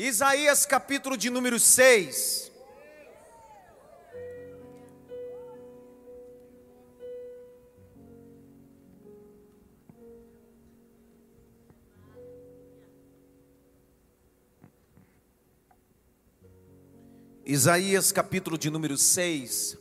Isaías 0.00 0.64
capítulo 0.64 1.16
de 1.16 1.28
número 1.28 1.58
6. 1.58 2.52
Isaías 17.44 18.12
capítulo 18.12 18.56
de 18.56 18.70
número 18.70 18.96
6. 18.96 19.76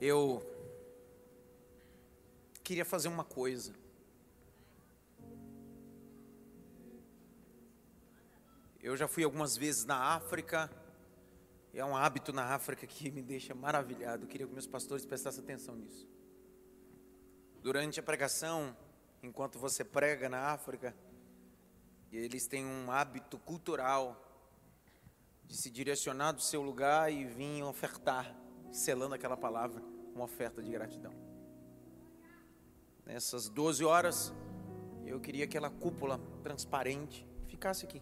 Eu 0.00 0.42
queria 2.64 2.86
fazer 2.86 3.08
uma 3.08 3.24
coisa. 3.24 3.74
Eu 8.82 8.96
já 8.96 9.06
fui 9.06 9.22
algumas 9.22 9.58
vezes 9.58 9.84
na 9.84 10.14
África, 10.14 10.70
e 11.72 11.78
é 11.78 11.84
um 11.84 11.94
hábito 11.94 12.32
na 12.32 12.54
África 12.54 12.86
que 12.86 13.10
me 13.10 13.20
deixa 13.20 13.54
maravilhado. 13.54 14.24
Eu 14.24 14.28
queria 14.28 14.46
que 14.46 14.52
meus 14.54 14.66
pastores 14.66 15.04
prestassem 15.04 15.44
atenção 15.44 15.76
nisso. 15.76 16.08
Durante 17.60 18.00
a 18.00 18.02
pregação, 18.02 18.74
enquanto 19.22 19.58
você 19.58 19.84
prega 19.84 20.30
na 20.30 20.46
África, 20.46 20.96
eles 22.10 22.46
têm 22.46 22.64
um 22.64 22.90
hábito 22.90 23.38
cultural 23.38 24.16
de 25.44 25.60
se 25.60 25.70
direcionar 25.70 26.32
do 26.32 26.40
seu 26.40 26.62
lugar 26.62 27.12
e 27.12 27.26
vir 27.26 27.62
ofertar, 27.62 28.34
selando 28.72 29.14
aquela 29.14 29.36
palavra, 29.36 29.82
uma 30.14 30.24
oferta 30.24 30.62
de 30.62 30.70
gratidão. 30.70 31.12
Nessas 33.04 33.50
12 33.50 33.84
horas, 33.84 34.32
eu 35.04 35.20
queria 35.20 35.46
que 35.46 35.58
aquela 35.58 35.70
cúpula 35.70 36.18
transparente 36.42 37.28
ficasse 37.46 37.84
aqui 37.84 38.00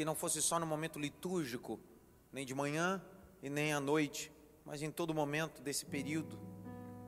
que 0.00 0.04
não 0.06 0.14
fosse 0.14 0.40
só 0.40 0.58
no 0.58 0.64
momento 0.64 0.98
litúrgico, 0.98 1.78
nem 2.32 2.46
de 2.46 2.54
manhã 2.54 3.04
e 3.42 3.50
nem 3.50 3.74
à 3.74 3.78
noite, 3.78 4.32
mas 4.64 4.80
em 4.80 4.90
todo 4.90 5.12
momento 5.12 5.60
desse 5.60 5.84
período 5.84 6.40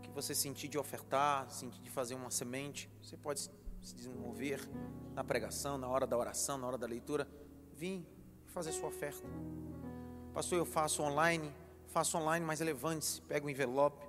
que 0.02 0.10
você 0.10 0.34
sentir 0.34 0.68
de 0.68 0.76
ofertar, 0.76 1.48
sentir 1.48 1.80
de 1.80 1.88
fazer 1.88 2.14
uma 2.14 2.30
semente, 2.30 2.90
você 3.02 3.16
pode 3.16 3.50
se 3.80 3.94
desenvolver 3.94 4.60
na 5.14 5.24
pregação, 5.24 5.78
na 5.78 5.88
hora 5.88 6.06
da 6.06 6.18
oração, 6.18 6.58
na 6.58 6.66
hora 6.66 6.76
da 6.76 6.86
leitura, 6.86 7.26
vim 7.72 8.06
fazer 8.48 8.72
sua 8.72 8.88
oferta. 8.88 9.26
Pastor, 10.34 10.58
eu 10.58 10.66
faço 10.66 11.02
online, 11.02 11.50
faço 11.86 12.18
online, 12.18 12.44
mas 12.44 12.60
levante-se, 12.60 13.22
pega 13.22 13.46
o 13.46 13.48
envelope 13.48 14.06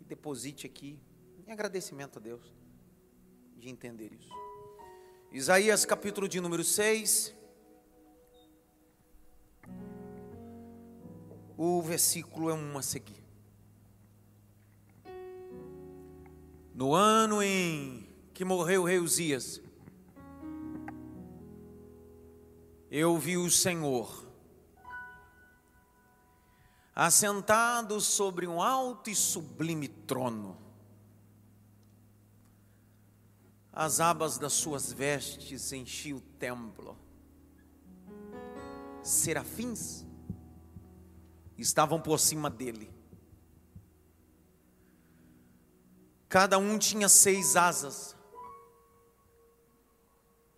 e 0.00 0.04
deposite 0.04 0.66
aqui, 0.66 0.98
em 1.46 1.52
agradecimento 1.52 2.18
a 2.18 2.20
Deus 2.20 2.52
de 3.56 3.68
entender 3.68 4.12
isso. 4.12 4.34
Isaías 5.30 5.84
capítulo 5.84 6.26
de 6.26 6.40
número 6.40 6.64
6, 6.64 7.43
O 11.56 11.80
versículo 11.82 12.50
é 12.50 12.54
um 12.54 12.76
a 12.76 12.82
seguir. 12.82 13.22
No 16.74 16.92
ano 16.92 17.40
em 17.40 18.08
que 18.32 18.44
morreu 18.44 18.82
o 18.82 18.84
rei 18.84 18.98
Uzias, 18.98 19.60
eu 22.90 23.16
vi 23.16 23.36
o 23.36 23.48
Senhor 23.48 24.24
assentado 26.94 28.00
sobre 28.00 28.46
um 28.46 28.60
alto 28.60 29.10
e 29.10 29.14
sublime 29.14 29.86
trono. 29.88 30.56
As 33.72 33.98
abas 33.98 34.38
das 34.38 34.52
suas 34.52 34.92
vestes 34.92 35.72
enchiam 35.72 36.18
o 36.18 36.20
templo. 36.20 36.96
Serafins 39.02 40.04
estavam 41.58 42.00
por 42.00 42.18
cima 42.18 42.50
dele. 42.50 42.90
Cada 46.28 46.58
um 46.58 46.78
tinha 46.78 47.08
seis 47.08 47.54
asas, 47.54 48.16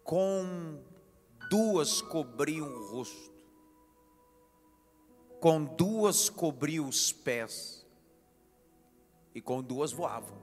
com 0.02 0.82
duas 1.50 2.00
cobriam 2.00 2.66
o 2.66 2.90
rosto, 2.90 3.30
com 5.38 5.64
duas 5.64 6.30
cobriam 6.30 6.88
os 6.88 7.12
pés, 7.12 7.84
e 9.34 9.40
com 9.42 9.62
duas 9.62 9.92
voavam. 9.92 10.40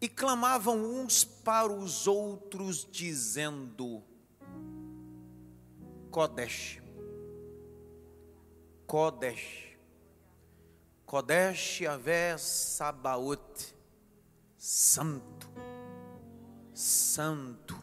E 0.00 0.08
clamavam 0.08 0.76
uns 0.76 1.22
para 1.22 1.72
os 1.72 2.08
outros, 2.08 2.84
dizendo: 2.90 4.02
Kodesh, 6.10 6.82
Kodesh. 8.94 9.76
Kodesh 11.04 11.80
Yahvé 11.80 12.38
Sabaoth. 12.38 13.74
Santo. 14.56 15.48
Santo. 16.72 17.76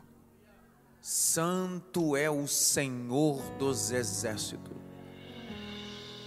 Santo 1.02 2.16
é 2.16 2.32
o 2.32 2.48
Senhor 2.48 3.42
dos 3.58 3.92
exércitos. 3.92 4.72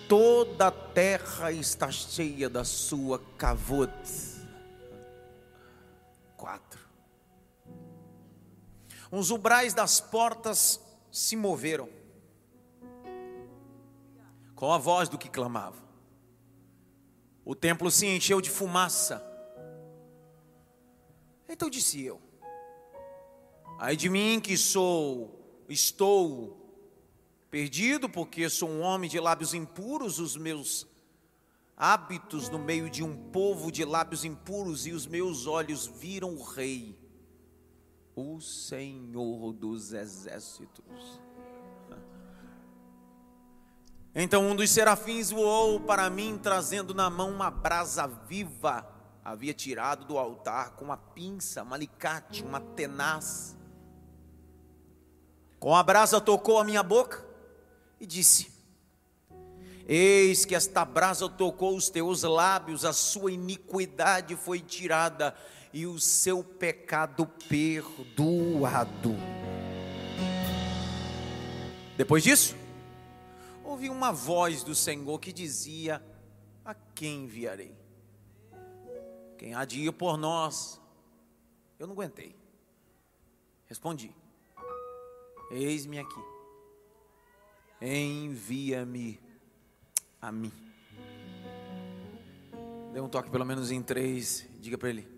Toda 0.07 0.67
a 0.67 0.71
terra 0.71 1.51
está 1.51 1.91
cheia 1.91 2.51
da 2.51 2.63
sua 2.63 3.19
cavot. 3.39 3.91
Quatro. 6.37 6.87
Os 9.11 9.31
ubrais 9.31 9.73
das 9.73 9.99
portas 9.99 10.79
se 11.11 11.37
moveram 11.37 12.04
com 14.65 14.73
a 14.73 14.79
voz 14.79 15.11
do 15.11 15.19
que 15.19 15.29
clamava. 15.29 15.85
O 17.45 17.55
templo 17.55 17.91
se 17.91 18.07
encheu 18.07 18.41
de 18.41 18.49
fumaça. 18.49 19.23
Então 21.47 21.69
disse 21.69 22.03
eu: 22.03 22.19
Ai 23.79 23.95
de 23.95 24.09
mim 24.09 24.41
que 24.41 24.57
sou, 24.57 25.65
estou 25.69 26.57
perdido, 27.51 28.09
porque 28.09 28.49
sou 28.49 28.71
um 28.71 28.81
homem 28.81 29.11
de 29.11 29.21
lábios 29.21 29.53
impuros, 29.53 30.19
os 30.19 30.35
meus 30.35 30.87
hábitos 31.77 32.49
no 32.49 32.59
meio 32.59 32.89
de 32.89 33.05
um 33.05 33.15
povo 33.31 33.71
de 33.71 33.85
lábios 33.85 34.25
impuros, 34.25 34.87
e 34.87 34.93
os 34.93 35.07
meus 35.07 35.47
olhos 35.47 35.87
viram 35.87 36.35
o 36.35 36.43
Rei, 36.43 36.99
o 38.17 38.41
Senhor 38.41 39.53
dos 39.53 39.93
exércitos. 39.93 41.21
Então 44.15 44.49
um 44.49 44.55
dos 44.55 44.71
serafins 44.71 45.31
voou 45.31 45.81
para 45.81 46.09
mim, 46.09 46.39
trazendo 46.41 46.95
na 46.95 47.11
mão 47.11 47.31
uma 47.31 47.51
brasa 47.51 48.07
viva. 48.07 48.89
Havia 49.25 49.53
tirado 49.53 50.05
do 50.05 50.17
altar 50.17 50.73
com 50.73 50.85
uma 50.85 50.97
pinça, 50.97 51.65
um 51.65 51.75
alicate, 51.75 52.45
uma 52.45 52.61
tenaz. 52.61 53.57
Com 55.59 55.75
a 55.75 55.83
brasa 55.83 56.21
tocou 56.21 56.61
a 56.61 56.65
minha 56.65 56.83
boca 56.83 57.25
e 57.99 58.07
disse: 58.07 58.53
Eis 59.89 60.45
que 60.45 60.55
esta 60.55 60.85
brasa 60.85 61.29
tocou 61.29 61.75
os 61.75 61.89
teus 61.89 62.23
lábios, 62.23 62.85
a 62.85 62.93
sua 62.93 63.33
iniquidade 63.33 64.37
foi 64.37 64.61
tirada 64.61 65.35
e 65.73 65.87
o 65.87 65.99
seu 65.99 66.45
pecado 66.45 67.27
perdoado. 67.49 69.17
Depois 71.97 72.23
disso, 72.23 72.55
ouvi 73.75 73.91
uma 73.91 74.13
voz 74.13 74.63
do 74.63 74.75
Senhor 74.75 75.19
que 75.19 75.33
dizia: 75.33 76.03
A 76.65 76.75
quem 76.75 77.25
enviarei? 77.25 77.77
Quem 79.37 79.55
há 79.55 79.65
de 79.65 79.81
ir 79.81 79.93
por 79.93 80.17
nós? 80.17 80.81
Eu 81.79 81.87
não 81.87 81.95
aguentei. 81.95 82.35
Respondi: 83.67 84.15
Eis-me 85.51 85.99
aqui. 85.99 86.21
Envia-me 87.81 89.21
a 90.23 90.33
mim. 90.33 90.53
Dê 92.93 93.01
um 93.01 93.09
toque 93.09 93.29
pelo 93.29 93.45
menos 93.45 93.73
em 93.73 93.83
três. 93.83 94.49
Diga 94.61 94.79
para 94.79 94.89
ele: 94.89 95.09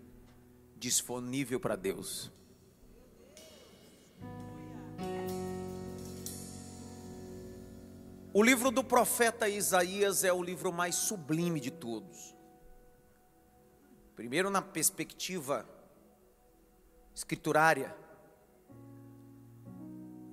disponível 0.75 1.59
para 1.59 1.75
Deus. 1.75 2.31
O 8.37 8.43
livro 8.43 8.69
do 8.69 8.83
profeta 8.83 9.49
Isaías 9.49 10.23
é 10.23 10.31
o 10.31 10.43
livro 10.43 10.71
mais 10.71 10.93
sublime 10.93 11.59
de 11.59 11.71
todos. 11.71 12.35
Primeiro, 14.15 14.51
na 14.51 14.61
perspectiva 14.61 15.67
escriturária, 17.15 17.97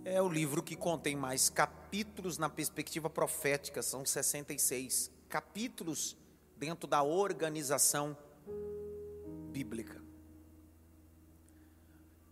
é 0.04 0.20
o 0.20 0.28
livro 0.28 0.62
que 0.62 0.76
contém 0.76 1.16
mais 1.16 1.48
capítulos 1.48 2.36
na 2.36 2.50
perspectiva 2.50 3.08
profética, 3.08 3.80
são 3.80 4.04
66 4.04 5.10
capítulos 5.26 6.14
dentro 6.58 6.86
da 6.86 7.02
organização 7.02 8.14
bíblica. 9.50 9.98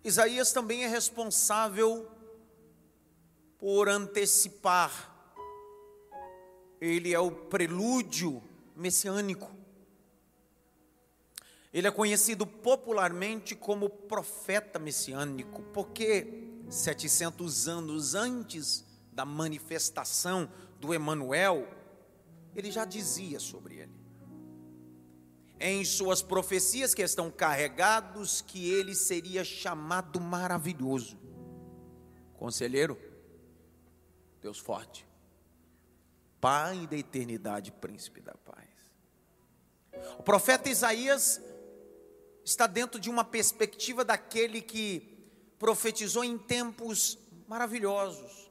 Isaías 0.05 0.53
também 0.53 0.85
é 0.85 0.87
responsável 0.87 2.11
por 3.59 3.89
antecipar. 3.89 5.12
Ele 6.83 7.15
é 7.15 7.21
o 7.21 7.31
prelúdio 7.31 8.43
messiânico. 8.75 9.49
Ele 11.73 11.87
é 11.87 11.93
conhecido 11.93 12.45
popularmente 12.45 13.55
como 13.55 13.89
profeta 13.89 14.81
messiânico, 14.81 15.63
porque 15.73 16.43
700 16.69 17.69
anos 17.69 18.17
antes 18.17 18.85
da 19.13 19.25
manifestação 19.25 20.51
do 20.81 20.93
Emanuel, 20.93 21.69
ele 22.53 22.73
já 22.73 22.85
dizia 22.85 23.39
sobre 23.39 23.77
ele. 23.77 23.93
Em 25.61 25.85
suas 25.85 26.21
profecias 26.21 26.93
que 26.93 27.03
estão 27.03 27.31
carregados 27.31 28.41
que 28.41 28.69
ele 28.69 28.97
seria 28.97 29.45
chamado 29.45 30.21
maravilhoso. 30.21 31.17
Conselheiro, 32.35 32.99
Deus 34.41 34.59
forte. 34.59 35.12
Pai 36.43 36.89
da 36.89 36.97
eternidade, 36.97 37.71
príncipe 37.71 38.21
da 38.21 38.35
paz. 38.35 38.69
O 40.19 40.25
profeta 40.25 40.69
Isaías 40.69 41.41
está 42.45 42.67
dentro 42.67 42.99
de 42.99 43.09
uma 43.09 43.23
perspectiva 43.23 44.05
daquele 44.05 44.61
que 44.61 45.25
profetizou 45.57 46.25
em 46.25 46.37
tempos 46.37 47.17
maravilhosos. 47.47 48.51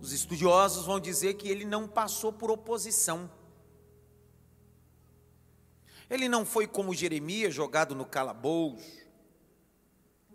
Os 0.00 0.10
estudiosos 0.10 0.84
vão 0.84 0.98
dizer 0.98 1.34
que 1.34 1.48
ele 1.48 1.64
não 1.64 1.86
passou 1.86 2.32
por 2.32 2.50
oposição. 2.50 3.30
Ele 6.10 6.28
não 6.28 6.44
foi 6.44 6.66
como 6.66 6.92
Jeremias, 6.92 7.54
jogado 7.54 7.94
no 7.94 8.04
calabouço. 8.04 9.06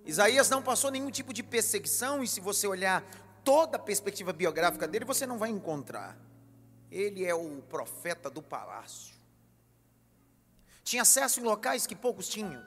Isaías 0.05 0.49
não 0.49 0.63
passou 0.63 0.89
nenhum 0.89 1.11
tipo 1.11 1.33
de 1.33 1.43
perseguição, 1.43 2.23
e 2.23 2.27
se 2.29 2.39
você 2.39 2.65
olhar 2.65 3.03
toda 3.43 3.77
a 3.77 3.79
perspectiva 3.79 4.33
biográfica 4.33 4.87
dele, 4.87 5.05
você 5.05 5.25
não 5.25 5.37
vai 5.37 5.49
encontrar. 5.49 6.17
Ele 6.89 7.25
é 7.25 7.33
o 7.33 7.61
profeta 7.63 8.29
do 8.29 8.41
palácio. 8.41 9.15
Tinha 10.83 11.03
acesso 11.03 11.39
em 11.39 11.43
locais 11.43 11.87
que 11.87 11.95
poucos 11.95 12.27
tinham. 12.27 12.61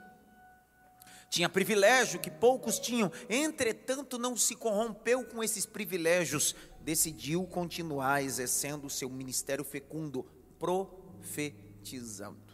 Tinha 1.29 1.49
privilégio 1.49 2.21
que 2.21 2.31
poucos 2.31 2.79
tinham. 2.79 3.11
Entretanto, 3.29 4.19
não 4.19 4.37
se 4.37 4.55
corrompeu 4.55 5.25
com 5.25 5.43
esses 5.43 5.67
privilégios. 5.67 6.55
Decidiu 6.81 7.45
continuar 7.47 8.23
exercendo 8.23 8.87
o 8.87 8.91
seu 8.91 9.11
ministério 9.11 9.65
fecundo, 9.65 10.25
profetizando. 10.59 12.45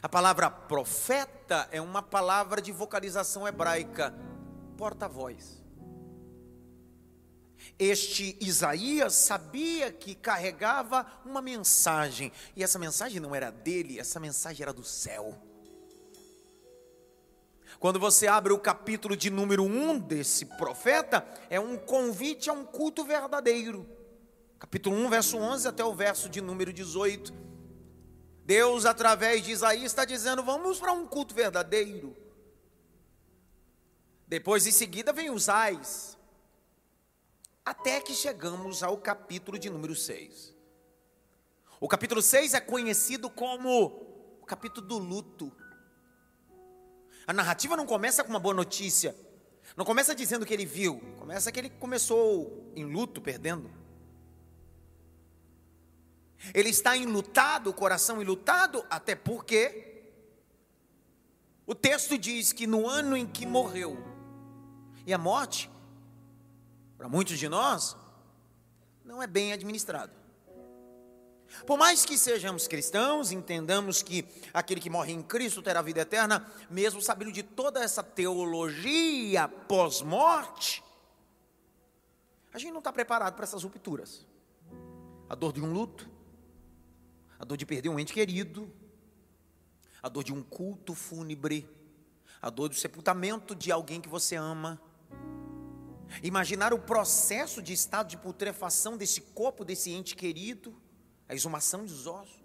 A 0.00 0.08
palavra 0.08 0.50
profeta 0.50 1.68
é 1.70 1.80
uma 1.80 2.02
palavra 2.02 2.62
de 2.62 2.72
vocalização 2.72 3.46
hebraica, 3.46 4.14
porta-voz. 4.76 5.61
Este 7.78 8.36
Isaías 8.40 9.14
sabia 9.14 9.90
que 9.90 10.14
carregava 10.14 11.06
uma 11.24 11.42
mensagem, 11.42 12.32
e 12.54 12.62
essa 12.62 12.78
mensagem 12.78 13.20
não 13.20 13.34
era 13.34 13.50
dele, 13.50 13.98
essa 13.98 14.20
mensagem 14.20 14.62
era 14.62 14.72
do 14.72 14.84
céu. 14.84 15.36
Quando 17.80 17.98
você 17.98 18.28
abre 18.28 18.52
o 18.52 18.58
capítulo 18.58 19.16
de 19.16 19.30
número 19.30 19.64
1 19.64 19.98
desse 19.98 20.44
profeta, 20.44 21.26
é 21.50 21.58
um 21.58 21.76
convite 21.76 22.48
a 22.48 22.52
um 22.52 22.64
culto 22.64 23.04
verdadeiro. 23.04 23.88
Capítulo 24.58 24.94
1, 24.96 25.10
verso 25.10 25.36
11 25.36 25.66
até 25.66 25.84
o 25.84 25.92
verso 25.92 26.28
de 26.28 26.40
número 26.40 26.72
18. 26.72 27.32
Deus, 28.44 28.84
através 28.84 29.42
de 29.44 29.50
Isaías, 29.50 29.86
está 29.86 30.04
dizendo: 30.04 30.44
vamos 30.44 30.78
para 30.78 30.92
um 30.92 31.06
culto 31.06 31.34
verdadeiro. 31.34 32.16
Depois, 34.28 34.64
em 34.66 34.70
seguida, 34.70 35.12
vem 35.12 35.30
os 35.30 35.48
ais 35.48 36.11
até 37.64 38.00
que 38.00 38.12
chegamos 38.12 38.82
ao 38.82 38.96
capítulo 38.96 39.58
de 39.58 39.70
número 39.70 39.94
6. 39.94 40.54
O 41.80 41.88
capítulo 41.88 42.22
6 42.22 42.54
é 42.54 42.60
conhecido 42.60 43.30
como 43.30 44.38
o 44.40 44.46
capítulo 44.46 44.86
do 44.86 44.98
luto. 44.98 45.52
A 47.26 47.32
narrativa 47.32 47.76
não 47.76 47.86
começa 47.86 48.22
com 48.22 48.30
uma 48.30 48.40
boa 48.40 48.54
notícia, 48.54 49.16
não 49.76 49.84
começa 49.84 50.14
dizendo 50.14 50.44
que 50.44 50.52
ele 50.52 50.66
viu, 50.66 51.00
começa 51.18 51.50
que 51.52 51.58
ele 51.58 51.70
começou 51.70 52.72
em 52.74 52.84
luto, 52.84 53.20
perdendo. 53.20 53.70
Ele 56.52 56.70
está 56.70 56.96
enlutado, 56.96 57.70
o 57.70 57.74
coração 57.74 58.20
enlutado, 58.20 58.84
até 58.90 59.14
porque 59.14 60.10
o 61.64 61.74
texto 61.74 62.18
diz 62.18 62.52
que 62.52 62.66
no 62.66 62.88
ano 62.88 63.16
em 63.16 63.26
que 63.26 63.46
morreu, 63.46 63.96
e 65.06 65.14
a 65.14 65.18
morte 65.18 65.70
para 67.02 67.08
muitos 67.08 67.36
de 67.36 67.48
nós, 67.48 67.96
não 69.04 69.20
é 69.20 69.26
bem 69.26 69.52
administrado. 69.52 70.12
Por 71.66 71.76
mais 71.76 72.04
que 72.04 72.16
sejamos 72.16 72.68
cristãos, 72.68 73.32
entendamos 73.32 74.04
que 74.04 74.24
aquele 74.54 74.80
que 74.80 74.88
morre 74.88 75.12
em 75.12 75.20
Cristo 75.20 75.60
terá 75.60 75.82
vida 75.82 76.02
eterna, 76.02 76.48
mesmo 76.70 77.02
sabendo 77.02 77.32
de 77.32 77.42
toda 77.42 77.82
essa 77.82 78.04
teologia 78.04 79.48
pós-morte, 79.48 80.80
a 82.52 82.58
gente 82.58 82.70
não 82.70 82.78
está 82.78 82.92
preparado 82.92 83.34
para 83.34 83.42
essas 83.42 83.64
rupturas. 83.64 84.24
A 85.28 85.34
dor 85.34 85.52
de 85.52 85.60
um 85.60 85.72
luto, 85.72 86.08
a 87.36 87.44
dor 87.44 87.56
de 87.56 87.66
perder 87.66 87.88
um 87.88 87.98
ente 87.98 88.12
querido, 88.12 88.72
a 90.00 90.08
dor 90.08 90.22
de 90.22 90.32
um 90.32 90.40
culto 90.40 90.94
fúnebre, 90.94 91.68
a 92.40 92.48
dor 92.48 92.68
do 92.68 92.76
sepultamento 92.76 93.56
de 93.56 93.72
alguém 93.72 94.00
que 94.00 94.08
você 94.08 94.36
ama, 94.36 94.80
Imaginar 96.22 96.74
o 96.74 96.78
processo 96.78 97.62
de 97.62 97.72
estado 97.72 98.08
de 98.08 98.16
putrefação 98.16 98.96
desse 98.96 99.20
corpo, 99.20 99.64
desse 99.64 99.90
ente 99.90 100.16
querido, 100.16 100.74
a 101.28 101.34
exumação 101.34 101.84
dos 101.84 102.06
ossos. 102.06 102.42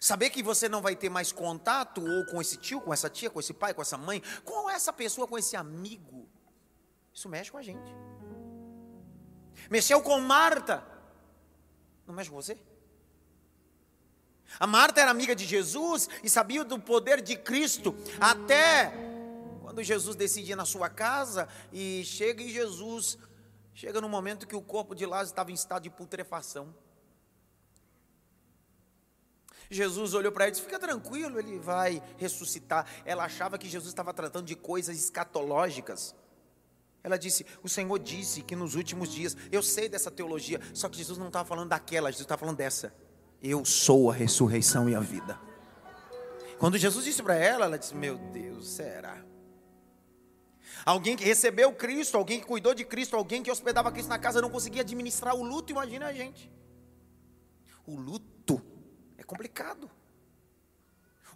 Saber 0.00 0.30
que 0.30 0.42
você 0.42 0.68
não 0.68 0.80
vai 0.80 0.94
ter 0.94 1.08
mais 1.08 1.32
contato 1.32 2.00
ou 2.00 2.26
com 2.26 2.40
esse 2.40 2.56
tio, 2.56 2.80
com 2.80 2.92
essa 2.92 3.10
tia, 3.10 3.28
com 3.28 3.40
esse 3.40 3.52
pai, 3.52 3.74
com 3.74 3.82
essa 3.82 3.98
mãe, 3.98 4.22
com 4.44 4.70
essa 4.70 4.92
pessoa, 4.92 5.26
com 5.26 5.36
esse 5.36 5.56
amigo. 5.56 6.28
Isso 7.12 7.28
mexe 7.28 7.50
com 7.50 7.58
a 7.58 7.62
gente. 7.62 7.92
Mexeu 9.68 10.00
com 10.00 10.20
Marta. 10.20 10.86
Não 12.06 12.14
mexe 12.14 12.30
com 12.30 12.36
você? 12.36 12.56
A 14.58 14.66
Marta 14.66 15.00
era 15.00 15.10
amiga 15.10 15.34
de 15.34 15.44
Jesus 15.44 16.08
e 16.22 16.30
sabia 16.30 16.64
do 16.64 16.78
poder 16.78 17.20
de 17.20 17.36
Cristo 17.36 17.94
até 18.20 18.92
quando 19.78 19.84
Jesus 19.84 20.16
decide 20.16 20.52
ir 20.52 20.56
na 20.56 20.64
sua 20.64 20.88
casa 20.88 21.48
e 21.72 22.02
chega 22.04 22.42
e 22.42 22.50
Jesus 22.50 23.16
chega 23.72 24.00
no 24.00 24.08
momento 24.08 24.44
que 24.44 24.56
o 24.56 24.60
corpo 24.60 24.92
de 24.92 25.06
Lázaro 25.06 25.28
estava 25.28 25.50
em 25.52 25.54
estado 25.54 25.84
de 25.84 25.90
putrefação. 25.90 26.74
Jesus 29.70 30.14
olhou 30.14 30.32
para 30.32 30.46
ele 30.46 30.50
e 30.50 30.54
disse: 30.54 30.64
Fica 30.64 30.80
tranquilo, 30.80 31.38
ele 31.38 31.60
vai 31.60 32.02
ressuscitar. 32.16 32.86
Ela 33.04 33.24
achava 33.24 33.56
que 33.56 33.68
Jesus 33.68 33.90
estava 33.90 34.12
tratando 34.12 34.46
de 34.46 34.56
coisas 34.56 34.96
escatológicas. 34.96 36.12
Ela 37.04 37.16
disse: 37.16 37.46
O 37.62 37.68
Senhor 37.68 37.98
disse 38.00 38.42
que 38.42 38.56
nos 38.56 38.74
últimos 38.74 39.12
dias, 39.12 39.36
eu 39.52 39.62
sei 39.62 39.88
dessa 39.88 40.10
teologia, 40.10 40.60
só 40.74 40.88
que 40.88 40.98
Jesus 40.98 41.18
não 41.18 41.28
estava 41.28 41.48
falando 41.48 41.68
daquela, 41.68 42.10
Jesus 42.10 42.24
estava 42.24 42.40
falando 42.40 42.56
dessa. 42.56 42.92
Eu 43.40 43.64
sou 43.64 44.10
a 44.10 44.14
ressurreição 44.14 44.88
e 44.88 44.96
a 44.96 45.00
vida. 45.00 45.38
Quando 46.58 46.76
Jesus 46.76 47.04
disse 47.04 47.22
para 47.22 47.36
ela, 47.36 47.66
ela 47.66 47.78
disse: 47.78 47.94
Meu 47.94 48.18
Deus, 48.18 48.66
será? 48.70 49.27
Alguém 50.88 51.14
que 51.14 51.22
recebeu 51.22 51.70
Cristo, 51.74 52.16
alguém 52.16 52.40
que 52.40 52.46
cuidou 52.46 52.72
de 52.74 52.82
Cristo, 52.82 53.14
alguém 53.14 53.42
que 53.42 53.50
hospedava 53.50 53.92
Cristo 53.92 54.08
na 54.08 54.18
casa 54.18 54.40
não 54.40 54.48
conseguia 54.48 54.80
administrar 54.80 55.34
o 55.34 55.42
luto, 55.42 55.70
imagina 55.70 56.06
a 56.06 56.14
gente. 56.14 56.50
O 57.86 57.94
luto 57.94 58.62
é 59.18 59.22
complicado. 59.22 59.90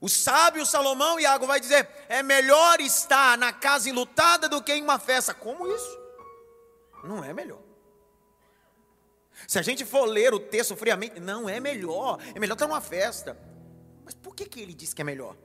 O 0.01 0.09
sábio 0.09 0.65
Salomão, 0.65 1.21
Iago, 1.21 1.47
vai 1.47 1.61
dizer: 1.61 1.87
é 2.09 2.23
melhor 2.23 2.81
estar 2.81 3.37
na 3.37 3.53
casa 3.53 3.91
enlutada 3.91 4.49
do 4.49 4.63
que 4.63 4.73
em 4.73 4.83
uma 4.83 4.99
festa. 4.99 5.35
Como 5.35 5.71
isso? 5.71 6.01
Não 7.05 7.23
é 7.23 7.35
melhor. 7.35 7.61
Se 9.47 9.59
a 9.59 9.63
gente 9.63 9.85
for 9.85 10.07
ler 10.07 10.33
o 10.33 10.41
texto 10.41 10.75
friamente, 10.75 11.21
não 11.21 11.47
é 11.47 11.61
melhor. 11.61 12.19
É 12.35 12.41
melhor 12.41 12.55
estar 12.55 12.67
numa 12.67 12.81
festa. 12.81 13.39
Mas 14.03 14.15
por 14.15 14.35
que, 14.35 14.47
que 14.47 14.63
ele 14.63 14.73
diz 14.73 14.95
que 14.95 15.03
é 15.03 15.05
melhor? 15.05 15.37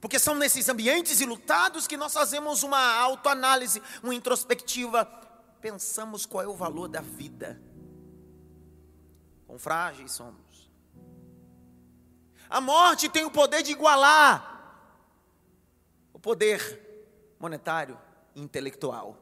Porque 0.00 0.18
são 0.18 0.34
nesses 0.34 0.68
ambientes 0.68 1.20
ilutados 1.20 1.86
que 1.86 1.96
nós 1.96 2.12
fazemos 2.12 2.62
uma 2.62 2.98
autoanálise, 2.98 3.82
uma 4.02 4.14
introspectiva, 4.14 5.04
pensamos 5.60 6.26
qual 6.26 6.44
é 6.44 6.48
o 6.48 6.54
valor 6.54 6.88
da 6.88 7.00
vida. 7.00 7.60
Quão 9.46 9.58
frágeis 9.58 10.12
somos. 10.12 10.70
A 12.48 12.60
morte 12.60 13.08
tem 13.08 13.24
o 13.24 13.30
poder 13.30 13.62
de 13.62 13.72
igualar 13.72 14.52
o 16.12 16.18
poder 16.18 17.34
monetário 17.40 17.98
e 18.34 18.40
intelectual. 18.40 19.18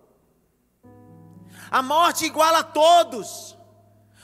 A 1.71 1.83
morte 1.83 2.27
iguala 2.27 2.59
a 2.59 2.65
todos. 2.65 3.57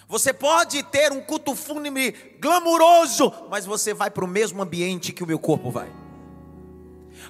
Você 0.06 0.32
pode 0.32 0.82
ter 0.84 1.12
um 1.12 1.20
culto 1.20 1.54
fúnebre 1.54 2.12
glamuroso, 2.40 3.32
mas 3.50 3.66
você 3.66 3.92
vai 3.92 4.10
para 4.10 4.24
o 4.24 4.28
mesmo 4.28 4.62
ambiente 4.62 5.12
que 5.12 5.22
o 5.22 5.26
meu 5.26 5.38
corpo 5.38 5.70
vai. 5.70 5.90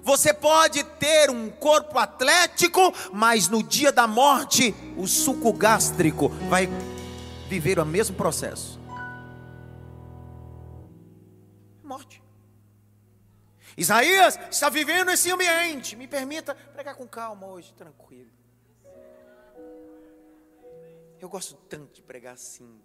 Você 0.02 0.32
pode 0.32 0.82
ter 0.84 1.30
um 1.30 1.50
corpo 1.50 1.98
atlético, 1.98 2.92
mas 3.12 3.48
no 3.48 3.62
dia 3.62 3.90
da 3.92 4.06
morte, 4.06 4.74
o 4.96 5.06
suco 5.06 5.52
gástrico 5.52 6.28
vai 6.48 6.68
viver 7.48 7.78
o 7.78 7.86
mesmo 7.86 8.16
processo. 8.16 8.78
Morte. 11.82 12.22
Isaías 13.76 14.38
está 14.50 14.68
vivendo 14.68 15.10
esse 15.10 15.30
ambiente. 15.30 15.96
Me 15.96 16.06
permita 16.06 16.54
pregar 16.54 16.94
com 16.94 17.06
calma 17.06 17.46
hoje, 17.46 17.72
tranquilo. 17.74 18.30
Eu 21.20 21.28
gosto 21.28 21.54
tanto 21.68 21.94
de 21.94 22.02
pregar 22.02 22.34
assim, 22.34 22.80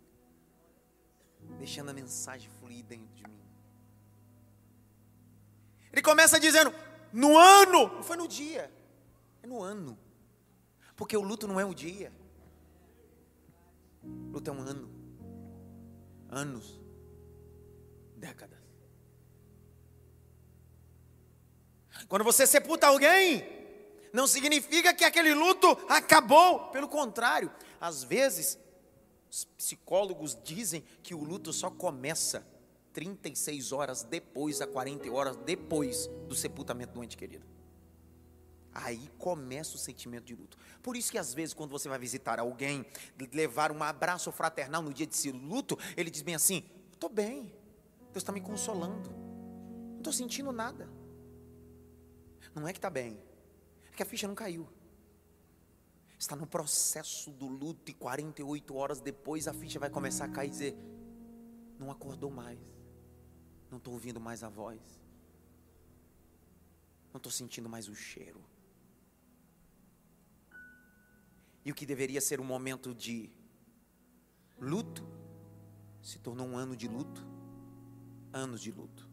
deixando 1.59 1.89
a 1.89 1.93
mensagem 1.93 2.49
fluir 2.59 2.83
dentro 2.83 3.13
de 3.13 3.23
mim. 3.27 3.43
Ele 5.91 6.01
começa 6.01 6.39
dizendo: 6.39 6.73
no 7.13 7.37
ano, 7.37 7.93
não 7.93 8.03
foi 8.03 8.17
no 8.17 8.27
dia, 8.27 8.73
é 9.43 9.47
no 9.47 9.61
ano, 9.61 9.97
porque 10.95 11.15
o 11.15 11.21
luto 11.21 11.47
não 11.47 11.59
é 11.59 11.63
o 11.65 11.73
dia, 11.73 12.11
luto 14.03 14.49
é 14.49 14.53
um 14.53 14.61
ano, 14.61 14.89
anos, 16.27 16.79
décadas. 18.17 18.59
Quando 22.09 22.23
você 22.23 22.47
sepulta 22.47 22.87
alguém, 22.87 23.47
não 24.11 24.25
significa 24.25 24.93
que 24.93 25.05
aquele 25.05 25.35
luto 25.35 25.67
acabou, 25.87 26.71
pelo 26.71 26.87
contrário, 26.87 27.51
às 27.79 28.03
vezes, 28.03 28.57
os 29.29 29.45
psicólogos 29.45 30.35
dizem 30.43 30.81
que 31.03 31.13
o 31.13 31.23
luto 31.23 31.53
só 31.53 31.69
começa 31.69 32.43
36 32.93 33.71
horas 33.71 34.03
depois, 34.03 34.61
a 34.61 34.67
40 34.67 35.11
horas 35.11 35.35
depois 35.37 36.07
do 36.27 36.35
sepultamento 36.35 36.93
do 36.93 37.03
ente 37.03 37.17
querido. 37.17 37.45
Aí 38.73 39.09
começa 39.17 39.75
o 39.75 39.79
sentimento 39.79 40.25
de 40.25 40.35
luto. 40.35 40.57
Por 40.81 40.95
isso 40.95 41.11
que 41.11 41.17
às 41.17 41.33
vezes 41.33 41.53
quando 41.53 41.71
você 41.71 41.87
vai 41.87 41.99
visitar 41.99 42.39
alguém, 42.39 42.85
levar 43.31 43.71
um 43.71 43.83
abraço 43.83 44.31
fraternal 44.31 44.81
no 44.81 44.93
dia 44.93 45.05
de 45.05 45.31
luto, 45.31 45.77
ele 45.95 46.09
diz 46.09 46.21
bem 46.21 46.35
assim: 46.35 46.63
estou 46.91 47.09
bem, 47.09 47.53
Deus 48.11 48.17
está 48.17 48.31
me 48.31 48.41
consolando, 48.41 49.11
não 49.11 49.97
estou 49.97 50.13
sentindo 50.13 50.51
nada. 50.51 50.89
Não 52.55 52.67
é 52.67 52.71
que 52.71 52.77
está 52.77 52.89
bem, 52.89 53.19
é 53.91 53.95
que 53.95 54.03
a 54.03 54.05
ficha 54.05 54.27
não 54.27 54.35
caiu. 54.35 54.67
Está 56.17 56.35
no 56.35 56.47
processo 56.47 57.31
do 57.31 57.47
luto 57.47 57.91
e 57.91 57.93
48 57.93 58.75
horas 58.75 59.01
depois 59.01 59.47
a 59.47 59.53
ficha 59.53 59.79
vai 59.79 59.89
começar 59.89 60.25
a 60.25 60.29
cair 60.29 60.47
e 60.47 60.51
dizer: 60.51 60.77
não 61.77 61.91
acordou 61.91 62.31
mais. 62.31 62.59
Não 63.73 63.79
estou 63.79 63.95
ouvindo 63.95 64.19
mais 64.19 64.43
a 64.43 64.49
voz. 64.49 64.79
Não 67.11 67.17
estou 67.17 67.31
sentindo 67.31 67.67
mais 67.67 67.89
o 67.89 67.95
cheiro. 67.95 68.39
E 71.65 71.71
o 71.71 71.73
que 71.73 71.83
deveria 71.83 72.21
ser 72.21 72.39
um 72.39 72.43
momento 72.43 72.93
de 72.93 73.31
luto, 74.59 75.03
se 76.03 76.19
tornou 76.19 76.45
um 76.45 76.55
ano 76.55 76.75
de 76.75 76.87
luto. 76.87 77.25
Anos 78.31 78.61
de 78.61 78.71
luto. 78.71 79.09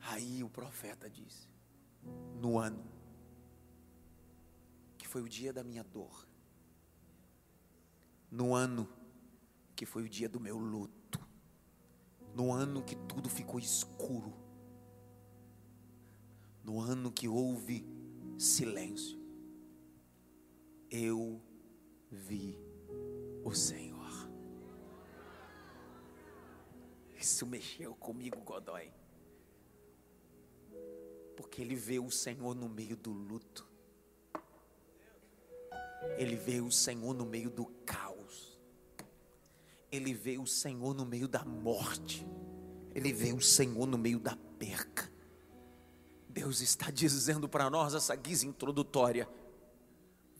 Aí 0.00 0.44
o 0.44 0.50
profeta 0.50 1.08
disse: 1.08 1.48
no 2.38 2.58
ano, 2.58 2.84
que 4.98 5.08
foi 5.08 5.22
o 5.22 5.28
dia 5.30 5.50
da 5.50 5.64
minha 5.64 5.82
dor, 5.82 6.28
no 8.30 8.54
ano, 8.54 8.86
que 9.74 9.86
foi 9.86 10.02
o 10.02 10.08
dia 10.10 10.28
do 10.28 10.38
meu 10.38 10.58
luto, 10.58 11.03
no 12.34 12.52
ano 12.52 12.82
que 12.82 12.96
tudo 12.96 13.28
ficou 13.28 13.60
escuro, 13.60 14.32
no 16.64 16.80
ano 16.80 17.12
que 17.12 17.28
houve 17.28 17.86
silêncio, 18.36 19.18
eu 20.90 21.40
vi 22.10 22.58
o 23.44 23.52
Senhor. 23.54 23.94
Isso 27.16 27.46
mexeu 27.46 27.94
comigo, 27.94 28.40
Godoy. 28.40 28.92
Porque 31.36 31.62
ele 31.62 31.74
vê 31.74 31.98
o 31.98 32.10
Senhor 32.10 32.54
no 32.54 32.68
meio 32.68 32.96
do 32.96 33.10
luto. 33.10 33.66
Ele 36.18 36.36
vê 36.36 36.60
o 36.60 36.70
Senhor 36.70 37.14
no 37.14 37.24
meio 37.24 37.50
do 37.50 37.66
caos 37.86 38.13
ele 39.94 40.12
vê 40.12 40.38
o 40.38 40.46
Senhor 40.46 40.94
no 40.94 41.04
meio 41.04 41.28
da 41.28 41.44
morte, 41.44 42.26
ele 42.94 43.12
vê 43.12 43.32
o 43.32 43.40
Senhor 43.40 43.86
no 43.86 43.98
meio 43.98 44.18
da 44.18 44.36
perca. 44.58 45.10
Deus 46.28 46.60
está 46.60 46.90
dizendo 46.90 47.48
para 47.48 47.70
nós 47.70 47.94
essa 47.94 48.14
guisa 48.16 48.46
introdutória: 48.46 49.28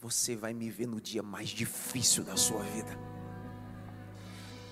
você 0.00 0.34
vai 0.34 0.52
me 0.52 0.70
ver 0.70 0.86
no 0.86 1.00
dia 1.00 1.22
mais 1.22 1.48
difícil 1.50 2.24
da 2.24 2.36
sua 2.36 2.62
vida. 2.62 2.98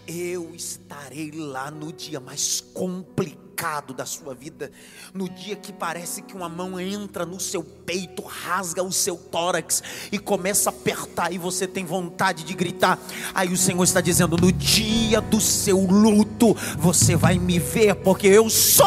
Eu 0.06 0.54
estarei 0.54 1.30
lá 1.30 1.70
no 1.70 1.92
dia 1.92 2.18
mais 2.18 2.60
complicado 2.60 3.51
pecado 3.62 3.94
da 3.94 4.04
sua 4.04 4.34
vida, 4.34 4.72
no 5.14 5.28
dia 5.28 5.54
que 5.54 5.72
parece 5.72 6.20
que 6.22 6.34
uma 6.34 6.48
mão 6.48 6.80
entra 6.80 7.24
no 7.24 7.38
seu 7.38 7.62
peito, 7.62 8.20
rasga 8.22 8.82
o 8.82 8.90
seu 8.90 9.16
tórax 9.16 9.80
e 10.10 10.18
começa 10.18 10.68
a 10.68 10.72
apertar 10.72 11.32
e 11.32 11.38
você 11.38 11.68
tem 11.68 11.84
vontade 11.84 12.42
de 12.42 12.54
gritar. 12.54 12.98
Aí 13.32 13.52
o 13.52 13.56
Senhor 13.56 13.84
está 13.84 14.00
dizendo: 14.00 14.36
no 14.36 14.50
dia 14.50 15.20
do 15.20 15.40
seu 15.40 15.78
luto, 15.78 16.54
você 16.76 17.14
vai 17.14 17.38
me 17.38 17.60
ver, 17.60 17.94
porque 17.94 18.26
eu 18.26 18.50
sou 18.50 18.84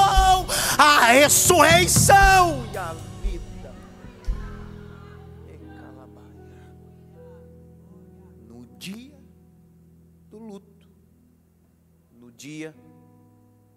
a 0.78 1.06
ressurreição 1.06 2.68
e 2.74 2.78
a 2.78 2.94
vida. 3.24 3.74
No 8.46 8.66
dia 8.78 9.18
do 10.30 10.38
luto, 10.38 10.90
no 12.12 12.30
dia 12.30 12.76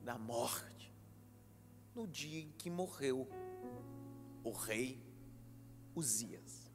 da 0.02 0.19
morte 0.19 0.68
no 1.99 2.07
dia 2.07 2.43
em 2.43 2.52
que 2.57 2.71
morreu 2.71 3.28
o 4.45 4.52
rei 4.52 5.02
Uzias. 5.97 6.71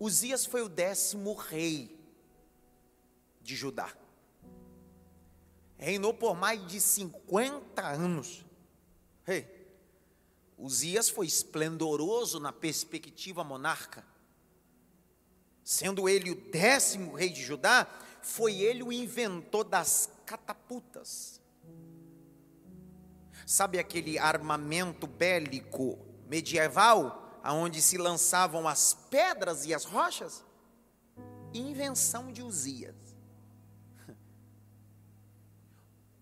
Uzias 0.00 0.44
foi 0.44 0.62
o 0.62 0.68
décimo 0.68 1.32
rei 1.32 1.96
de 3.40 3.54
Judá. 3.54 3.96
Reinou 5.76 6.12
por 6.12 6.34
mais 6.36 6.66
de 6.66 6.80
50 6.80 7.86
anos. 7.86 8.44
Hey, 9.24 9.46
Uzias 10.58 11.08
foi 11.08 11.26
esplendoroso 11.26 12.40
na 12.40 12.52
perspectiva 12.52 13.44
monarca. 13.44 14.04
Sendo 15.62 16.08
ele 16.08 16.32
o 16.32 16.50
décimo 16.50 17.14
rei 17.14 17.30
de 17.30 17.44
Judá, 17.44 17.86
foi 18.22 18.60
ele 18.60 18.82
o 18.82 18.92
inventor 18.92 19.62
das 19.62 20.10
catapultas 20.26 21.37
Sabe 23.48 23.78
aquele 23.78 24.18
armamento 24.18 25.06
bélico 25.06 25.98
medieval, 26.26 27.40
aonde 27.42 27.80
se 27.80 27.96
lançavam 27.96 28.68
as 28.68 28.92
pedras 28.92 29.64
e 29.64 29.72
as 29.72 29.86
rochas? 29.86 30.44
Invenção 31.54 32.30
de 32.30 32.42
Uzias. 32.42 32.94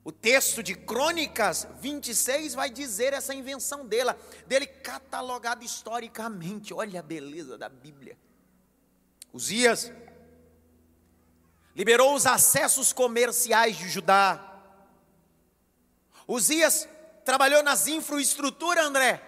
O 0.04 0.12
texto 0.12 0.62
de 0.62 0.76
Crônicas 0.76 1.66
26 1.80 2.54
vai 2.54 2.71
dizer 2.71 3.12
essa 3.12 3.35
invenção 3.35 3.85
dela, 3.85 4.16
dele 4.47 4.68
catalogado 4.68 5.64
historicamente. 5.64 6.73
Olha 6.73 7.00
a 7.00 7.02
beleza 7.02 7.59
da 7.59 7.68
Bíblia. 7.68 8.16
Uzias 9.33 9.90
liberou 11.75 12.14
os 12.14 12.25
acessos 12.25 12.92
comerciais 12.92 13.76
de 13.76 13.88
Judá. 13.88 14.62
Uzias 16.28 16.88
trabalhou 17.26 17.61
nas 17.62 17.88
infraestruturas, 17.88 18.87
André. 18.87 19.21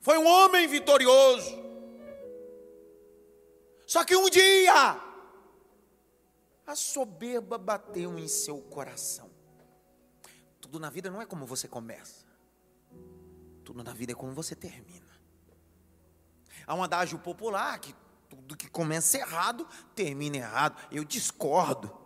Foi 0.00 0.16
um 0.16 0.26
homem 0.26 0.66
vitorioso. 0.68 1.60
Só 3.84 4.04
que 4.04 4.16
um 4.16 4.30
dia, 4.30 4.98
a 6.66 6.76
soberba 6.76 7.58
bateu 7.58 8.16
em 8.16 8.28
seu 8.28 8.62
coração. 8.62 9.28
Tudo 10.60 10.78
na 10.78 10.88
vida 10.88 11.10
não 11.10 11.20
é 11.20 11.26
como 11.26 11.44
você 11.44 11.66
começa, 11.66 12.24
tudo 13.64 13.82
na 13.82 13.92
vida 13.92 14.12
é 14.12 14.14
como 14.14 14.32
você 14.32 14.54
termina. 14.54 15.12
Há 16.64 16.74
um 16.74 16.82
adágio 16.82 17.18
popular 17.18 17.78
que 17.80 17.92
tudo 18.30 18.56
que 18.56 18.70
começa 18.70 19.18
errado 19.18 19.66
termina 19.96 20.36
errado. 20.36 20.80
Eu 20.92 21.04
discordo. 21.04 22.01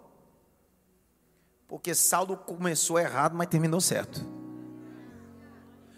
Porque 1.69 1.95
Saulo 1.95 2.37
começou 2.37 2.99
errado, 2.99 3.37
mas 3.37 3.49
terminou 3.49 3.81
certo. 3.81 4.21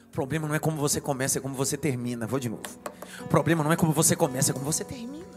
O 0.06 0.10
problema 0.10 0.48
não 0.48 0.54
é 0.54 0.58
como 0.58 0.76
você 0.76 1.00
começa, 1.00 1.38
é 1.38 1.40
como 1.40 1.54
você 1.54 1.76
termina. 1.76 2.26
Vou 2.26 2.40
de 2.40 2.48
novo. 2.48 2.62
O 3.20 3.28
problema 3.28 3.62
não 3.62 3.70
é 3.70 3.76
como 3.76 3.92
você 3.92 4.16
começa, 4.16 4.50
é 4.50 4.54
como 4.54 4.64
você 4.64 4.84
termina. 4.84 5.28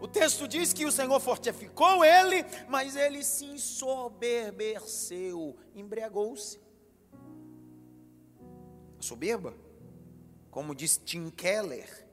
O 0.00 0.06
texto 0.06 0.46
diz 0.46 0.74
que 0.74 0.84
o 0.84 0.92
Senhor 0.92 1.18
fortificou 1.18 2.04
ele, 2.04 2.44
mas 2.68 2.94
ele 2.94 3.24
se 3.24 3.46
ensoberbeceu, 3.46 5.56
embriagou-se. 5.74 6.60
Soberba, 9.00 9.54
como 10.50 10.74
diz 10.74 10.98
Tim 10.98 11.30
Keller, 11.30 12.06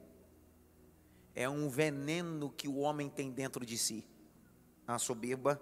é 1.35 1.49
um 1.49 1.69
veneno 1.69 2.49
que 2.49 2.67
o 2.67 2.77
homem 2.77 3.09
tem 3.09 3.29
dentro 3.29 3.65
de 3.65 3.77
si. 3.77 4.07
A 4.87 4.97
soberba 4.97 5.61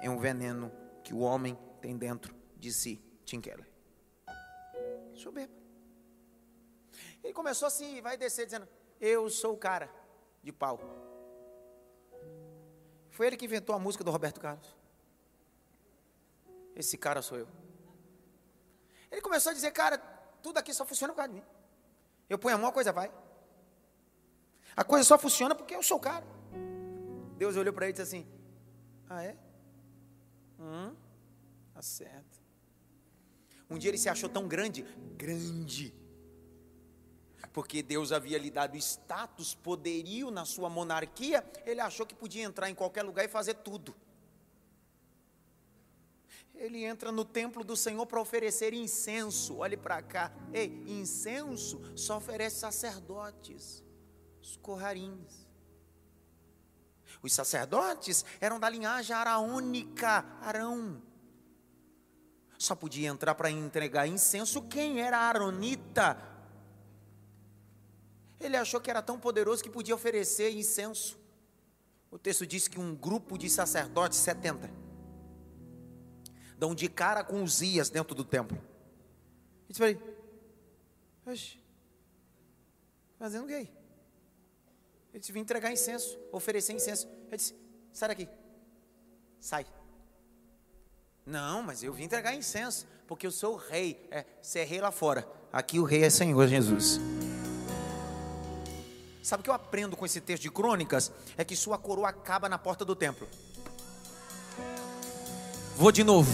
é 0.00 0.08
um 0.08 0.18
veneno 0.18 0.72
que 1.02 1.12
o 1.12 1.18
homem 1.18 1.58
tem 1.80 1.96
dentro 1.96 2.34
de 2.56 2.72
si. 2.72 3.02
Tim 3.24 3.40
Keller. 3.40 3.68
Soberba. 5.14 5.52
Ele 7.22 7.32
começou 7.32 7.68
assim, 7.68 8.00
vai 8.00 8.16
descer 8.16 8.44
dizendo: 8.44 8.68
Eu 9.00 9.28
sou 9.30 9.54
o 9.54 9.56
cara 9.56 9.88
de 10.42 10.52
pau. 10.52 10.80
Foi 13.10 13.26
ele 13.26 13.36
que 13.36 13.44
inventou 13.44 13.74
a 13.74 13.78
música 13.78 14.02
do 14.02 14.10
Roberto 14.10 14.40
Carlos. 14.40 14.74
Esse 16.74 16.96
cara 16.96 17.20
sou 17.20 17.38
eu. 17.38 17.48
Ele 19.10 19.20
começou 19.20 19.50
a 19.50 19.52
dizer, 19.52 19.72
cara, 19.72 19.98
tudo 20.42 20.58
aqui 20.58 20.72
só 20.72 20.86
funciona 20.86 21.12
por 21.12 21.18
causa 21.18 21.32
de 21.32 21.40
mim. 21.40 21.46
Eu 22.28 22.38
ponho 22.38 22.54
a 22.54 22.58
mão, 22.58 22.70
a 22.70 22.72
coisa 22.72 22.92
vai. 22.92 23.12
A 24.76 24.84
coisa 24.84 25.04
só 25.04 25.18
funciona 25.18 25.54
porque 25.54 25.74
eu 25.74 25.82
sou 25.82 25.98
o 25.98 26.00
cara. 26.00 26.24
Deus 27.36 27.56
olhou 27.56 27.74
para 27.74 27.86
ele 27.86 27.90
e 27.90 27.92
disse 27.92 28.02
assim: 28.02 28.26
Ah, 29.08 29.24
é? 29.24 29.36
Hum, 30.60 30.94
tá 31.72 31.80
certo. 31.80 32.38
Um 33.68 33.78
dia 33.78 33.90
ele 33.90 33.98
se 33.98 34.08
achou 34.08 34.28
tão 34.28 34.46
grande, 34.46 34.82
grande, 35.16 35.94
porque 37.52 37.82
Deus 37.82 38.12
havia 38.12 38.36
lhe 38.36 38.50
dado 38.50 38.76
status, 38.76 39.54
poderio 39.54 40.30
na 40.30 40.44
sua 40.44 40.68
monarquia, 40.68 41.44
ele 41.64 41.80
achou 41.80 42.04
que 42.04 42.14
podia 42.14 42.44
entrar 42.44 42.68
em 42.68 42.74
qualquer 42.74 43.02
lugar 43.02 43.24
e 43.24 43.28
fazer 43.28 43.54
tudo. 43.54 43.94
Ele 46.54 46.84
entra 46.84 47.10
no 47.10 47.24
templo 47.24 47.64
do 47.64 47.74
Senhor 47.74 48.04
para 48.04 48.20
oferecer 48.20 48.74
incenso. 48.74 49.56
Olhe 49.56 49.78
para 49.78 50.02
cá. 50.02 50.30
Ei, 50.52 50.84
incenso 50.86 51.80
só 51.96 52.18
oferece 52.18 52.56
sacerdotes, 52.56 53.82
os 54.42 54.58
corrarins. 54.58 55.49
Os 57.22 57.32
sacerdotes 57.32 58.24
eram 58.40 58.58
da 58.58 58.68
linhagem 58.68 59.14
araônica, 59.14 60.24
Arão. 60.40 61.02
Só 62.58 62.74
podia 62.74 63.08
entrar 63.08 63.34
para 63.34 63.50
entregar 63.50 64.06
incenso 64.06 64.62
quem 64.62 65.00
era 65.00 65.18
aronita, 65.18 66.30
ele 68.40 68.56
achou 68.56 68.80
que 68.80 68.90
era 68.90 69.02
tão 69.02 69.20
poderoso 69.20 69.62
que 69.62 69.68
podia 69.68 69.94
oferecer 69.94 70.50
incenso. 70.50 71.18
O 72.10 72.18
texto 72.18 72.46
diz 72.46 72.66
que 72.66 72.80
um 72.80 72.96
grupo 72.96 73.36
de 73.36 73.50
sacerdotes, 73.50 74.18
70, 74.18 74.70
dão 76.56 76.74
de 76.74 76.88
cara 76.88 77.22
com 77.22 77.42
os 77.42 77.60
ias 77.60 77.90
dentro 77.90 78.14
do 78.14 78.24
templo. 78.24 78.58
E 79.68 79.72
disse 79.72 79.78
para 79.78 79.90
ele, 79.90 80.00
fazendo 83.18 83.44
o 83.44 83.46
quê? 83.46 83.68
Ele 85.12 85.20
disse, 85.20 85.32
vim 85.32 85.40
entregar 85.40 85.72
incenso, 85.72 86.18
oferecer 86.32 86.72
incenso. 86.72 87.08
Ele 87.28 87.36
disse, 87.36 87.54
sai 87.92 88.08
daqui, 88.08 88.28
sai. 89.40 89.66
Não, 91.26 91.62
mas 91.62 91.82
eu 91.82 91.92
vim 91.92 92.04
entregar 92.04 92.34
incenso, 92.34 92.86
porque 93.06 93.26
eu 93.26 93.30
sou 93.30 93.54
o 93.54 93.56
rei. 93.56 94.06
É, 94.10 94.24
você 94.40 94.60
é 94.60 94.64
rei 94.64 94.80
lá 94.80 94.90
fora. 94.90 95.28
Aqui 95.52 95.78
o 95.78 95.84
rei 95.84 96.04
é 96.04 96.10
Senhor 96.10 96.46
Jesus. 96.46 97.00
Sabe 99.22 99.40
o 99.40 99.44
que 99.44 99.50
eu 99.50 99.54
aprendo 99.54 99.96
com 99.96 100.06
esse 100.06 100.20
texto 100.20 100.42
de 100.42 100.50
crônicas? 100.50 101.12
É 101.36 101.44
que 101.44 101.54
sua 101.54 101.76
coroa 101.76 102.08
acaba 102.08 102.48
na 102.48 102.58
porta 102.58 102.84
do 102.84 102.96
templo. 102.96 103.28
Vou 105.76 105.92
de 105.92 106.04
novo. 106.04 106.30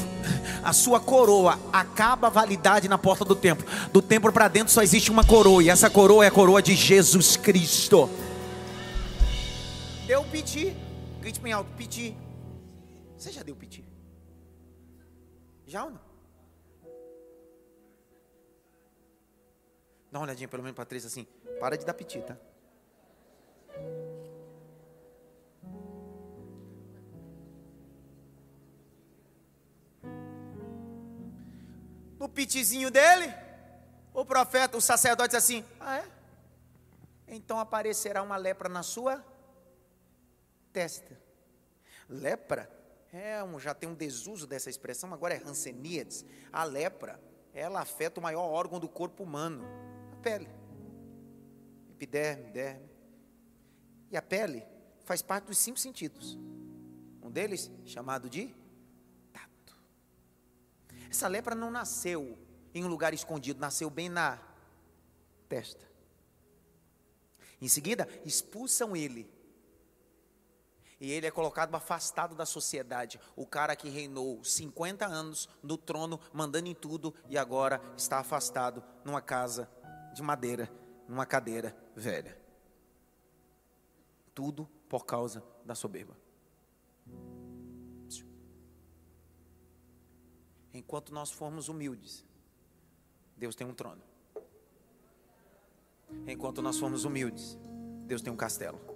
A 0.63 0.73
sua 0.73 0.99
coroa 0.99 1.59
acaba 1.73 2.27
a 2.27 2.31
validade 2.31 2.89
na 2.89 2.99
porta 2.99 3.25
do 3.25 3.35
templo. 3.35 3.67
Do 3.93 4.03
templo 4.03 4.33
para 4.33 4.49
dentro 4.49 4.73
só 4.73 4.83
existe 4.83 5.11
uma 5.11 5.25
coroa. 5.25 5.63
E 5.63 5.69
essa 5.69 5.89
coroa 5.89 6.25
é 6.25 6.29
a 6.29 6.31
coroa 6.31 6.63
de 6.63 6.75
Jesus 6.75 7.37
Cristo. 7.37 8.09
Deu 10.07 10.23
piti. 10.31 10.73
Grite 11.21 11.41
bem 11.41 11.53
alto: 11.53 11.69
piti. 11.77 12.17
Você 13.17 13.33
já 13.33 13.43
deu 13.43 13.57
piti? 13.57 13.85
Já 15.67 15.85
ou 15.85 15.91
não? 15.91 16.01
Dá 20.13 20.21
uma 20.21 20.27
olhadinha 20.27 20.47
pelo 20.47 20.63
menos 20.63 20.77
para 20.77 20.85
três 20.85 21.05
assim. 21.05 21.27
Para 21.59 21.77
de 21.77 21.85
dar 21.85 21.95
piti, 21.95 22.23
tá? 22.23 22.37
No 32.21 32.29
pitizinho 32.29 32.93
dele, 32.93 33.35
o 34.15 34.25
profeta, 34.25 34.77
o 34.77 34.81
sacerdote 34.81 35.35
assim: 35.35 35.65
Ah, 35.81 35.99
é? 35.99 36.09
Então 37.27 37.59
aparecerá 37.59 38.23
uma 38.23 38.37
lepra 38.37 38.69
na 38.69 38.85
sua 38.85 39.21
testa. 40.77 41.19
Lepra 42.07 42.71
é 43.11 43.43
um, 43.43 43.59
já 43.59 43.73
tem 43.73 43.89
um 43.89 43.95
desuso 43.95 44.47
dessa 44.47 44.69
expressão, 44.69 45.15
agora 45.15 45.33
é 45.33 45.39
Hanseníades. 45.43 46.23
A 46.53 46.65
lepra, 46.65 47.19
ela 47.55 47.81
afeta 47.81 48.21
o 48.21 48.23
maior 48.23 48.45
órgão 48.45 48.79
do 48.79 48.87
corpo 48.87 49.23
humano, 49.23 49.65
a 50.13 50.17
pele. 50.17 50.51
Epiderme, 51.89 52.51
derme. 52.53 52.91
E 54.11 54.19
a 54.19 54.21
pele 54.21 54.63
faz 55.03 55.23
parte 55.23 55.47
dos 55.47 55.57
cinco 55.57 55.79
sentidos. 55.79 56.39
Um 57.23 57.31
deles 57.31 57.71
chamado 57.87 58.29
de 58.29 58.55
tato. 59.33 59.79
Essa 61.11 61.27
lepra 61.27 61.55
não 61.55 61.71
nasceu 61.71 62.37
em 62.75 62.85
um 62.85 62.89
lugar 62.89 63.15
escondido, 63.15 63.59
nasceu 63.59 63.89
bem 63.89 64.11
na 64.11 64.39
testa. 65.49 65.87
Em 67.63 67.67
seguida, 67.67 68.07
expulsam 68.27 68.95
ele. 68.95 69.36
E 71.01 71.13
ele 71.13 71.27
é 71.27 71.31
colocado 71.31 71.75
afastado 71.75 72.35
da 72.35 72.47
sociedade. 72.47 73.21
O 73.35 73.47
cara 73.47 73.77
que 73.77 73.89
reinou 73.89 74.43
50 74.43 75.07
anos 75.07 75.49
no 75.63 75.77
trono, 75.77 76.19
mandando 76.33 76.69
em 76.69 76.75
tudo, 76.75 77.15
e 77.29 77.37
agora 77.37 77.81
está 77.97 78.19
afastado 78.19 78.83
numa 79.05 79.21
casa 79.21 79.71
de 80.15 80.23
madeira, 80.23 80.71
numa 81.07 81.27
cadeira 81.27 81.77
velha. 81.95 82.41
Tudo 84.35 84.69
por 84.89 85.05
causa 85.05 85.43
da 85.65 85.75
soberba. 85.75 86.17
Enquanto 90.73 91.13
nós 91.13 91.31
formos 91.31 91.69
humildes, 91.69 92.25
Deus 93.37 93.55
tem 93.55 93.67
um 93.67 93.75
trono. 93.75 94.03
Enquanto 96.27 96.63
nós 96.63 96.79
formos 96.79 97.05
humildes, 97.05 97.59
Deus 98.07 98.23
tem 98.23 98.33
um 98.33 98.37
castelo. 98.37 98.96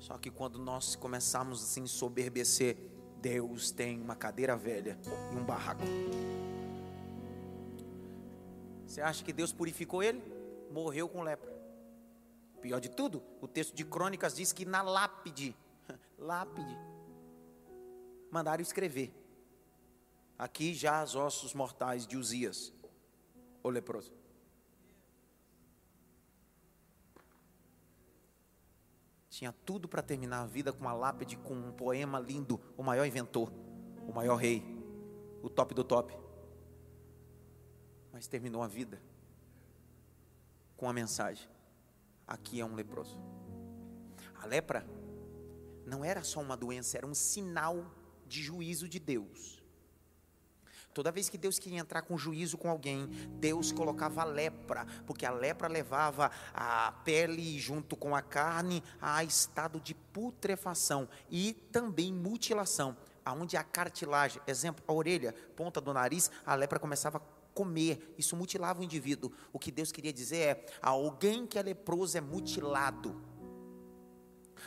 Só 0.00 0.16
que 0.16 0.30
quando 0.30 0.58
nós 0.58 0.96
começarmos 0.96 1.62
assim 1.62 1.82
ensoberbecer, 1.82 2.76
Deus 3.20 3.70
tem 3.70 4.00
uma 4.00 4.16
cadeira 4.16 4.56
velha 4.56 4.98
e 5.30 5.36
um 5.36 5.44
barraco. 5.44 5.82
Você 8.86 9.02
acha 9.02 9.22
que 9.22 9.32
Deus 9.32 9.52
purificou 9.52 10.02
ele? 10.02 10.20
Morreu 10.72 11.08
com 11.08 11.22
lepra. 11.22 11.50
Pior 12.62 12.80
de 12.80 12.88
tudo, 12.88 13.22
o 13.40 13.46
texto 13.46 13.74
de 13.74 13.84
Crônicas 13.84 14.34
diz 14.34 14.52
que 14.52 14.64
na 14.64 14.82
lápide, 14.82 15.54
lápide, 16.18 16.76
mandaram 18.30 18.62
escrever. 18.62 19.14
Aqui 20.38 20.74
já 20.74 21.04
os 21.04 21.14
ossos 21.14 21.52
mortais 21.52 22.06
de 22.06 22.16
Uzias, 22.16 22.72
o 23.62 23.68
leproso. 23.68 24.12
Tinha 29.40 29.54
tudo 29.64 29.88
para 29.88 30.02
terminar 30.02 30.42
a 30.42 30.46
vida 30.46 30.70
com 30.70 30.82
uma 30.82 30.92
lápide, 30.92 31.34
com 31.38 31.54
um 31.54 31.72
poema 31.72 32.20
lindo, 32.20 32.60
o 32.76 32.82
maior 32.82 33.06
inventor, 33.06 33.50
o 34.06 34.12
maior 34.12 34.36
rei, 34.36 34.62
o 35.42 35.48
top 35.48 35.72
do 35.72 35.82
top. 35.82 36.14
Mas 38.12 38.26
terminou 38.26 38.62
a 38.62 38.68
vida 38.68 39.00
com 40.76 40.90
a 40.90 40.92
mensagem 40.92 41.48
aqui 42.26 42.60
é 42.60 42.66
um 42.66 42.74
leproso. 42.74 43.18
A 44.42 44.44
lepra 44.44 44.86
não 45.86 46.04
era 46.04 46.22
só 46.22 46.42
uma 46.42 46.54
doença, 46.54 46.98
era 46.98 47.06
um 47.06 47.14
sinal 47.14 47.90
de 48.26 48.42
juízo 48.42 48.86
de 48.86 48.98
Deus. 48.98 49.59
Toda 50.92 51.12
vez 51.12 51.28
que 51.28 51.38
Deus 51.38 51.58
queria 51.58 51.78
entrar 51.78 52.02
com 52.02 52.18
juízo 52.18 52.58
com 52.58 52.68
alguém, 52.68 53.06
Deus 53.38 53.70
colocava 53.70 54.22
a 54.22 54.24
lepra, 54.24 54.84
porque 55.06 55.24
a 55.24 55.30
lepra 55.30 55.68
levava 55.68 56.30
a 56.52 56.92
pele 57.04 57.58
junto 57.60 57.96
com 57.96 58.14
a 58.14 58.20
carne 58.20 58.82
a 59.00 59.22
estado 59.22 59.80
de 59.80 59.94
putrefação 59.94 61.08
e 61.30 61.52
também 61.70 62.12
mutilação, 62.12 62.96
aonde 63.24 63.56
a 63.56 63.62
cartilagem, 63.62 64.42
exemplo, 64.48 64.84
a 64.86 64.92
orelha, 64.92 65.32
ponta 65.54 65.80
do 65.80 65.94
nariz, 65.94 66.28
a 66.44 66.56
lepra 66.56 66.80
começava 66.80 67.18
a 67.18 67.20
comer, 67.54 68.14
isso 68.18 68.34
mutilava 68.36 68.80
o 68.80 68.84
indivíduo. 68.84 69.32
O 69.52 69.58
que 69.58 69.70
Deus 69.70 69.92
queria 69.92 70.12
dizer 70.12 70.38
é: 70.38 70.66
alguém 70.82 71.46
que 71.46 71.58
é 71.58 71.62
leproso 71.62 72.18
é 72.18 72.20
mutilado. 72.20 73.20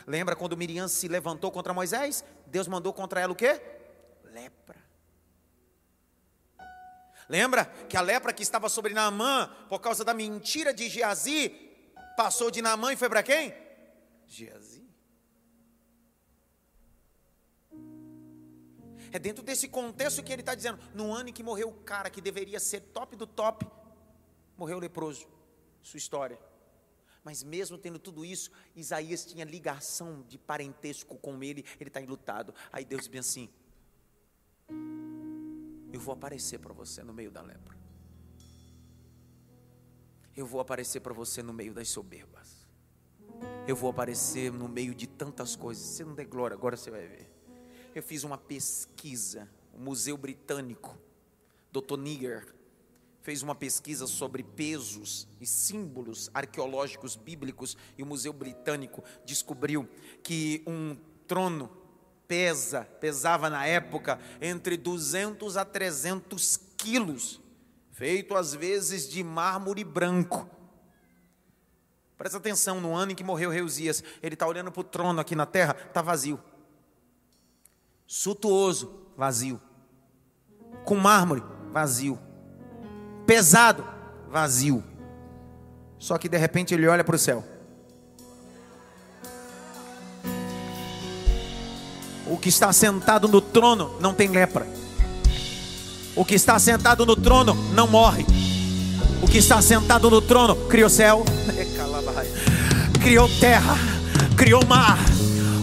Lembra 0.06 0.34
quando 0.34 0.56
Miriam 0.56 0.88
se 0.88 1.06
levantou 1.06 1.50
contra 1.50 1.74
Moisés? 1.74 2.24
Deus 2.46 2.66
mandou 2.66 2.92
contra 2.92 3.20
ela 3.20 3.32
o 3.32 3.36
quê? 3.36 3.60
Lepra. 4.24 4.83
Lembra 7.28 7.64
que 7.88 7.96
a 7.96 8.00
lepra 8.00 8.32
que 8.32 8.42
estava 8.42 8.68
sobre 8.68 8.92
Naamã, 8.92 9.48
por 9.68 9.80
causa 9.80 10.04
da 10.04 10.12
mentira 10.12 10.72
de 10.74 10.88
Geazi, 10.88 11.48
passou 12.16 12.50
de 12.50 12.60
Naamã 12.60 12.92
e 12.92 12.96
foi 12.96 13.08
para 13.08 13.22
quem? 13.22 13.54
Geazi. 14.26 14.84
É 19.12 19.18
dentro 19.18 19.44
desse 19.44 19.68
contexto 19.68 20.22
que 20.22 20.32
ele 20.32 20.42
está 20.42 20.54
dizendo: 20.54 20.78
no 20.92 21.12
ano 21.12 21.28
em 21.28 21.32
que 21.32 21.42
morreu 21.42 21.68
o 21.68 21.84
cara 21.84 22.10
que 22.10 22.20
deveria 22.20 22.58
ser 22.58 22.80
top 22.80 23.16
do 23.16 23.26
top, 23.26 23.66
morreu 24.56 24.78
leproso. 24.78 25.28
Sua 25.82 25.98
história. 25.98 26.38
Mas 27.22 27.42
mesmo 27.42 27.78
tendo 27.78 27.98
tudo 27.98 28.24
isso, 28.24 28.50
Isaías 28.74 29.24
tinha 29.24 29.44
ligação 29.44 30.22
de 30.28 30.36
parentesco 30.36 31.16
com 31.16 31.42
ele, 31.42 31.64
ele 31.80 31.88
está 31.88 32.00
enlutado. 32.00 32.54
Aí 32.72 32.84
Deus 32.84 33.08
diz 33.08 33.20
assim: 33.20 33.48
Eu 35.94 36.00
vou 36.00 36.12
aparecer 36.12 36.58
para 36.58 36.74
você 36.74 37.04
no 37.04 37.14
meio 37.14 37.30
da 37.30 37.40
lepra. 37.40 37.78
Eu 40.36 40.44
vou 40.44 40.60
aparecer 40.60 40.98
para 40.98 41.14
você 41.14 41.40
no 41.40 41.52
meio 41.52 41.72
das 41.72 41.88
soberbas. 41.88 42.66
Eu 43.64 43.76
vou 43.76 43.88
aparecer 43.88 44.50
no 44.50 44.68
meio 44.68 44.92
de 44.92 45.06
tantas 45.06 45.54
coisas. 45.54 45.84
Você 45.84 46.04
não 46.04 46.12
der 46.12 46.24
glória, 46.24 46.56
agora 46.56 46.76
você 46.76 46.90
vai 46.90 47.06
ver. 47.06 47.30
Eu 47.94 48.02
fiz 48.02 48.24
uma 48.24 48.36
pesquisa, 48.36 49.48
o 49.72 49.78
Museu 49.78 50.16
Britânico, 50.16 50.98
Dr. 51.70 51.96
Niger, 51.96 52.52
fez 53.20 53.44
uma 53.44 53.54
pesquisa 53.54 54.08
sobre 54.08 54.42
pesos 54.42 55.28
e 55.40 55.46
símbolos 55.46 56.28
arqueológicos 56.34 57.14
bíblicos 57.14 57.76
e 57.96 58.02
o 58.02 58.06
Museu 58.06 58.32
Britânico 58.32 59.04
descobriu 59.24 59.88
que 60.24 60.60
um 60.66 60.96
trono 61.28 61.83
pesa, 62.26 62.82
pesava 63.00 63.50
na 63.50 63.66
época 63.66 64.18
entre 64.40 64.76
200 64.76 65.56
a 65.56 65.64
300 65.64 66.58
quilos, 66.76 67.40
feito 67.90 68.34
às 68.34 68.54
vezes 68.54 69.08
de 69.08 69.22
mármore 69.22 69.84
branco. 69.84 70.48
Presta 72.16 72.38
atenção, 72.38 72.80
no 72.80 72.94
ano 72.94 73.12
em 73.12 73.14
que 73.14 73.24
morreu 73.24 73.50
Reusias, 73.50 74.02
ele 74.22 74.34
está 74.34 74.46
olhando 74.46 74.70
para 74.70 74.80
o 74.80 74.84
trono 74.84 75.20
aqui 75.20 75.34
na 75.34 75.46
terra, 75.46 75.76
está 75.86 76.00
vazio. 76.00 76.40
Sutuoso, 78.06 79.08
vazio. 79.16 79.60
Com 80.84 80.96
mármore, 80.96 81.42
vazio 81.72 82.18
pesado, 83.26 83.84
vazio. 84.28 84.82
Só 85.98 86.18
que 86.18 86.28
de 86.28 86.36
repente 86.36 86.74
ele 86.74 86.86
olha 86.86 87.04
para 87.04 87.16
o 87.16 87.18
céu. 87.18 87.44
O 92.26 92.36
que 92.36 92.48
está 92.48 92.72
sentado 92.72 93.28
no 93.28 93.40
trono 93.40 93.92
não 94.00 94.14
tem 94.14 94.28
lepra. 94.28 94.66
O 96.16 96.24
que 96.24 96.34
está 96.34 96.58
sentado 96.58 97.04
no 97.04 97.16
trono 97.16 97.54
não 97.74 97.86
morre. 97.86 98.24
O 99.22 99.26
que 99.26 99.38
está 99.38 99.60
sentado 99.60 100.10
no 100.10 100.20
trono 100.20 100.54
criou 100.68 100.88
céu, 100.88 101.24
criou 103.02 103.28
terra, 103.40 103.76
criou 104.36 104.64
mar 104.66 104.98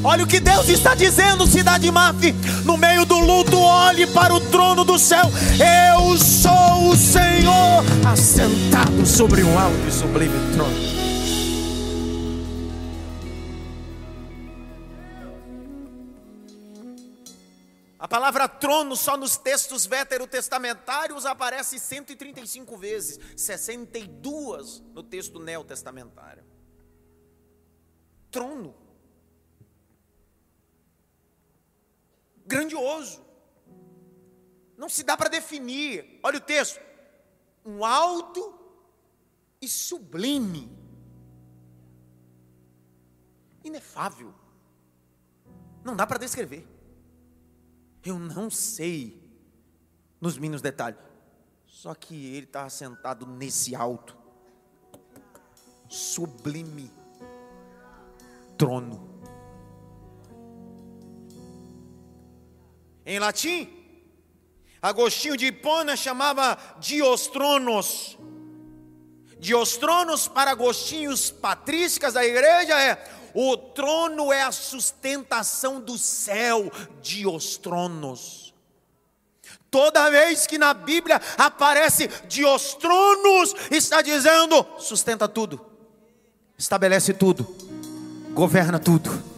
Olha 0.03 0.23
o 0.23 0.27
que 0.27 0.39
Deus 0.39 0.67
está 0.67 0.95
dizendo, 0.95 1.45
cidade 1.45 1.89
Maf. 1.91 2.33
No 2.65 2.75
meio 2.75 3.05
do 3.05 3.19
luto, 3.19 3.57
olhe 3.59 4.07
para 4.07 4.33
o 4.33 4.39
trono 4.39 4.83
do 4.83 4.97
céu. 4.97 5.31
Eu 5.59 6.17
sou 6.17 6.89
o 6.89 6.95
Senhor, 6.95 7.83
assentado 8.11 9.05
sobre 9.05 9.43
um 9.43 9.59
alto 9.59 9.87
e 9.87 9.91
sublime 9.91 10.53
trono. 10.53 11.00
A 18.01 18.07
palavra 18.07 18.49
trono 18.49 18.97
só 18.97 19.15
nos 19.15 19.37
textos 19.37 19.85
veterotestamentários 19.85 21.25
aparece 21.25 21.79
135 21.79 22.75
vezes, 22.75 23.17
62 23.37 24.81
no 24.91 25.01
texto 25.03 25.39
neotestamentário. 25.39 26.43
Trono. 28.29 28.81
grandioso. 32.51 33.25
Não 34.77 34.89
se 34.89 35.03
dá 35.03 35.15
para 35.15 35.29
definir. 35.29 36.19
Olha 36.21 36.37
o 36.37 36.41
texto. 36.41 36.81
Um 37.65 37.85
alto 37.85 38.59
e 39.61 39.67
sublime. 39.69 40.69
Inefável. 43.63 44.33
Não 45.83 45.95
dá 45.95 46.05
para 46.05 46.17
descrever. 46.17 46.67
Eu 48.03 48.17
não 48.17 48.49
sei 48.49 49.21
nos 50.19 50.37
mínimos 50.37 50.61
detalhes. 50.61 50.99
Só 51.65 51.95
que 51.95 52.35
ele 52.35 52.45
está 52.45 52.69
sentado 52.69 53.25
nesse 53.25 53.75
alto, 53.75 54.15
sublime 55.89 56.91
trono. 58.57 59.09
Em 63.03 63.17
latim, 63.17 63.67
Agostinho 64.79 65.35
de 65.35 65.47
Hipona 65.47 65.95
chamava 65.95 66.57
Diostronos. 66.79 68.17
Diostronos 69.39 70.27
para 70.27 70.51
Agostinhos 70.51 71.31
patrísticas 71.31 72.13
da 72.13 72.23
igreja 72.23 72.79
é 72.79 73.20
o 73.33 73.57
trono 73.57 74.31
é 74.31 74.43
a 74.43 74.51
sustentação 74.51 75.79
do 75.79 75.97
céu, 75.97 76.71
Diostronos. 77.01 78.53
Toda 79.69 80.09
vez 80.09 80.45
que 80.45 80.57
na 80.57 80.73
Bíblia 80.73 81.21
aparece 81.37 82.09
Diostronos, 82.27 83.55
está 83.71 84.01
dizendo: 84.01 84.65
sustenta 84.77 85.27
tudo, 85.27 85.65
estabelece 86.57 87.13
tudo, 87.13 87.47
governa 88.33 88.79
tudo. 88.79 89.31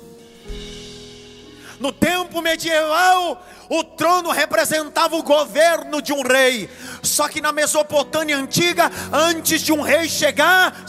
No 1.80 1.92
tempo 1.92 2.42
medieval, 2.42 3.46
o 3.70 3.84
trono 3.84 4.32
representava 4.32 5.16
o 5.16 5.24
governo 5.24 6.02
de 6.02 6.14
um 6.14 6.22
rei. 6.22 6.70
Só 7.02 7.28
que 7.28 7.42
na 7.42 7.52
Mesopotâmia 7.52 8.38
antiga, 8.38 8.90
antes 9.12 9.62
de 9.62 9.74
um 9.74 9.82
rei 9.82 10.08
chegar, 10.08 10.86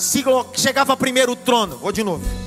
chegava 0.54 0.96
primeiro 0.96 1.32
o 1.32 1.36
trono. 1.36 1.78
Vou 1.78 1.90
de 1.90 2.04
novo. 2.04 2.43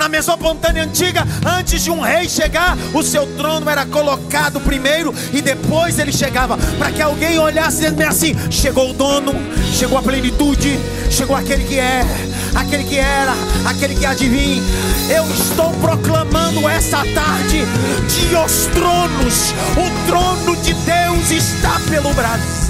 Na 0.00 0.08
Mesopotâmia 0.08 0.84
antiga, 0.84 1.28
antes 1.44 1.84
de 1.84 1.90
um 1.90 2.00
rei 2.00 2.26
chegar, 2.26 2.74
o 2.94 3.02
seu 3.02 3.26
trono 3.36 3.68
era 3.68 3.84
colocado 3.84 4.58
primeiro 4.58 5.14
e 5.30 5.42
depois 5.42 5.98
ele 5.98 6.10
chegava, 6.10 6.56
para 6.78 6.90
que 6.90 7.02
alguém 7.02 7.38
olhasse 7.38 7.84
e 7.84 8.04
assim: 8.04 8.34
chegou 8.50 8.88
o 8.88 8.92
dono, 8.94 9.34
chegou 9.74 9.98
a 9.98 10.02
plenitude, 10.02 10.80
chegou 11.10 11.36
aquele 11.36 11.64
que 11.64 11.78
é 11.78 12.02
aquele 12.54 12.84
que 12.84 12.96
era, 12.96 13.34
aquele 13.66 13.94
que 13.94 14.06
adivinha. 14.06 14.62
Eu 15.14 15.30
estou 15.34 15.70
proclamando 15.82 16.66
essa 16.66 17.04
tarde 17.14 17.62
de 18.08 18.34
os 18.36 18.66
tronos, 18.72 19.52
o 19.76 20.06
trono 20.06 20.56
de 20.62 20.72
Deus 20.72 21.30
está 21.30 21.78
pelo 21.90 22.14
Brasil. 22.14 22.69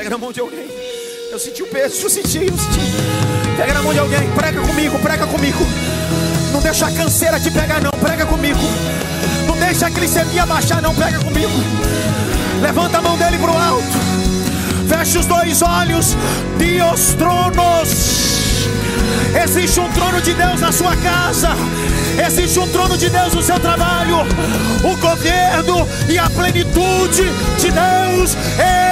Pega 0.00 0.08
na 0.08 0.16
mão 0.16 0.32
de 0.32 0.40
alguém. 0.40 0.66
Eu 1.30 1.38
senti 1.38 1.62
o 1.62 1.66
peso, 1.66 2.00
eu 2.04 2.08
senti, 2.08 2.38
eu 2.38 2.56
senti. 2.56 2.80
Pega 3.54 3.74
na 3.74 3.82
mão 3.82 3.92
de 3.92 3.98
alguém, 3.98 4.30
prega 4.30 4.58
comigo, 4.58 4.98
prega 4.98 5.26
comigo. 5.26 5.58
Não 6.54 6.60
deixa 6.62 6.86
a 6.86 6.90
canseira 6.90 7.38
te 7.38 7.50
pegar, 7.50 7.82
não, 7.82 7.90
prega 7.90 8.24
comigo. 8.24 8.58
Não 9.46 9.54
deixa 9.58 9.88
a 9.88 9.90
glicemia 9.90 10.46
baixar, 10.46 10.80
não, 10.80 10.94
prega 10.94 11.18
comigo. 11.18 11.52
Levanta 12.62 12.96
a 12.96 13.02
mão 13.02 13.18
dele 13.18 13.36
para 13.36 13.50
o 13.50 13.58
alto. 13.58 13.98
Feche 14.88 15.18
os 15.18 15.26
dois 15.26 15.60
olhos. 15.60 16.16
Deus 16.56 17.12
tronos. 17.18 18.70
Existe 19.44 19.80
um 19.80 19.92
trono 19.92 20.22
de 20.22 20.32
Deus 20.32 20.62
na 20.62 20.72
sua 20.72 20.96
casa. 20.96 21.50
Existe 22.26 22.58
um 22.58 22.68
trono 22.68 22.96
de 22.96 23.10
Deus 23.10 23.34
no 23.34 23.42
seu 23.42 23.60
trabalho. 23.60 24.20
O 24.82 24.96
governo 24.96 25.86
e 26.08 26.18
a 26.18 26.30
plenitude 26.30 27.24
de 27.58 27.70
Deus 27.70 28.34
está 28.54 28.90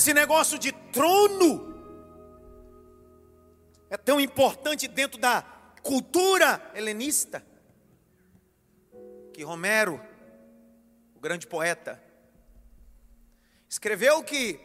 Esse 0.00 0.14
negócio 0.14 0.58
de 0.58 0.72
trono 0.72 1.74
é 3.90 3.98
tão 3.98 4.18
importante 4.18 4.88
dentro 4.88 5.20
da 5.20 5.42
cultura 5.82 6.72
helenista 6.74 7.44
que 9.34 9.42
Romero 9.42 10.00
o 11.14 11.20
grande 11.20 11.46
poeta, 11.46 12.02
escreveu 13.68 14.24
que 14.24 14.58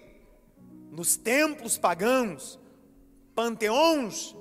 nos 0.89 1.17
templos 1.17 1.77
pagãos, 1.77 2.57
panteões, 3.35 4.33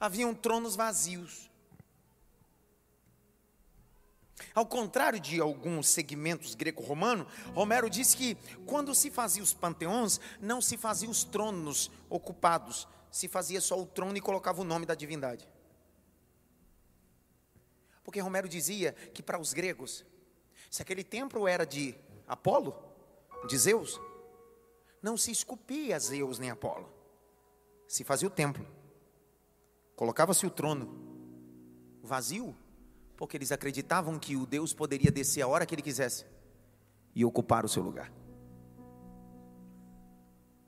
haviam 0.00 0.34
tronos 0.34 0.74
vazios. 0.74 1.48
Ao 4.56 4.64
contrário 4.64 5.20
de 5.20 5.38
alguns 5.38 5.86
segmentos 5.86 6.54
greco-romano, 6.54 7.26
Romero 7.54 7.90
diz 7.90 8.14
que 8.14 8.38
quando 8.64 8.94
se 8.94 9.10
fazia 9.10 9.42
os 9.42 9.52
panteões, 9.52 10.18
não 10.40 10.62
se 10.62 10.78
fazia 10.78 11.10
os 11.10 11.24
tronos 11.24 11.90
ocupados, 12.08 12.88
se 13.10 13.28
fazia 13.28 13.60
só 13.60 13.78
o 13.78 13.84
trono 13.84 14.16
e 14.16 14.20
colocava 14.22 14.62
o 14.62 14.64
nome 14.64 14.86
da 14.86 14.94
divindade. 14.94 15.46
Porque 18.02 18.18
Romero 18.18 18.48
dizia 18.48 18.94
que 19.12 19.22
para 19.22 19.38
os 19.38 19.52
gregos, 19.52 20.06
se 20.70 20.80
aquele 20.80 21.04
templo 21.04 21.46
era 21.46 21.66
de 21.66 21.94
Apolo, 22.26 22.74
de 23.46 23.58
Zeus, 23.58 24.00
não 25.02 25.18
se 25.18 25.30
esculpia 25.30 26.00
Zeus 26.00 26.38
nem 26.38 26.48
Apolo, 26.48 26.90
se 27.86 28.04
fazia 28.04 28.26
o 28.26 28.30
templo. 28.30 28.66
Colocava-se 29.94 30.46
o 30.46 30.50
trono 30.50 32.00
vazio, 32.02 32.56
porque 33.16 33.36
eles 33.36 33.52
acreditavam 33.52 34.18
que 34.18 34.36
o 34.36 34.46
Deus 34.46 34.74
poderia 34.74 35.10
descer 35.10 35.42
a 35.42 35.48
hora 35.48 35.64
que 35.64 35.74
ele 35.74 35.82
quisesse 35.82 36.24
e 37.14 37.24
ocupar 37.24 37.64
o 37.64 37.68
seu 37.68 37.82
lugar. 37.82 38.12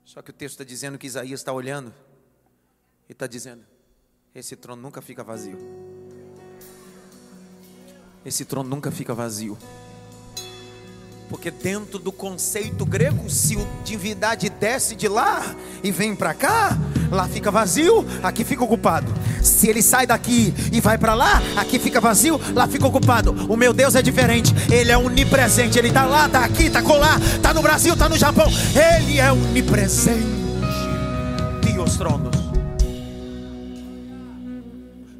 Só 0.03 0.21
que 0.21 0.31
o 0.31 0.33
texto 0.33 0.53
está 0.53 0.63
dizendo 0.63 0.97
que 0.97 1.05
Isaías 1.05 1.39
está 1.39 1.53
olhando 1.53 1.93
e 3.07 3.11
está 3.11 3.27
dizendo: 3.27 3.63
esse 4.33 4.55
trono 4.55 4.81
nunca 4.81 5.01
fica 5.01 5.23
vazio. 5.23 5.57
Esse 8.25 8.43
trono 8.43 8.67
nunca 8.67 8.91
fica 8.91 9.13
vazio. 9.13 9.57
Porque 11.29 11.51
dentro 11.51 11.99
do 11.99 12.11
conceito 12.11 12.83
grego, 12.83 13.29
se 13.29 13.55
o 13.55 13.67
divindade 13.85 14.49
desce 14.49 14.95
de 14.95 15.07
lá 15.07 15.55
e 15.83 15.91
vem 15.91 16.15
para 16.15 16.33
cá, 16.33 16.75
lá 17.11 17.27
fica 17.27 17.51
vazio, 17.51 18.03
aqui 18.23 18.43
fica 18.43 18.63
ocupado. 18.63 19.13
Se 19.43 19.69
ele 19.69 19.83
sai 19.83 20.07
daqui 20.07 20.51
e 20.73 20.81
vai 20.81 20.97
para 20.97 21.13
lá, 21.13 21.39
aqui 21.55 21.77
fica 21.77 22.01
vazio, 22.01 22.41
lá 22.55 22.67
fica 22.67 22.87
ocupado. 22.87 23.31
O 23.47 23.55
meu 23.55 23.71
Deus 23.71 23.93
é 23.93 24.01
diferente, 24.01 24.51
ele 24.71 24.91
é 24.91 24.97
onipresente, 24.97 25.77
ele 25.77 25.89
está 25.89 26.03
lá, 26.03 26.25
está 26.25 26.43
aqui, 26.43 26.63
está 26.63 26.81
colar, 26.81 27.21
está 27.21 27.53
no 27.53 27.61
Brasil, 27.61 27.93
está 27.93 28.09
no 28.09 28.17
Japão. 28.17 28.47
Ele 28.73 29.19
é 29.19 29.31
onipresente. 29.31 30.39
Deus 31.61 31.95
tronos. 31.95 32.35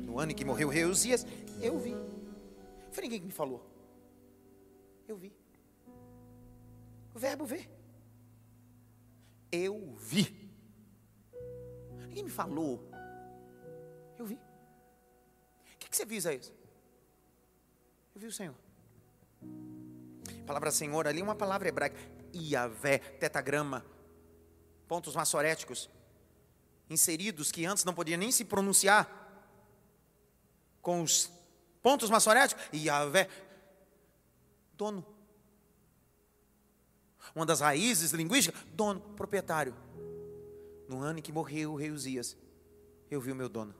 No 0.08 0.19
ano 0.19 0.32
em 0.32 0.36
que 0.36 0.43
morreu 0.43 0.89
Uzias, 0.89 1.24
eu 1.62 1.78
vi. 1.78 1.95
Foi 2.91 3.04
ninguém 3.04 3.19
que 3.19 3.28
me 3.28 3.32
falou. 3.32 3.63
Eu 5.08 5.15
vi. 5.15 5.38
Verbo 7.19 7.45
ver. 7.45 7.69
Eu 9.51 9.93
vi. 9.97 10.49
Ninguém 12.08 12.23
me 12.23 12.29
falou. 12.29 12.89
Eu 14.17 14.25
vi. 14.25 14.36
O 14.36 15.77
que, 15.77 15.89
que 15.89 15.97
você 15.97 16.05
viu, 16.05 16.17
Isaías? 16.17 16.51
Eu 18.15 18.21
vi 18.21 18.27
o 18.27 18.32
Senhor. 18.32 18.55
A 20.41 20.45
palavra 20.45 20.71
Senhor 20.71 21.08
ali 21.08 21.19
é 21.19 21.23
uma 21.23 21.36
palavra 21.36 21.67
hebraica. 21.67 21.99
Iavé, 22.34 22.99
tetagrama, 22.99 23.86
pontos 24.88 25.13
maçoréticos, 25.13 25.89
inseridos 26.89 27.51
que 27.51 27.65
antes 27.65 27.84
não 27.84 27.93
podia 27.93 28.15
nem 28.15 28.32
se 28.32 28.45
pronunciar, 28.45 29.08
com 30.82 31.01
os 31.01 31.29
pontos 31.82 32.10
maçoréticos. 32.10 32.63
Iavé, 32.71 33.27
dono 34.73 35.18
uma 37.36 37.46
das 37.46 37.60
raízes 37.60 38.12
linguísticas, 38.12 38.60
dono, 38.74 39.00
proprietário. 39.15 39.74
No 40.88 41.02
ano 41.02 41.20
em 41.20 41.22
que 41.22 41.32
morreu 41.32 41.74
o 41.74 41.76
rei 41.76 41.92
Uzias, 41.92 42.36
eu 43.10 43.22
vi 43.22 43.32
o 43.32 43.36
meu 43.36 43.50
dono. 43.50 43.74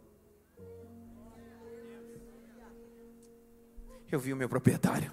Eu 4.12 4.20
vi 4.20 4.34
o 4.34 4.36
meu 4.38 4.50
proprietário. 4.50 5.12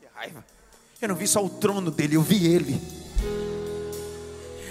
Que 0.00 0.06
raiva. 0.14 0.44
Eu 1.00 1.08
não 1.08 1.14
vi 1.14 1.26
só 1.26 1.44
o 1.44 1.48
trono 1.48 1.90
dele, 1.90 2.16
eu 2.16 2.22
vi 2.22 2.46
ele. 2.46 2.80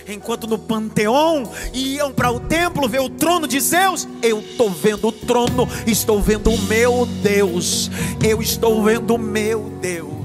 Enquanto 0.08 0.46
no 0.46 0.60
panteão 0.60 1.52
iam 1.74 2.14
para 2.14 2.32
o 2.32 2.40
templo 2.40 2.88
ver 2.88 3.00
o 3.00 3.10
trono 3.10 3.48
de 3.48 3.60
Zeus, 3.60 4.08
eu 4.22 4.40
estou 4.40 4.70
vendo 4.70 5.08
o 5.08 5.12
trono, 5.12 5.68
estou 5.88 6.22
vendo 6.22 6.52
o 6.52 6.62
meu 6.64 7.06
Deus. 7.24 7.90
Eu 8.24 8.42
estou 8.42 8.84
vendo 8.84 9.16
o 9.16 9.18
meu 9.18 9.70
Deus. 9.82 10.25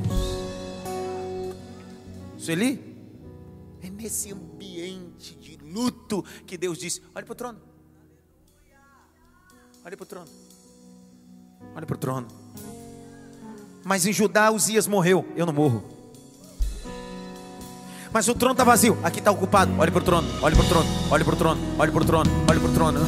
Sueli, 2.51 2.97
é 3.81 3.89
nesse 3.89 4.33
ambiente 4.33 5.37
de 5.37 5.57
luto 5.73 6.25
que 6.45 6.59
Deus 6.59 6.79
disse: 6.79 7.01
olhe 7.15 7.25
para 7.25 7.33
o 7.33 7.37
trono. 7.37 7.59
Olhe 9.85 9.97
para 9.97 10.03
o 10.03 10.07
trono. 10.07 10.29
Olhe 11.77 11.87
para 11.87 11.95
o 11.95 11.99
trono. 11.99 12.27
Mas 13.85 14.05
em 14.05 14.13
Judá 14.13 14.51
Uzias 14.51 14.89
morreu, 14.89 15.25
eu 15.37 15.47
não 15.47 15.53
morro. 15.53 15.85
Mas 18.13 18.27
o 18.27 18.35
trono 18.35 18.55
está 18.55 18.65
vazio, 18.65 18.99
aqui 19.05 19.21
está 19.21 19.31
ocupado. 19.31 19.73
Olhe 19.79 19.93
para 19.93 20.03
o 20.03 20.05
trono, 20.05 20.29
olhe 20.43 20.57
para 20.57 20.65
o 20.65 20.69
trono, 20.69 20.89
olhe 21.09 21.25
para 21.25 21.35
o 21.35 21.37
trono, 21.37 21.61
olhe 21.79 21.93
para 21.93 22.03
o 22.03 22.05
trono, 22.05 22.31
olhe 22.49 22.61
para 22.61 22.69
o 22.69 22.75
trono. 22.75 23.01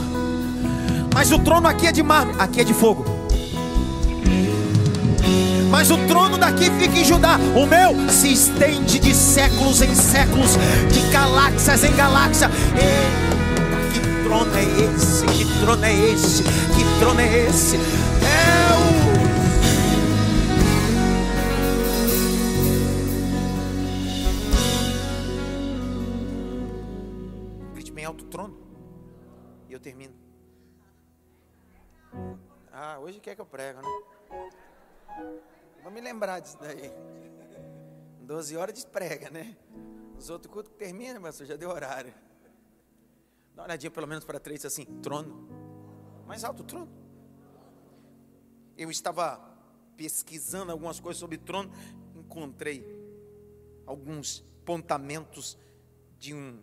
Mas 1.12 1.32
o 1.32 1.38
trono 1.40 1.66
aqui 1.66 1.88
é 1.88 1.92
de 1.92 2.02
mármore, 2.04 2.40
aqui 2.40 2.60
é 2.60 2.64
de 2.64 2.72
fogo 2.72 3.21
mas 5.82 5.90
o 5.90 5.98
trono 6.06 6.38
daqui 6.38 6.70
fica 6.78 6.96
em 6.96 7.04
Judá. 7.04 7.36
O 7.56 7.66
meu 7.66 8.08
se 8.08 8.32
estende 8.32 9.00
de 9.00 9.12
séculos 9.12 9.82
em 9.82 9.92
séculos, 9.96 10.52
de 10.92 11.00
galáxias 11.10 11.82
em 11.82 11.92
galáxia. 11.96 12.48
E, 12.78 13.90
que 13.92 13.98
trono 14.22 14.54
é 14.54 14.62
esse? 14.62 15.26
Que 15.26 15.44
trono 15.58 15.84
é 15.84 15.92
esse? 15.92 16.44
Que 16.44 16.84
trono 17.00 17.20
é 17.20 17.48
esse? 17.48 17.74
É 17.74 17.78
o. 18.78 18.82
Bem 27.92 28.04
alto 28.04 28.24
trono. 28.26 28.56
E 29.68 29.72
eu 29.72 29.80
termino. 29.80 30.14
Ah, 32.72 33.00
hoje 33.00 33.18
quer 33.20 33.34
que 33.34 33.40
eu 33.40 33.46
prego, 33.46 33.80
né? 33.80 33.88
Vou 35.82 35.90
me 35.90 36.00
lembrar 36.00 36.40
disso 36.40 36.56
daí. 36.60 36.90
12 38.20 38.56
horas 38.56 38.74
desprega, 38.74 39.30
né? 39.30 39.56
Os 40.16 40.30
outros 40.30 40.52
cultos 40.52 40.72
terminam, 40.78 41.20
mas 41.20 41.38
já 41.38 41.56
deu 41.56 41.70
horário. 41.70 42.14
Dá 43.54 43.62
uma 43.62 43.68
olhadinha 43.68 43.90
pelo 43.90 44.06
menos 44.06 44.24
para 44.24 44.38
três 44.38 44.64
assim, 44.64 44.84
trono. 45.02 45.48
Mais 46.26 46.44
alto 46.44 46.62
trono. 46.62 46.90
Eu 48.76 48.90
estava 48.90 49.38
pesquisando 49.96 50.72
algumas 50.72 51.00
coisas 51.00 51.18
sobre 51.18 51.36
trono, 51.36 51.70
encontrei 52.14 52.86
alguns 53.84 54.40
pontamentos 54.64 55.58
de 56.18 56.32
um 56.32 56.62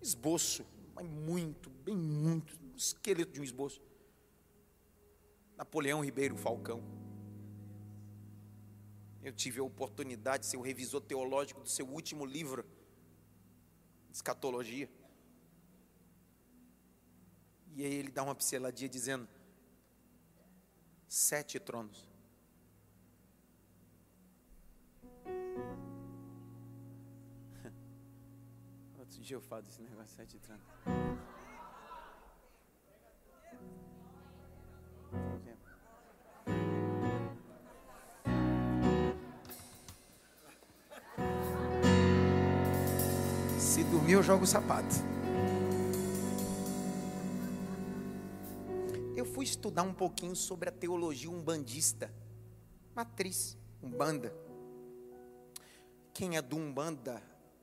esboço, 0.00 0.64
mas 0.94 1.06
muito, 1.06 1.68
bem 1.68 1.96
muito, 1.96 2.56
um 2.62 2.76
esqueleto 2.76 3.32
de 3.32 3.40
um 3.40 3.44
esboço. 3.44 3.82
Napoleão 5.56 6.04
Ribeiro 6.04 6.36
Falcão. 6.36 7.01
Eu 9.22 9.32
tive 9.32 9.60
a 9.60 9.62
oportunidade 9.62 10.42
de 10.42 10.50
ser 10.50 10.56
o 10.56 10.62
revisor 10.62 11.00
teológico 11.00 11.60
do 11.60 11.68
seu 11.68 11.86
último 11.86 12.26
livro, 12.26 12.64
Escatologia. 14.12 14.90
E 17.74 17.84
aí 17.84 17.94
ele 17.94 18.10
dá 18.10 18.22
uma 18.22 18.34
pinceladinha 18.34 18.88
dizendo: 18.88 19.28
sete 21.08 21.60
tronos. 21.60 22.06
Outro 28.98 29.20
dia 29.20 29.36
eu 29.36 29.40
falo 29.40 29.62
desse 29.62 29.80
negócio, 29.80 30.16
sete 30.16 30.38
tronos. 30.40 30.66
Eu 44.22 44.26
jogo 44.26 44.44
o 44.44 44.46
sapato. 44.46 44.94
Eu 49.16 49.24
fui 49.24 49.44
estudar 49.44 49.82
um 49.82 49.92
pouquinho 49.92 50.36
sobre 50.36 50.68
a 50.68 50.72
teologia 50.72 51.28
umbandista, 51.28 52.08
matriz, 52.94 53.58
umbanda. 53.82 54.32
Quem 56.14 56.36
é 56.36 56.42
do 56.42 56.56
umbanda 56.56 57.20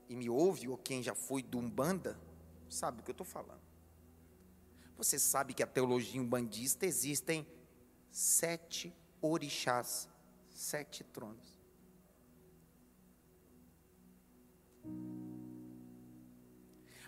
e 0.09 0.15
me 0.17 0.29
ouve, 0.29 0.67
ou 0.67 0.77
quem 0.77 1.01
já 1.01 1.15
foi 1.15 1.41
do 1.41 1.57
umbanda, 1.57 2.19
sabe 2.67 2.99
o 2.99 3.03
que 3.05 3.11
eu 3.11 3.13
estou 3.13 3.25
falando. 3.25 3.61
Você 4.97 5.17
sabe 5.17 5.53
que 5.53 5.63
a 5.63 5.67
teologia 5.67 6.21
umbandista 6.21 6.85
existem 6.85 7.47
Sete 8.11 8.93
orixás, 9.21 10.09
sete 10.49 11.03
tronos. 11.03 11.59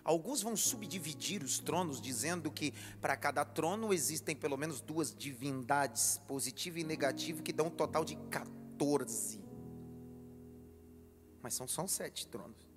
Alguns 0.03 0.41
vão 0.41 0.55
subdividir 0.57 1.43
os 1.43 1.59
tronos, 1.59 2.01
dizendo 2.01 2.51
que 2.51 2.73
para 2.99 3.15
cada 3.15 3.45
trono 3.45 3.93
existem 3.93 4.35
pelo 4.35 4.57
menos 4.57 4.81
duas 4.81 5.13
divindades, 5.13 6.19
positiva 6.27 6.79
e 6.79 6.83
negativa, 6.83 7.41
que 7.43 7.53
dão 7.53 7.67
um 7.67 7.71
total 7.71 8.03
de 8.03 8.15
14. 8.15 9.39
Mas 11.41 11.53
são 11.53 11.67
só 11.67 11.85
sete 11.85 12.27
tronos. 12.27 12.71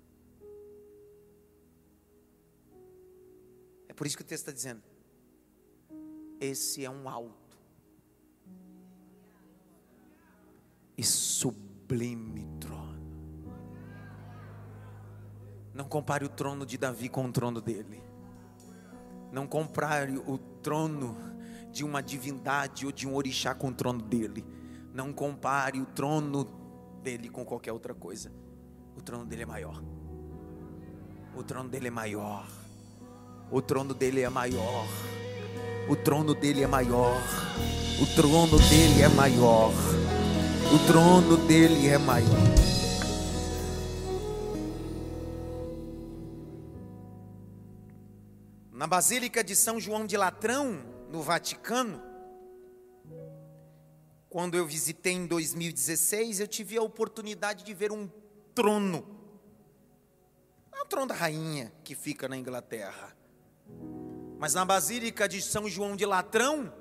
É 3.87 3.93
por 3.93 4.05
isso 4.05 4.17
que 4.17 4.23
o 4.23 4.25
texto 4.25 4.43
está 4.43 4.51
dizendo: 4.51 4.83
esse 6.39 6.85
é 6.85 6.89
um 6.89 7.09
alto 7.09 7.57
e 10.97 11.03
sublime 11.03 12.45
trono. 12.59 12.84
Não 15.75 15.83
compare 15.83 16.23
o 16.23 16.29
trono 16.29 16.65
de 16.65 16.77
Davi 16.77 17.09
com 17.09 17.25
o 17.25 17.31
trono 17.33 17.59
dele. 17.59 18.01
Não 19.29 19.45
compare 19.45 20.17
o 20.17 20.37
trono 20.63 21.17
de 21.69 21.83
uma 21.83 22.01
divindade 22.01 22.85
ou 22.85 22.93
de 22.93 23.05
um 23.05 23.13
orixá 23.13 23.53
com 23.53 23.67
o 23.67 23.73
trono 23.73 24.01
dele. 24.01 24.45
Não 24.93 25.11
compare 25.11 25.81
o 25.81 25.85
trono 25.85 26.45
dele 27.03 27.27
com 27.27 27.43
qualquer 27.43 27.73
outra 27.73 27.93
coisa. 27.93 28.31
O 28.95 29.01
trono 29.01 29.25
dele 29.25 29.43
é 29.43 29.45
maior. 29.45 29.83
O 31.35 31.43
trono 31.43 31.67
dele 31.67 31.87
é 31.89 31.91
maior. 31.91 32.47
O 33.51 33.61
trono 33.61 33.93
dele 33.93 34.21
é 34.21 34.29
maior. 34.29 34.87
O 35.89 35.95
trono 35.97 36.33
dele 36.33 36.63
é 36.63 36.67
maior. 36.67 37.21
O 38.01 38.05
trono 38.15 38.57
dele 38.69 39.01
é 39.01 39.09
maior. 39.09 39.73
O 40.73 40.87
trono 40.87 41.35
dele 41.45 41.89
é 41.89 41.97
maior. 41.97 42.74
Na 48.85 48.87
Basílica 48.87 49.43
de 49.43 49.55
São 49.55 49.79
João 49.79 50.05
de 50.05 50.15
Latrão, 50.15 50.85
no 51.09 51.19
Vaticano, 51.19 51.99
quando 54.29 54.53
eu 54.53 54.63
visitei 54.63 55.13
em 55.13 55.25
2016, 55.25 56.39
eu 56.39 56.47
tive 56.47 56.77
a 56.77 56.83
oportunidade 56.83 57.63
de 57.63 57.73
ver 57.73 57.91
um 57.91 58.07
trono. 58.53 59.03
É 60.71 60.83
o 60.83 60.85
trono 60.85 61.07
da 61.07 61.15
rainha 61.15 61.73
que 61.83 61.95
fica 61.95 62.29
na 62.29 62.37
Inglaterra. 62.37 63.17
Mas 64.37 64.53
na 64.53 64.63
Basílica 64.63 65.27
de 65.27 65.41
São 65.41 65.67
João 65.67 65.95
de 65.95 66.05
Latrão, 66.05 66.71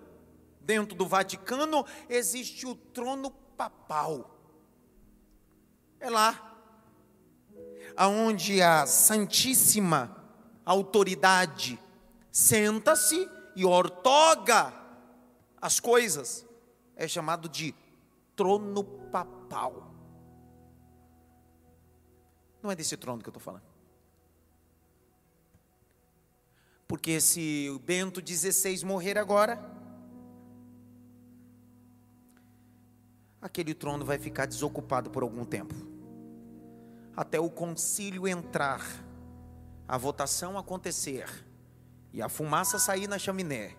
dentro 0.60 0.94
do 0.94 1.08
Vaticano, 1.08 1.86
existe 2.06 2.66
o 2.66 2.74
trono 2.74 3.30
papal. 3.30 4.38
É 5.98 6.10
lá 6.10 6.54
aonde 7.96 8.60
a 8.60 8.84
Santíssima 8.84 10.22
Autoridade 10.66 11.80
senta-se 12.34 13.30
e 13.54 13.64
ortoga 13.64 14.74
as 15.62 15.78
coisas. 15.78 16.44
É 16.96 17.06
chamado 17.06 17.48
de 17.48 17.72
trono 18.34 18.82
papal. 18.82 19.94
Não 22.60 22.72
é 22.72 22.74
desse 22.74 22.96
trono 22.96 23.22
que 23.22 23.28
eu 23.28 23.30
estou 23.30 23.42
falando. 23.42 23.62
Porque 26.88 27.20
se 27.20 27.70
o 27.70 27.78
Bento 27.78 28.20
XVI 28.20 28.84
morrer 28.84 29.16
agora, 29.16 29.58
aquele 33.40 33.74
trono 33.74 34.04
vai 34.04 34.18
ficar 34.18 34.46
desocupado 34.46 35.08
por 35.08 35.22
algum 35.22 35.44
tempo. 35.44 35.74
Até 37.16 37.38
o 37.38 37.48
concílio 37.48 38.26
entrar, 38.26 38.82
a 39.86 39.96
votação 39.96 40.58
acontecer 40.58 41.53
e 42.14 42.22
a 42.22 42.28
fumaça 42.28 42.78
sair 42.78 43.08
na 43.08 43.18
chaminé, 43.18 43.76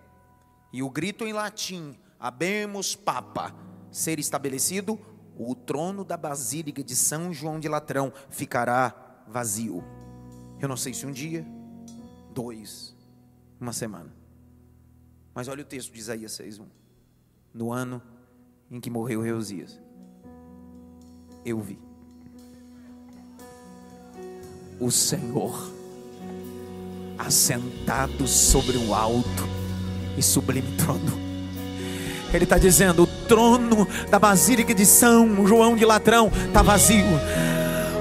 e 0.70 0.82
o 0.82 0.90
grito 0.90 1.24
em 1.24 1.32
latim, 1.32 1.98
Abemos 2.20 2.94
Papa, 2.94 3.54
ser 3.90 4.18
estabelecido, 4.18 5.00
o 5.38 5.54
trono 5.54 6.04
da 6.04 6.18
Basílica 6.18 6.84
de 6.84 6.94
São 6.94 7.32
João 7.32 7.58
de 7.58 7.66
Latrão 7.66 8.12
ficará 8.28 9.24
vazio. 9.26 9.82
Eu 10.60 10.68
não 10.68 10.76
sei 10.76 10.92
se 10.92 11.06
um 11.06 11.12
dia, 11.12 11.46
dois, 12.32 12.94
uma 13.58 13.72
semana. 13.72 14.14
Mas 15.34 15.48
olha 15.48 15.62
o 15.62 15.66
texto 15.66 15.92
de 15.92 15.98
Isaías 15.98 16.32
6:1. 16.32 16.66
No 17.54 17.72
ano 17.72 18.02
em 18.70 18.80
que 18.80 18.90
morreu 18.90 19.22
Reusias, 19.22 19.80
eu 21.44 21.58
vi 21.60 21.78
o 24.78 24.90
Senhor 24.90 25.72
assentado 27.18 28.26
sobre 28.26 28.76
um 28.76 28.94
alto 28.94 29.48
e 30.16 30.22
sublime 30.22 30.70
trono. 30.76 31.26
Ele 32.32 32.44
está 32.44 32.58
dizendo: 32.58 33.04
o 33.04 33.06
trono 33.28 33.86
da 34.10 34.18
Basílica 34.18 34.74
de 34.74 34.84
São 34.84 35.46
João 35.46 35.76
de 35.76 35.84
Latrão 35.84 36.30
está 36.48 36.62
vazio. 36.62 37.18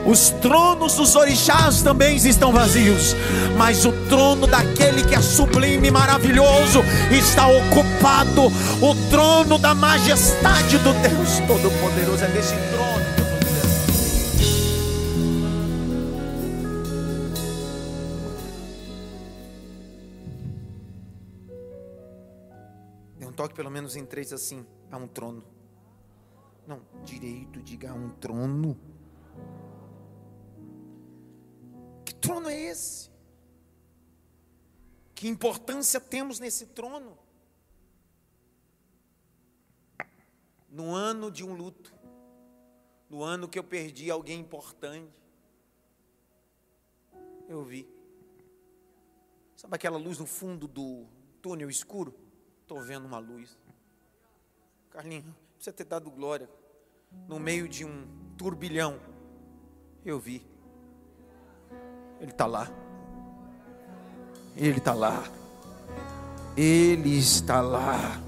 Os 0.06 0.30
tronos 0.30 0.96
dos 0.96 1.16
orixás 1.16 1.82
também 1.82 2.16
estão 2.16 2.52
vazios, 2.52 3.16
mas 3.58 3.86
o 3.86 3.92
trono 4.08 4.46
daquele 4.46 5.04
que 5.04 5.16
é 5.16 5.22
sublime 5.22 5.88
e 5.88 5.92
maravilhoso 5.92 6.84
está 7.10 7.48
ocupado. 7.48 8.52
O 8.82 9.10
trono 9.10 9.58
da 9.58 9.74
majestade 9.74 10.78
do 10.78 10.94
Deus 10.94 11.40
Todo-Poderoso 11.48 12.24
é 12.24 12.28
desse 12.28 12.54
trono. 12.54 13.05
Pelo 23.56 23.72
menos 23.72 23.96
em 23.96 24.06
três 24.06 24.32
assim: 24.34 24.68
há 24.92 24.98
um 24.98 25.08
trono. 25.08 25.44
Não, 26.68 26.82
direito, 27.04 27.62
diga 27.62 27.92
há 27.92 27.94
um 27.94 28.10
trono. 28.10 28.78
Que 32.04 32.14
trono 32.14 32.50
é 32.50 32.60
esse? 32.60 33.10
Que 35.16 35.28
importância 35.28 36.00
temos 36.00 36.40
nesse 36.40 36.68
trono? 36.68 37.18
No 40.70 40.94
ano 40.94 41.32
de 41.32 41.44
um 41.44 41.56
luto, 41.56 41.94
no 43.10 43.24
ano 43.24 43.48
que 43.48 43.58
eu 43.58 43.64
perdi 43.64 44.12
alguém 44.12 44.42
importante, 44.42 45.24
eu 47.48 47.64
vi. 47.64 47.88
Sabe 49.56 49.76
aquela 49.76 49.98
luz 49.98 50.20
no 50.20 50.26
fundo 50.26 50.68
do 50.68 51.06
túnel 51.42 51.70
escuro? 51.70 52.25
Estou 52.66 52.82
vendo 52.82 53.06
uma 53.06 53.20
luz. 53.20 53.56
Carlinhos, 54.90 55.36
precisa 55.54 55.72
ter 55.72 55.84
dado 55.84 56.10
glória. 56.10 56.50
No 57.28 57.40
meio 57.40 57.70
de 57.70 57.86
um 57.86 58.08
turbilhão, 58.36 59.00
eu 60.04 60.20
vi. 60.20 60.44
Ele 62.20 62.32
está 62.32 62.48
lá. 62.48 62.68
Ele 64.58 64.80
está 64.80 64.96
lá. 64.96 65.24
Ele 66.58 67.20
está 67.20 67.62
lá. 67.62 68.20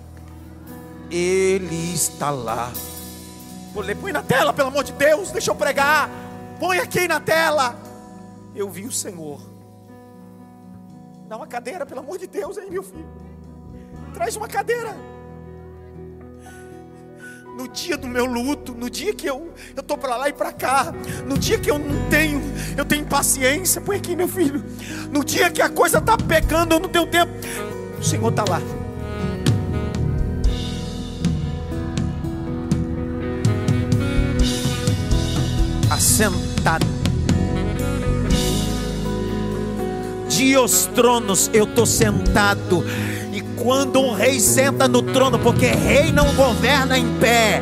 Ele 1.10 1.94
está 1.96 2.30
lá. 2.30 2.72
Põe 4.00 4.12
na 4.12 4.22
tela, 4.22 4.54
pelo 4.54 4.68
amor 4.68 4.84
de 4.84 4.94
Deus, 4.94 5.32
deixa 5.32 5.50
eu 5.50 5.56
pregar. 5.56 6.12
Põe 6.60 6.78
aqui 6.78 7.08
na 7.08 7.20
tela. 7.20 7.76
Eu 8.54 8.70
vi 8.70 8.86
o 8.86 8.92
Senhor. 8.92 9.42
Dá 11.28 11.38
uma 11.38 11.48
cadeira, 11.48 11.88
pelo 11.88 12.02
amor 12.02 12.20
de 12.20 12.28
Deus, 12.28 12.56
aí, 12.60 12.70
meu 12.70 12.84
filho. 12.84 13.27
Traz 14.18 14.36
uma 14.36 14.48
cadeira. 14.48 14.96
No 17.56 17.68
dia 17.68 17.96
do 17.96 18.08
meu 18.08 18.26
luto, 18.26 18.74
no 18.74 18.90
dia 18.90 19.14
que 19.14 19.28
eu 19.28 19.54
eu 19.76 19.84
tô 19.84 19.96
para 19.96 20.16
lá 20.16 20.28
e 20.28 20.34
para 20.34 20.52
cá, 20.52 20.92
no 21.28 21.38
dia 21.38 21.60
que 21.60 21.70
eu 21.70 21.78
não 21.78 22.10
tenho, 22.10 22.42
eu 22.76 22.84
tenho 22.84 23.06
paciência, 23.06 23.80
põe 23.80 23.98
aqui 23.98 24.16
meu 24.16 24.28
filho. 24.28 24.64
No 25.12 25.24
dia 25.24 25.52
que 25.52 25.62
a 25.62 25.70
coisa 25.70 26.02
tá 26.02 26.18
pegando, 26.18 26.74
eu 26.74 26.80
não 26.80 26.90
tenho 26.90 27.06
tempo. 27.06 27.32
O 28.00 28.04
Senhor 28.04 28.32
tá 28.32 28.44
lá. 28.50 28.60
Assentado. 35.92 36.88
De 40.28 40.58
os 40.58 40.88
tronos 40.88 41.52
eu 41.54 41.68
tô 41.68 41.86
sentado 41.86 42.84
quando 43.68 44.00
um 44.00 44.14
rei 44.14 44.40
senta 44.40 44.88
no 44.88 45.02
trono, 45.02 45.38
porque 45.38 45.66
rei 45.66 46.10
não 46.14 46.34
governa 46.36 46.98
em 46.98 47.06
pé. 47.20 47.62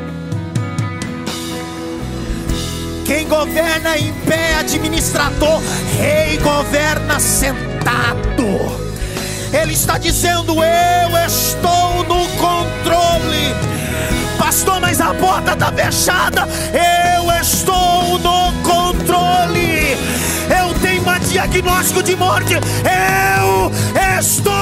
Quem 3.03 3.27
governa 3.27 3.97
em 3.97 4.13
pé 4.27 4.53
administrador, 4.59 5.59
rei 5.97 6.37
governa 6.37 7.19
sentado. 7.19 8.45
Ele 9.51 9.73
está 9.73 9.97
dizendo: 9.97 10.53
Eu 10.53 11.17
estou 11.25 12.03
no 12.03 12.27
controle. 12.37 13.55
Pastor, 14.37 14.79
mas 14.79 15.01
a 15.01 15.11
porta 15.15 15.53
está 15.53 15.71
fechada. 15.71 16.47
Eu 17.17 17.31
estou 17.41 18.19
no 18.19 18.51
controle. 18.61 19.97
Eu 20.55 20.64
diagnóstico 21.35 22.01
de 22.01 22.15
morte. 22.15 22.53
Eu 22.53 23.69
estou. 24.17 24.53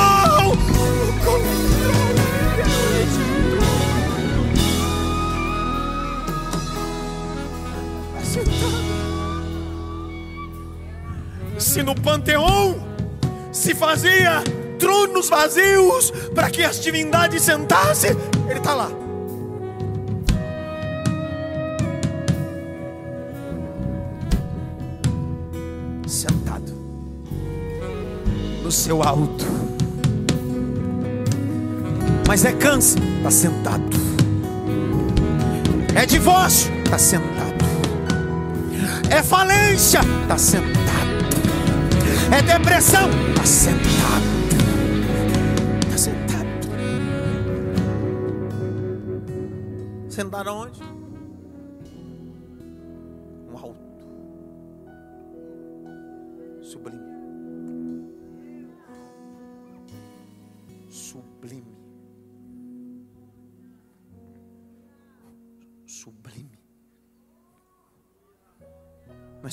Se 11.60 11.84
no 11.84 11.94
panteão 11.94 12.76
se 13.52 13.76
fazia 13.76 14.42
tronos 14.80 15.30
vazios 15.30 16.10
para 16.34 16.50
que 16.50 16.64
as 16.64 16.80
divindades 16.80 17.44
sentassem, 17.44 18.18
ele 18.50 18.58
está 18.58 18.74
lá. 18.74 19.03
Seu 28.84 29.02
alto. 29.02 29.46
Mas 32.28 32.46
é 32.46 32.52
câncer, 32.54 33.02
está 33.18 33.32
sentado. 33.32 33.84
É 35.96 36.06
divórcio, 36.06 36.74
está 36.84 36.98
sentado. 36.98 37.64
É 39.10 39.22
falência, 39.22 40.00
está 40.24 40.38
sentado 40.38 40.84
é 42.34 42.42
depressão. 42.42 43.10
Está 43.30 43.46
sentado. 43.46 44.24
Está 45.86 45.98
sentado. 45.98 46.48
Sentado 50.10 50.50
aonde? 50.50 50.93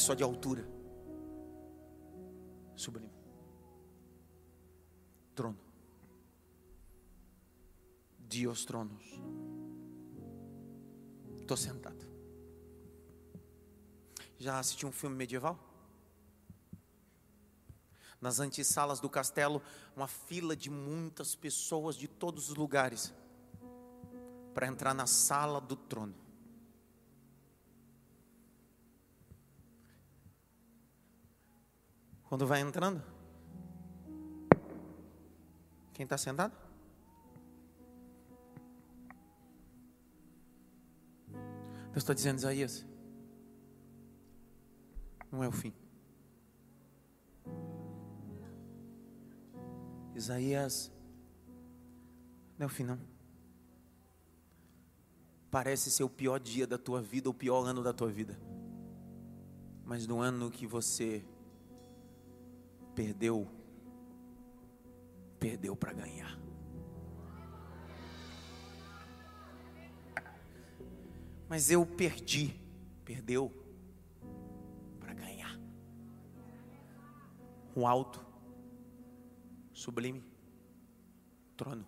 Só 0.00 0.14
de 0.14 0.22
altura 0.22 0.80
sublime. 2.80 3.12
Trono. 5.34 5.58
Dios 8.18 8.64
tronos. 8.64 9.04
Estou 11.40 11.56
sentado. 11.56 12.08
Já 14.38 14.58
assisti 14.58 14.86
um 14.86 14.92
filme 14.92 15.16
medieval? 15.16 15.58
Nas 18.20 18.40
antessalas 18.40 19.00
do 19.00 19.08
castelo, 19.08 19.62
uma 19.96 20.06
fila 20.06 20.54
de 20.56 20.70
muitas 20.70 21.34
pessoas 21.34 21.96
de 21.96 22.06
todos 22.06 22.50
os 22.50 22.56
lugares 22.56 23.12
para 24.54 24.66
entrar 24.66 24.94
na 24.94 25.06
sala 25.06 25.60
do 25.60 25.76
trono. 25.76 26.14
Quando 32.30 32.46
vai 32.46 32.60
entrando, 32.60 33.02
quem 35.92 36.04
está 36.04 36.16
sentado? 36.16 36.54
Deus 41.86 41.96
está 41.96 42.14
dizendo, 42.14 42.38
Isaías, 42.38 42.86
não 45.28 45.42
é 45.42 45.48
o 45.48 45.50
fim. 45.50 45.72
Isaías, 50.14 50.92
não 52.56 52.62
é 52.62 52.66
o 52.66 52.68
fim, 52.68 52.84
não. 52.84 53.00
Parece 55.50 55.90
ser 55.90 56.04
o 56.04 56.08
pior 56.08 56.38
dia 56.38 56.64
da 56.64 56.78
tua 56.78 57.02
vida, 57.02 57.28
o 57.28 57.34
pior 57.34 57.64
ano 57.64 57.82
da 57.82 57.92
tua 57.92 58.08
vida. 58.08 58.38
Mas 59.84 60.06
no 60.06 60.20
ano 60.20 60.48
que 60.48 60.64
você 60.64 61.24
perdeu, 63.00 63.48
perdeu 65.38 65.74
para 65.74 65.94
ganhar. 65.94 66.38
Mas 71.48 71.70
eu 71.70 71.86
perdi, 71.86 72.54
perdeu 73.02 73.50
para 75.00 75.14
ganhar. 75.14 75.58
Um 77.74 77.86
alto, 77.86 78.22
sublime 79.72 80.22
trono. 81.56 81.86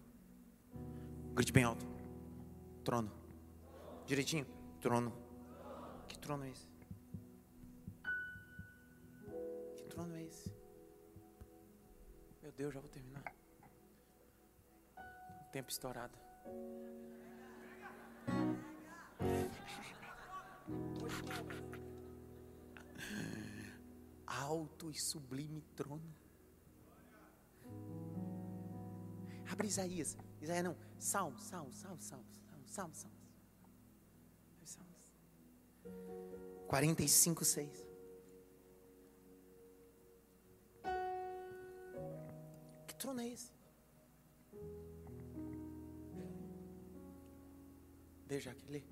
Grite 1.34 1.52
bem 1.52 1.64
alto. 1.64 1.86
Trono. 2.82 3.12
Direitinho. 4.06 4.46
Trono. 4.80 5.12
Que 6.08 6.18
trono 6.18 6.44
é 6.44 6.50
esse? 6.50 6.68
Que 9.76 9.84
trono 9.84 10.14
é 10.14 10.24
esse? 10.24 10.51
Meu 12.52 12.70
Deus, 12.70 12.74
já 12.74 12.80
vou 12.80 12.90
terminar. 12.90 13.34
Tempo 15.50 15.70
estourado. 15.70 16.18
Alto 24.26 24.90
e 24.90 24.94
sublime 24.94 25.62
trono. 25.74 26.14
Abre 29.50 29.68
Isaías. 29.68 30.16
Isaías 30.40 30.64
não. 30.64 30.76
Salmo, 30.98 31.38
Salmo, 31.38 31.72
Salmo, 31.72 32.00
Salmo, 32.02 32.26
Salmo, 32.66 32.94
Salmo. 32.94 33.16
Salmos. 34.64 34.92
45, 36.68 37.44
6. 37.44 37.91
Trono 43.02 43.20
é 43.20 43.28
esse? 43.28 43.50
Veja 48.26 48.52
aqui, 48.52 48.64
lê. 48.70 48.82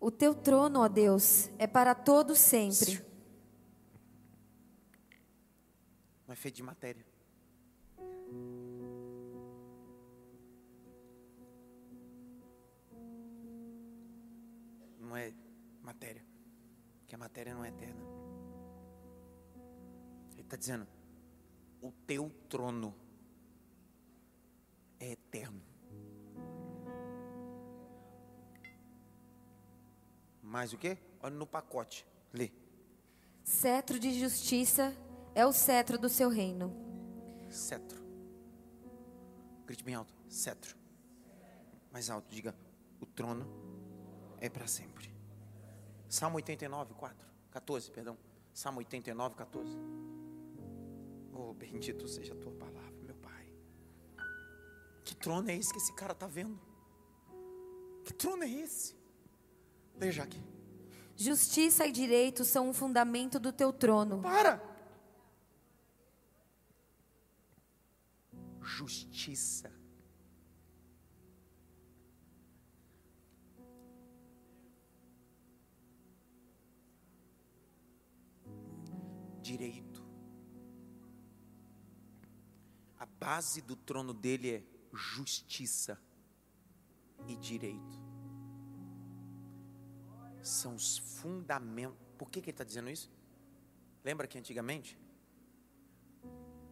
O 0.00 0.10
teu 0.10 0.34
trono, 0.34 0.80
ó 0.80 0.88
Deus, 0.88 1.48
é 1.58 1.66
para 1.68 1.94
todo 1.94 2.34
sempre. 2.34 3.00
Não 6.26 6.32
é 6.32 6.36
feito 6.36 6.56
de 6.56 6.62
matéria. 6.64 7.06
Não 14.98 15.16
é 15.16 15.32
matéria. 15.80 16.24
Porque 16.98 17.14
a 17.14 17.18
matéria 17.18 17.54
não 17.54 17.64
é 17.64 17.68
eterna 17.68 18.21
está 20.52 20.56
dizendo: 20.56 20.86
o 21.80 21.90
teu 22.06 22.30
trono 22.48 22.94
é 25.00 25.12
eterno. 25.12 25.62
Mais 30.42 30.72
o 30.72 30.78
que? 30.78 30.98
Olha 31.20 31.34
no 31.34 31.46
pacote. 31.46 32.06
Lê. 32.32 32.50
Cetro 33.42 33.98
de 33.98 34.18
justiça 34.18 34.94
é 35.34 35.46
o 35.46 35.52
cetro 35.52 35.98
do 35.98 36.08
seu 36.08 36.28
reino. 36.28 36.70
Cetro. 37.50 38.02
Grite 39.64 39.82
bem 39.82 39.94
alto. 39.94 40.12
Cetro. 40.28 40.76
Mais 41.90 42.10
alto, 42.10 42.28
diga: 42.28 42.54
o 43.00 43.06
trono 43.06 43.46
é 44.38 44.50
para 44.50 44.66
sempre. 44.66 45.10
Salmo 46.10 46.36
89, 46.36 46.92
4. 46.92 47.32
14, 47.50 47.90
perdão. 47.90 48.18
Salmo 48.52 48.78
89, 48.80 49.34
14. 49.34 50.11
Oh, 51.32 51.54
bendito 51.54 52.06
seja 52.06 52.34
a 52.34 52.36
tua 52.36 52.52
palavra, 52.52 53.02
meu 53.02 53.14
Pai. 53.14 53.46
Que 55.02 55.16
trono 55.16 55.50
é 55.50 55.56
esse 55.56 55.72
que 55.72 55.78
esse 55.78 55.92
cara 55.94 56.12
está 56.12 56.26
vendo? 56.26 56.60
Que 58.04 58.12
trono 58.12 58.44
é 58.44 58.50
esse? 58.50 58.94
Veja 59.96 60.22
aqui. 60.22 60.42
Justiça 61.16 61.86
e 61.86 61.92
direito 61.92 62.44
são 62.44 62.68
o 62.68 62.74
fundamento 62.74 63.38
do 63.40 63.52
teu 63.52 63.72
trono. 63.72 64.20
Para! 64.20 64.62
Justiça. 68.60 69.72
Direito 79.40 79.81
base 83.22 83.62
do 83.62 83.76
trono 83.76 84.12
dele 84.12 84.50
é 84.56 84.62
justiça 84.92 85.96
e 87.28 87.36
direito. 87.36 88.00
São 90.42 90.74
os 90.74 90.98
fundamentos. 90.98 91.96
Por 92.18 92.28
que, 92.28 92.40
que 92.40 92.50
ele 92.50 92.54
está 92.54 92.64
dizendo 92.64 92.90
isso? 92.90 93.08
Lembra 94.04 94.26
que 94.26 94.36
antigamente 94.36 94.98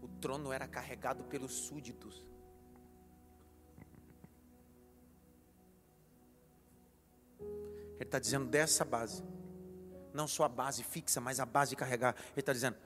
o 0.03 0.09
trono 0.21 0.53
era 0.53 0.67
carregado 0.67 1.23
pelos 1.25 1.53
súditos. 1.53 2.27
Ele 7.39 8.09
está 8.09 8.19
dizendo 8.19 8.47
dessa 8.47 8.85
base, 8.85 9.23
não 10.13 10.27
só 10.27 10.45
a 10.45 10.49
base 10.49 10.83
fixa, 10.83 11.21
mas 11.21 11.39
a 11.39 11.47
base 11.47 11.71
de 11.71 11.77
carregar. 11.77 12.17
Ele 12.33 12.41
está 12.41 12.53
dizendo: 12.53 12.77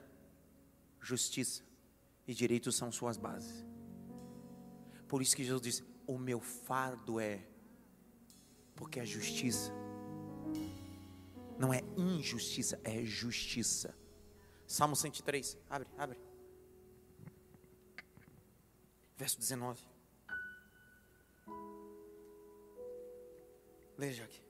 justiça 1.00 1.62
e 2.27 2.35
direito 2.35 2.72
são 2.72 2.91
suas 2.91 3.16
bases. 3.16 3.64
Por 5.09 5.22
isso 5.22 5.37
que 5.37 5.45
Jesus 5.45 5.62
disse: 5.62 5.85
O 6.07 6.18
meu 6.18 6.41
fardo 6.41 7.20
é, 7.20 7.47
porque 8.75 9.01
a 9.01 9.05
justiça 9.05 9.72
não 11.59 11.72
é 11.72 11.83
injustiça, 11.97 12.81
é 12.83 13.03
justiça. 13.05 13.95
Salmo 14.66 14.97
103, 14.97 15.57
abre, 15.68 15.89
abre. 15.97 16.18
Verso 19.16 19.39
19. 19.39 19.81
Leia 23.97 24.25
aqui. 24.25 24.43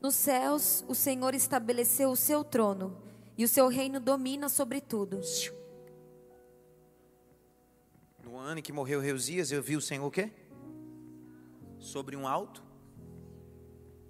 Nos 0.00 0.14
céus, 0.14 0.84
o 0.88 0.94
Senhor 0.94 1.34
estabeleceu 1.34 2.10
o 2.10 2.16
seu 2.16 2.42
trono, 2.42 2.96
e 3.36 3.44
o 3.44 3.48
seu 3.48 3.68
reino 3.68 4.00
domina 4.00 4.48
sobre 4.48 4.80
tudo. 4.80 5.20
Ano 8.38 8.62
que 8.62 8.72
morreu 8.72 9.00
Reusias, 9.00 9.50
eu 9.50 9.62
vi 9.62 9.76
o 9.76 9.80
Senhor 9.80 10.06
o 10.06 10.10
quê? 10.10 10.32
Sobre 11.78 12.16
um 12.16 12.26
alto. 12.26 12.62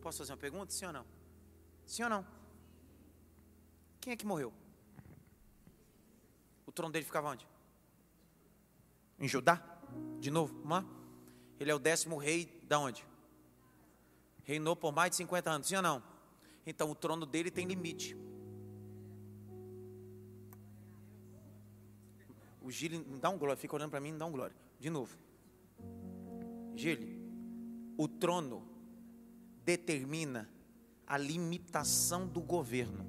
Posso 0.01 0.19
fazer 0.19 0.33
uma 0.33 0.39
pergunta? 0.39 0.73
Sim 0.73 0.87
ou 0.87 0.93
não? 0.93 1.07
Sim 1.85 2.05
ou 2.05 2.11
não? 2.11 2.27
Quem 4.01 4.13
é 4.13 4.17
que 4.17 4.27
morreu? 4.27 4.53
O 6.67 6.73
trono 6.73 6.93
dele 6.93 7.05
ficava 7.05 7.29
onde? 7.29 7.47
Em 9.19 9.27
Judá? 9.27 9.63
De 10.21 10.31
novo, 10.31 10.55
vamos 10.63 10.71
lá? 10.71 10.85
Ele 11.59 11.71
é 11.71 11.75
o 11.75 11.79
décimo 11.79 12.17
rei 12.17 12.47
da 12.69 12.79
onde? 12.79 13.05
Reinou 14.45 14.77
por 14.77 14.93
mais 14.93 15.11
de 15.11 15.17
50 15.17 15.51
anos, 15.51 15.67
sim 15.67 15.77
ou 15.77 15.83
não? 15.83 16.03
Então 16.67 16.91
o 16.91 16.95
trono 16.95 17.27
dele 17.27 17.51
tem 17.51 17.67
limite. 17.67 18.17
O 22.69 22.71
Gile, 22.71 22.99
dá 23.19 23.31
um 23.31 23.39
glória, 23.39 23.57
fica 23.57 23.75
olhando 23.75 23.93
para 23.93 23.99
mim, 23.99 24.11
não 24.11 24.19
dá 24.19 24.27
um 24.27 24.31
glória. 24.31 24.55
De 24.79 24.91
novo. 24.91 25.17
Gile, 26.77 27.19
o 27.97 28.07
trono 28.07 28.63
determina 29.65 30.47
a 31.07 31.17
limitação 31.17 32.29
do 32.29 32.43
governo. 32.43 33.07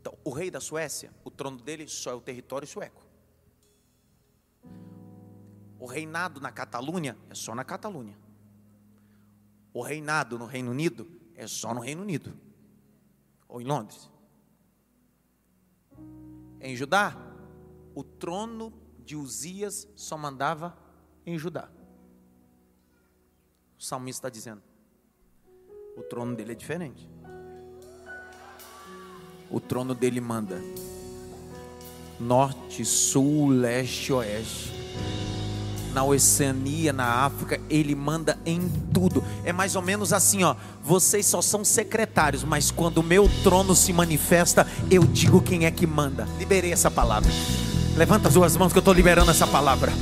Então, 0.00 0.18
o 0.24 0.30
rei 0.30 0.50
da 0.50 0.58
Suécia, 0.58 1.14
o 1.22 1.30
trono 1.30 1.58
dele 1.58 1.86
só 1.86 2.10
é 2.10 2.14
o 2.14 2.20
território 2.20 2.66
sueco. 2.66 3.06
O 5.78 5.86
reinado 5.86 6.40
na 6.40 6.50
Catalunha 6.50 7.16
é 7.28 7.36
só 7.36 7.54
na 7.54 7.62
Catalunha. 7.62 8.18
O 9.72 9.80
reinado 9.80 10.36
no 10.36 10.46
Reino 10.46 10.72
Unido 10.72 11.08
é 11.36 11.46
só 11.46 11.72
no 11.72 11.78
Reino 11.78 12.02
Unido. 12.02 12.36
Ou 13.46 13.60
em 13.60 13.64
Londres. 13.64 14.10
Em 16.60 16.76
Judá, 16.76 17.16
o 17.94 18.04
trono 18.04 18.72
de 18.98 19.16
Uzias 19.16 19.88
só 19.96 20.16
mandava 20.16 20.76
em 21.24 21.38
Judá. 21.38 21.68
O 23.78 23.82
salmista 23.82 24.26
está 24.26 24.28
dizendo: 24.28 24.62
o 25.96 26.02
trono 26.02 26.36
dele 26.36 26.52
é 26.52 26.54
diferente. 26.54 27.08
O 29.50 29.58
trono 29.58 29.94
dele 29.94 30.20
manda 30.20 30.60
norte, 32.20 32.84
sul, 32.84 33.48
leste, 33.48 34.12
oeste 34.12 34.79
na 35.92 36.04
Oceania, 36.04 36.92
na 36.92 37.24
África, 37.24 37.60
ele 37.68 37.94
manda 37.94 38.38
em 38.44 38.70
tudo. 38.92 39.22
É 39.44 39.52
mais 39.52 39.76
ou 39.76 39.82
menos 39.82 40.12
assim, 40.12 40.42
ó. 40.42 40.54
Vocês 40.82 41.26
só 41.26 41.42
são 41.42 41.64
secretários, 41.64 42.44
mas 42.44 42.70
quando 42.70 42.98
o 42.98 43.02
meu 43.02 43.28
trono 43.42 43.74
se 43.74 43.92
manifesta, 43.92 44.66
eu 44.90 45.04
digo 45.04 45.42
quem 45.42 45.66
é 45.66 45.70
que 45.70 45.86
manda. 45.86 46.28
Liberei 46.38 46.72
essa 46.72 46.90
palavra. 46.90 47.30
Levanta 47.96 48.28
as 48.28 48.34
duas 48.34 48.56
mãos 48.56 48.72
que 48.72 48.78
eu 48.78 48.80
estou 48.80 48.94
liberando 48.94 49.30
essa 49.30 49.46
palavra. 49.46 49.92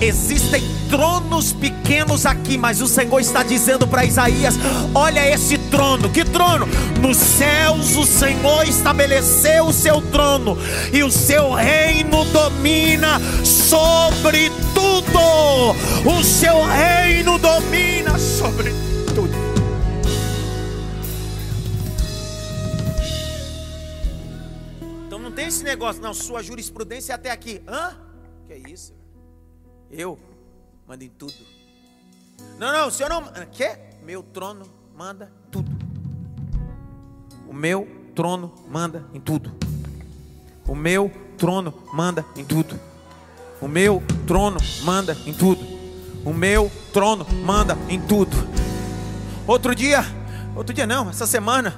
Existem 0.00 0.62
tronos 0.90 1.52
pequenos 1.52 2.26
aqui, 2.26 2.58
mas 2.58 2.82
o 2.82 2.86
Senhor 2.86 3.18
está 3.20 3.42
dizendo 3.42 3.86
para 3.86 4.04
Isaías: 4.04 4.54
Olha 4.94 5.26
esse 5.28 5.56
trono, 5.56 6.10
que 6.10 6.24
trono? 6.24 6.66
Nos 7.00 7.16
céus 7.16 7.96
o 7.96 8.04
Senhor 8.04 8.68
estabeleceu 8.68 9.66
o 9.66 9.72
seu 9.72 10.00
trono, 10.00 10.58
e 10.92 11.02
o 11.02 11.10
seu 11.10 11.52
reino 11.52 12.24
domina 12.26 13.20
sobre 13.44 14.50
tudo. 14.84 16.10
O 16.10 16.22
seu 16.22 16.62
reino 16.62 17.38
domina 17.38 18.18
sobre 18.18 18.70
tudo. 19.14 19.32
Então 25.06 25.18
não 25.18 25.32
tem 25.32 25.46
esse 25.46 25.64
negócio, 25.64 26.02
não. 26.02 26.12
Sua 26.12 26.42
jurisprudência 26.42 27.12
é 27.12 27.14
até 27.14 27.30
aqui. 27.30 27.62
Hã? 27.66 27.96
Que 28.46 28.52
é 28.52 28.58
isso? 28.70 28.92
Eu 29.90 30.18
mando 30.86 31.04
em 31.04 31.08
tudo. 31.08 31.34
Não, 32.58 32.72
não, 32.72 32.88
o 32.88 32.90
senhor 32.90 33.08
não. 33.08 33.22
Quer? 33.52 33.98
Meu 34.04 34.22
trono 34.22 34.66
manda 34.94 35.32
tudo. 35.50 35.70
O 37.48 37.54
meu 37.54 37.88
trono 38.14 38.52
manda 38.68 39.06
em 39.14 39.20
tudo. 39.20 39.54
O 40.66 40.74
meu 40.74 41.10
trono 41.38 41.72
manda 41.92 42.24
em 42.36 42.44
tudo. 42.44 42.78
O 43.64 43.68
meu 43.68 44.02
trono 44.26 44.58
manda 44.82 45.16
em 45.24 45.32
tudo. 45.32 45.64
O 46.22 46.34
meu 46.34 46.70
trono 46.92 47.26
manda 47.42 47.78
em 47.88 47.98
tudo. 47.98 48.36
Outro 49.46 49.74
dia, 49.74 50.04
outro 50.54 50.74
dia 50.74 50.86
não, 50.86 51.08
essa 51.08 51.26
semana, 51.26 51.74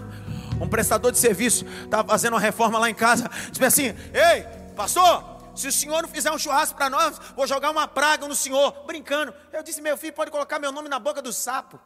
um 0.61 0.67
prestador 0.67 1.13
de 1.13 1.19
serviço 1.19 1.65
estava 1.85 2.09
fazendo 2.09 2.33
uma 2.33 2.41
reforma 2.41 2.77
lá 2.77 2.91
em 2.91 2.95
casa. 2.95 3.31
Disse 3.53 3.65
assim: 3.65 3.95
Ei, 4.13 4.43
pastor, 4.75 5.23
se 5.55 5.69
o 5.69 5.73
senhor 5.73 6.03
não 6.03 6.09
fizer 6.09 6.33
um 6.33 6.39
churrasco 6.39 6.77
para 6.77 6.91
nós, 6.91 7.21
vou 7.37 7.47
jogar 7.47 7.71
uma 7.71 7.87
praga 7.87 8.27
no 8.27 8.35
senhor, 8.35 8.75
brincando. 8.85 9.33
Eu 9.53 9.63
disse: 9.63 9.81
Meu 9.81 9.97
filho, 9.97 10.13
pode 10.13 10.33
colocar 10.33 10.59
meu 10.59 10.73
nome 10.73 10.89
na 10.89 10.99
boca 10.99 11.23
do 11.23 11.33
sapo. 11.33 11.79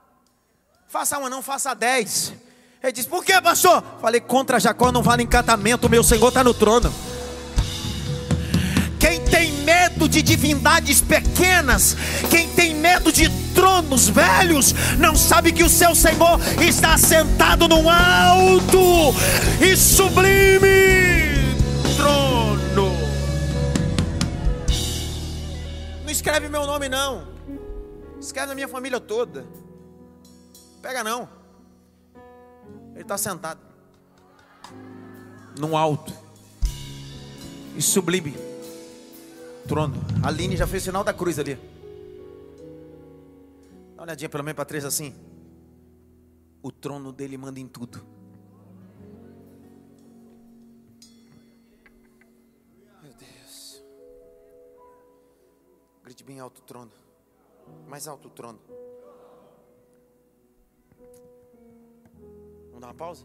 Faça 0.88 1.18
uma, 1.18 1.28
não 1.28 1.42
faça 1.42 1.74
dez. 1.74 2.32
Ele 2.82 2.92
disse: 2.92 3.06
Por 3.06 3.22
que, 3.22 3.38
pastor? 3.42 3.84
Falei: 4.00 4.22
Contra 4.22 4.58
Jacó 4.58 4.90
não 4.90 5.02
vale 5.02 5.24
encantamento, 5.24 5.90
meu 5.90 6.02
senhor 6.02 6.28
está 6.28 6.42
no 6.42 6.54
trono. 6.54 6.90
Medo 10.00 10.08
de 10.08 10.22
divindades 10.22 11.02
pequenas, 11.02 11.94
quem 12.30 12.48
tem 12.48 12.74
medo 12.74 13.12
de 13.12 13.28
tronos 13.54 14.08
velhos, 14.08 14.72
não 14.98 15.14
sabe 15.14 15.52
que 15.52 15.62
o 15.62 15.68
seu 15.68 15.94
Senhor 15.94 16.40
está 16.58 16.96
sentado 16.96 17.68
num 17.68 17.86
alto 17.86 18.78
e 19.60 19.76
sublime 19.76 21.36
trono. 21.98 22.96
Não 26.02 26.10
escreve 26.10 26.48
meu 26.48 26.64
nome, 26.64 26.88
não. 26.88 27.28
Escreve 28.18 28.52
a 28.52 28.54
minha 28.54 28.68
família 28.68 29.00
toda. 29.00 29.44
Pega 30.80 31.04
não. 31.04 31.28
Ele 32.94 33.02
está 33.02 33.18
sentado. 33.18 33.60
Num 35.58 35.76
alto. 35.76 36.14
E 37.76 37.82
sublime. 37.82 38.49
Trono. 39.70 39.94
A 40.24 40.26
Aline 40.26 40.56
já 40.56 40.66
fez 40.66 40.82
o 40.82 40.86
sinal 40.86 41.04
da 41.04 41.14
cruz 41.14 41.38
ali. 41.38 41.54
Dá 41.54 41.60
uma 43.98 44.02
olhadinha 44.02 44.28
pelo 44.28 44.42
menos 44.42 44.56
para 44.56 44.64
três 44.64 44.84
assim. 44.84 45.14
O 46.60 46.72
trono 46.72 47.12
dele 47.12 47.38
manda 47.38 47.60
em 47.60 47.68
tudo. 47.68 48.04
Grite 56.02 56.24
bem 56.24 56.40
alto 56.40 56.58
o 56.58 56.62
trono. 56.62 56.90
Mais 57.86 58.08
alto 58.08 58.26
o 58.26 58.30
trono. 58.32 58.58
Vamos 62.70 62.80
dar 62.80 62.88
uma 62.88 62.94
pausa? 62.94 63.24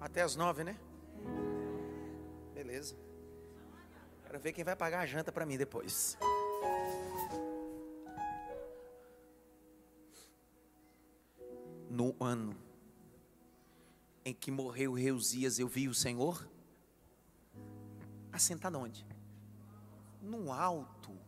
Até 0.00 0.22
as 0.22 0.34
nove, 0.34 0.64
né? 0.64 0.78
Beleza. 2.54 2.96
Quero 4.24 4.40
ver 4.40 4.52
quem 4.52 4.64
vai 4.64 4.74
pagar 4.74 5.00
a 5.00 5.06
janta 5.06 5.30
para 5.30 5.44
mim 5.44 5.58
depois. 5.58 6.16
No 11.90 12.16
ano 12.20 12.56
em 14.24 14.32
que 14.32 14.50
morreu 14.50 14.92
Reusias, 14.92 15.58
eu 15.58 15.68
vi 15.68 15.88
o 15.88 15.94
Senhor 15.94 16.48
assentado 18.32 18.78
onde? 18.78 19.06
No 20.22 20.52
alto, 20.52 21.18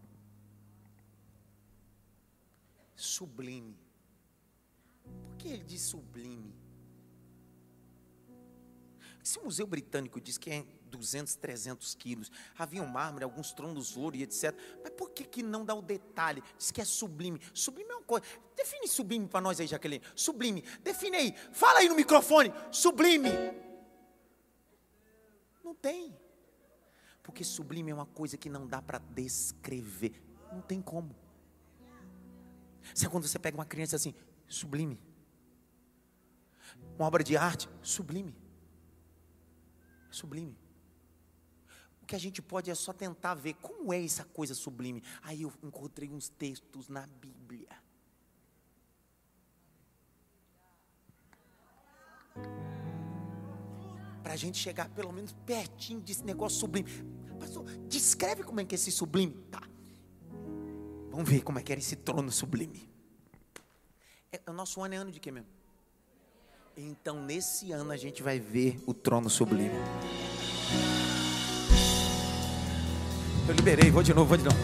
sublime. 2.95 3.77
Por 5.03 5.37
que 5.37 5.49
ele 5.49 5.65
diz 5.65 5.83
sublime? 5.83 6.62
Se 9.23 9.39
o 9.39 9.45
Museu 9.45 9.67
Britânico 9.67 10.21
diz 10.21 10.37
que 10.37 10.51
é 10.51 10.67
200, 10.87 11.37
300 11.37 11.95
quilos, 11.95 12.31
havia 12.59 12.83
um 12.83 12.87
mármore, 12.87 13.25
alguns 13.25 13.53
tronos 13.53 13.97
ouro 13.97 14.17
e 14.17 14.23
etc. 14.23 14.55
Mas 14.83 14.93
por 14.93 15.11
que, 15.11 15.25
que 15.25 15.43
não 15.43 15.65
dá 15.65 15.75
o 15.75 15.81
detalhe? 15.81 16.43
Diz 16.59 16.71
que 16.71 16.81
é 16.81 16.85
sublime. 16.85 17.41
Sublime 17.55 17.91
é 17.91 17.95
uma 17.95 18.03
coisa. 18.03 18.27
Define 18.57 18.89
sublime 18.89 19.29
para 19.29 19.41
nós 19.41 19.61
aí, 19.61 19.67
Jaqueline. 19.67 20.03
Sublime. 20.15 20.63
Define 20.83 21.17
aí. 21.17 21.35
Fala 21.53 21.79
aí 21.79 21.89
no 21.89 21.95
microfone. 21.95 22.53
Sublime. 22.71 23.31
Não 25.63 25.75
tem. 25.75 26.17
Porque 27.23 27.45
sublime 27.45 27.93
é 27.93 27.95
uma 27.95 28.07
coisa 28.07 28.37
que 28.37 28.51
não 28.51 28.67
dá 28.67 28.83
para 28.83 28.99
descrever. 28.99 30.21
Não 30.53 30.61
tem 30.61 30.83
como. 30.83 31.15
Sabe 32.95 33.13
quando 33.13 33.29
você 33.29 33.39
pega 33.39 33.57
uma 33.57 33.65
criança 33.65 33.95
assim, 33.95 34.15
sublime. 34.49 35.01
Uma 36.99 37.07
obra 37.07 37.23
de 37.23 37.37
arte, 37.37 37.69
sublime. 37.81 38.42
Sublime. 40.13 40.57
O 42.03 42.07
que 42.07 42.15
a 42.15 42.19
gente 42.19 42.43
pode 42.43 42.71
é 42.71 42.75
só 42.75 42.93
tentar 42.93 43.35
ver 43.35 43.55
como 43.55 43.93
é 43.93 44.05
essa 44.05 44.25
coisa 44.25 44.55
sublime. 44.55 45.03
Aí 45.23 45.43
eu 45.43 45.53
encontrei 45.63 46.11
uns 46.11 46.29
textos 46.29 46.89
na 46.89 47.07
Bíblia. 47.07 47.69
Para 54.23 54.33
a 54.33 54.37
gente 54.37 54.59
chegar 54.59 54.89
pelo 54.91 55.13
menos 55.13 55.33
pertinho 55.47 56.01
desse 56.01 56.25
negócio 56.25 56.59
sublime. 56.59 56.91
Pastor, 57.39 57.65
descreve 57.89 58.43
como 58.43 58.61
é 58.61 58.65
que 58.65 58.75
é 58.75 58.77
esse 58.77 58.91
sublime. 58.91 59.35
Tá. 59.51 59.63
Vamos 61.11 61.29
ver 61.29 61.43
como 61.43 61.59
é 61.59 61.63
que 61.63 61.73
era 61.73 61.81
esse 61.81 61.97
trono 61.97 62.31
sublime. 62.31 62.91
É, 64.33 64.41
o 64.49 64.53
nosso 64.53 64.81
ano 64.83 64.95
é 64.95 64.97
ano 64.97 65.11
de 65.11 65.21
quê 65.21 65.31
mesmo? 65.31 65.62
Então, 66.75 67.23
nesse 67.23 67.71
ano, 67.71 67.93
a 67.93 67.99
gente 67.99 68.23
vai 68.23 68.41
ver 68.41 68.79
o 68.87 68.95
trono 68.95 69.29
sublime. 69.29 69.79
Eu 73.47 73.55
liberei, 73.55 73.91
vou 73.91 74.03
de 74.03 74.15
novo, 74.15 74.29
vou 74.29 74.39
de 74.39 74.45
novo. 74.45 74.57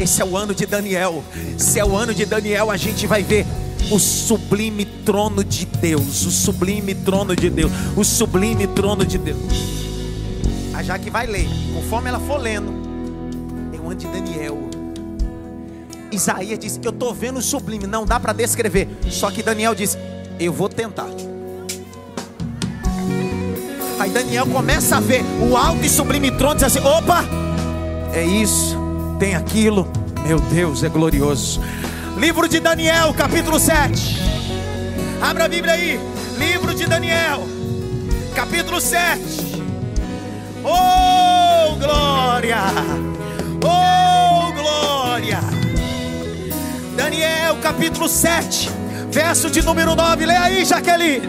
Esse 0.00 0.20
é 0.20 0.24
o 0.24 0.36
ano 0.36 0.52
de 0.52 0.66
Daniel. 0.66 1.22
Esse 1.56 1.78
é 1.78 1.84
o 1.84 1.96
ano 1.96 2.12
de 2.12 2.26
Daniel, 2.26 2.72
a 2.72 2.76
gente 2.76 3.06
vai 3.06 3.22
ver 3.22 3.46
o 3.92 4.00
sublime 4.00 4.84
trono 4.84 5.44
de 5.44 5.64
Deus. 5.64 6.26
O 6.26 6.30
sublime 6.32 6.92
trono 6.92 7.36
de 7.36 7.48
Deus. 7.48 7.70
O 7.96 8.02
sublime 8.02 8.66
trono 8.66 9.06
de 9.06 9.16
Deus. 9.16 9.38
A 10.74 10.82
Jaque 10.82 11.08
vai 11.08 11.28
ler, 11.28 11.46
conforme 11.72 12.08
ela 12.08 12.18
for 12.18 12.38
lendo. 12.38 12.72
É 13.72 13.78
o 13.78 13.84
ano 13.86 13.94
de 13.94 14.08
Daniel. 14.08 14.58
Isaías 16.10 16.58
disse: 16.58 16.80
Eu 16.82 16.90
estou 16.90 17.14
vendo 17.14 17.38
o 17.38 17.42
sublime, 17.42 17.86
não 17.86 18.04
dá 18.04 18.18
para 18.18 18.32
descrever. 18.32 18.88
Só 19.08 19.30
que 19.30 19.40
Daniel 19.40 19.72
disse: 19.72 19.96
Eu 20.44 20.52
vou 20.52 20.68
tentar. 20.68 21.06
Aí 24.00 24.10
Daniel 24.10 24.44
começa 24.46 24.96
a 24.96 25.00
ver 25.00 25.22
o 25.40 25.56
alto 25.56 25.84
e 25.84 25.88
sublime 25.88 26.32
trono, 26.32 26.56
diz 26.56 26.64
assim: 26.64 26.80
opa, 26.80 27.24
é 28.12 28.24
isso, 28.24 28.76
tem 29.20 29.36
aquilo, 29.36 29.88
meu 30.26 30.40
Deus, 30.40 30.82
é 30.82 30.88
glorioso. 30.88 31.60
Livro 32.18 32.48
de 32.48 32.58
Daniel, 32.58 33.14
capítulo 33.14 33.60
7. 33.60 34.18
Abra 35.20 35.44
a 35.44 35.48
Bíblia 35.48 35.74
aí, 35.74 36.00
livro 36.36 36.74
de 36.74 36.86
Daniel, 36.86 37.46
capítulo 38.34 38.80
7. 38.80 39.62
Oh, 40.64 41.76
glória! 41.76 42.58
Oh, 43.64 44.52
glória! 44.52 45.38
Daniel, 46.96 47.58
capítulo 47.62 48.08
7, 48.08 48.81
verso 49.12 49.50
de 49.50 49.62
número 49.62 49.94
9. 49.94 50.24
Lê 50.24 50.36
aí, 50.36 50.64
Jaqueline. 50.64 51.28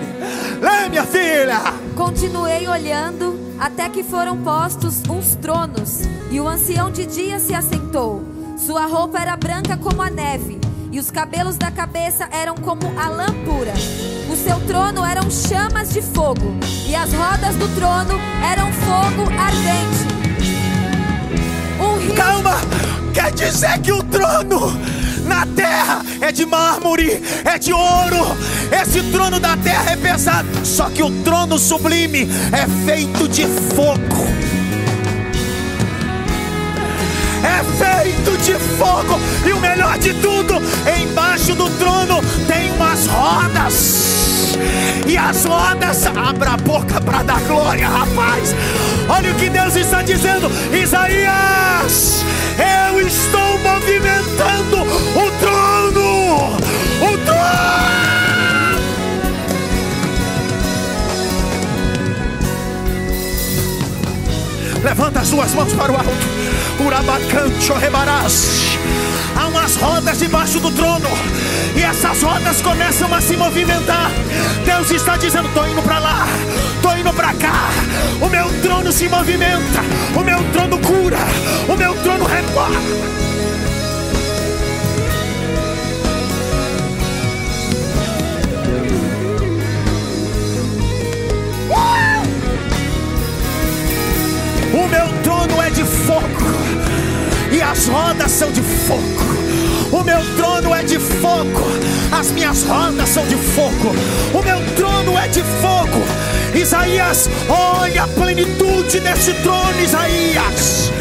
Lê, 0.62 0.90
minha 0.90 1.04
filha. 1.04 1.60
Continuei 1.96 2.68
olhando 2.68 3.38
até 3.60 3.90
que 3.90 4.04
foram 4.04 4.38
postos 4.38 5.04
uns 5.10 5.36
tronos, 5.36 6.02
e 6.32 6.40
o 6.40 6.48
ancião 6.48 6.90
de 6.90 7.06
dia 7.06 7.40
se 7.40 7.54
assentou. 7.54 8.24
Sua 8.58 8.86
roupa 8.86 9.20
era 9.20 9.36
branca 9.36 9.78
como 9.78 10.02
a 10.02 10.10
neve, 10.10 10.60
e 10.92 11.00
os 11.00 11.12
cabelos 11.12 11.58
da 11.58 11.70
cabeça 11.70 12.28
eram 12.32 12.56
como 12.56 12.98
a 12.98 13.10
lã 13.10 13.28
pura. 13.46 13.74
O 14.32 14.36
seu 14.36 14.60
trono 14.62 15.06
eram 15.06 15.30
chamas 15.30 15.94
de 15.94 16.02
fogo, 16.02 16.56
e 16.88 16.96
as 16.96 17.14
rodas 17.14 17.56
do 17.56 17.68
trono 17.76 18.20
eram 18.44 18.72
fogo 18.74 19.30
ardente. 19.38 20.14
Um 21.80 22.00
rio... 22.00 22.16
Calma! 22.16 22.56
Quer 23.14 23.32
dizer 23.32 23.80
que 23.80 23.92
o 23.92 24.02
trono 24.04 24.74
na 25.24 25.46
terra 25.46 26.04
é 26.22 26.32
de 26.32 26.46
mármore, 26.46 27.22
é 27.44 27.58
de 27.58 27.74
ouro. 27.74 28.38
Esse 28.72 29.02
trono 29.12 29.40
da 29.40 29.56
terra 29.58 29.92
é 29.92 29.96
pesado, 29.96 30.66
só 30.66 30.90
que 30.90 31.04
o 31.04 31.12
trono 31.24 31.58
sublime 31.58 32.28
é 32.52 32.86
feito 32.86 33.28
de 33.28 33.46
fogo. 33.76 34.53
É 37.54 37.64
feito 37.64 38.38
de 38.40 38.54
fogo, 38.78 39.20
e 39.46 39.54
o 39.54 39.60
melhor 39.60 39.98
de 40.00 40.14
tudo, 40.16 40.56
embaixo 41.00 41.54
do 41.54 41.70
trono 41.78 42.20
tem 42.48 42.72
umas 42.72 43.06
rodas. 43.06 44.58
E 45.08 45.18
as 45.18 45.46
rodas, 45.46 46.08
abra 46.08 46.52
a 46.54 46.58
boca 46.58 47.00
para 47.02 47.22
dar 47.24 47.40
glória, 47.42 47.88
rapaz. 47.88 48.56
Olha 49.08 49.32
o 49.32 49.36
que 49.36 49.50
Deus 49.50 49.76
está 49.76 50.02
dizendo, 50.02 50.50
Isaías. 50.72 52.24
Eu 52.58 53.00
estou 53.02 53.60
movimentando 53.60 54.82
o 54.82 55.32
trono. 55.40 56.58
O 57.02 57.18
trono. 57.26 58.03
Levanta 64.84 65.22
as 65.22 65.30
suas 65.30 65.54
mãos 65.54 65.74
para 65.74 65.92
o 65.92 65.96
alto. 65.96 66.12
Urabacancho 66.86 67.74
rebarás. 67.76 68.78
Há 69.36 69.48
umas 69.48 69.78
rodas 69.78 70.20
debaixo 70.20 70.60
do 70.60 70.70
trono. 70.72 71.08
E 71.76 71.82
essas 71.82 72.22
rodas 72.22 72.62
começam 72.62 73.14
a 73.14 73.22
se 73.22 73.38
movimentar. 73.38 74.12
Deus 74.66 74.92
está 74.92 75.16
dizendo: 75.16 75.48
estou 75.48 75.66
indo 75.68 75.82
para 75.82 76.00
lá, 76.00 76.28
estou 76.76 76.98
indo 76.98 77.14
para 77.14 77.34
cá. 77.34 77.70
O 78.22 78.28
meu 78.28 78.50
trono 78.62 78.92
se 78.92 79.08
movimenta. 79.08 79.82
O 80.16 80.24
meu 80.24 80.44
trono 80.52 80.78
cura. 80.80 81.20
O 81.70 81.78
meu 81.78 81.96
trono 82.04 82.26
reborda. 82.26 83.33
Rodas 98.14 98.32
são 98.32 98.52
de 98.52 98.62
fogo. 98.62 99.02
O 99.92 100.04
meu 100.04 100.20
trono 100.36 100.74
é 100.76 100.84
de 100.84 101.00
fogo, 101.00 101.62
as 102.12 102.32
minhas 102.32 102.64
rodas 102.64 103.10
são 103.10 103.26
de 103.28 103.36
fogo. 103.36 103.96
O 104.34 104.44
meu 104.44 104.60
trono 104.76 105.18
é 105.18 105.28
de 105.28 105.42
fogo. 105.42 106.04
Isaías, 106.54 107.30
olha 107.50 108.04
a 108.04 108.08
plenitude 108.08 109.00
desse 109.00 109.34
trono, 109.42 109.82
Isaías. 109.82 110.92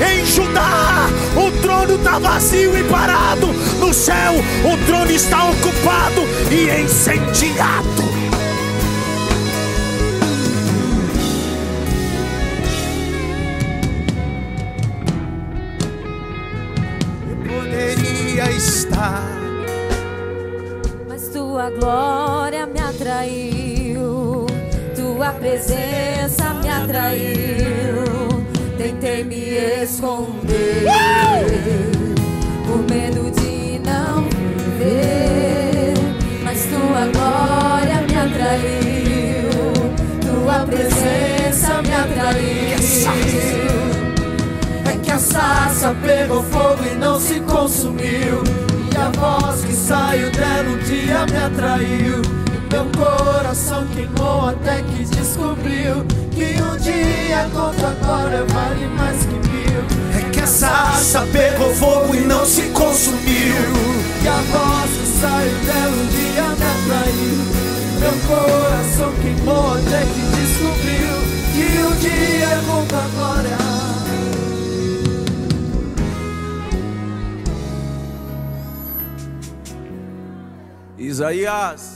Em 0.00 0.24
Judá, 0.24 1.08
o 1.36 1.50
trono 1.60 1.96
está 1.96 2.18
vazio 2.18 2.76
e 2.78 2.84
parado. 2.84 3.48
No 3.80 3.92
céu, 3.92 4.34
o 4.64 4.86
trono 4.86 5.10
está 5.10 5.50
ocupado 5.50 6.22
e 6.50 6.82
incendiado. 6.82 8.13
Presença 25.54 26.54
me 26.54 26.68
atraiu. 26.68 28.44
Tentei 28.76 29.22
me 29.22 29.54
esconder, 29.82 30.84
por 32.66 32.82
medo 32.90 33.30
de 33.30 33.78
não 33.78 34.24
ver. 34.78 35.94
Mas 36.42 36.64
tua 36.66 37.06
glória 37.12 38.02
me 38.02 38.16
atraiu, 38.16 39.50
tua 40.20 40.66
presença 40.66 41.82
me 41.82 41.94
atraiu 41.94 42.74
a 45.14 45.18
sarça 45.18 45.94
pegou 46.04 46.42
fogo 46.42 46.82
e 46.90 46.96
não 46.96 47.20
se 47.20 47.38
consumiu. 47.38 48.42
E 48.92 48.96
a 48.96 49.10
voz 49.10 49.64
que 49.64 49.72
saiu 49.72 50.28
dela 50.32 50.70
um 50.70 50.78
dia 50.78 51.24
me 51.24 51.36
atraiu. 51.36 52.44
Meu 52.74 52.86
coração 52.86 53.86
queimou 53.94 54.48
até 54.48 54.82
que 54.82 55.04
descobriu 55.04 56.04
que 56.32 56.60
um 56.60 56.76
dia 56.78 57.48
contra 57.54 57.90
agora 57.90 58.44
vale 58.46 58.86
mais 58.88 59.20
que 59.20 59.34
mil. 59.48 59.80
É 60.18 60.28
que 60.32 60.40
essa 60.40 60.66
raça 60.66 61.24
pegou 61.30 61.72
fogo 61.72 62.16
e 62.16 62.22
não 62.22 62.44
se 62.44 62.62
consumiu. 62.70 63.62
E 64.24 64.26
a 64.26 64.40
voz 64.50 64.90
que 64.90 65.06
saiu 65.20 65.56
dela 65.66 65.92
um 65.92 66.06
dia 66.08 66.48
me 66.48 66.64
atraiu. 66.74 67.38
Meu 68.00 68.14
coração 68.26 69.12
queimou 69.22 69.74
até 69.74 70.00
que 70.06 70.22
descobriu 70.34 71.14
que 71.54 71.66
um 71.78 71.94
dia 72.00 72.60
contra 72.66 72.98
agora. 72.98 73.54
Isaías, 80.98 81.93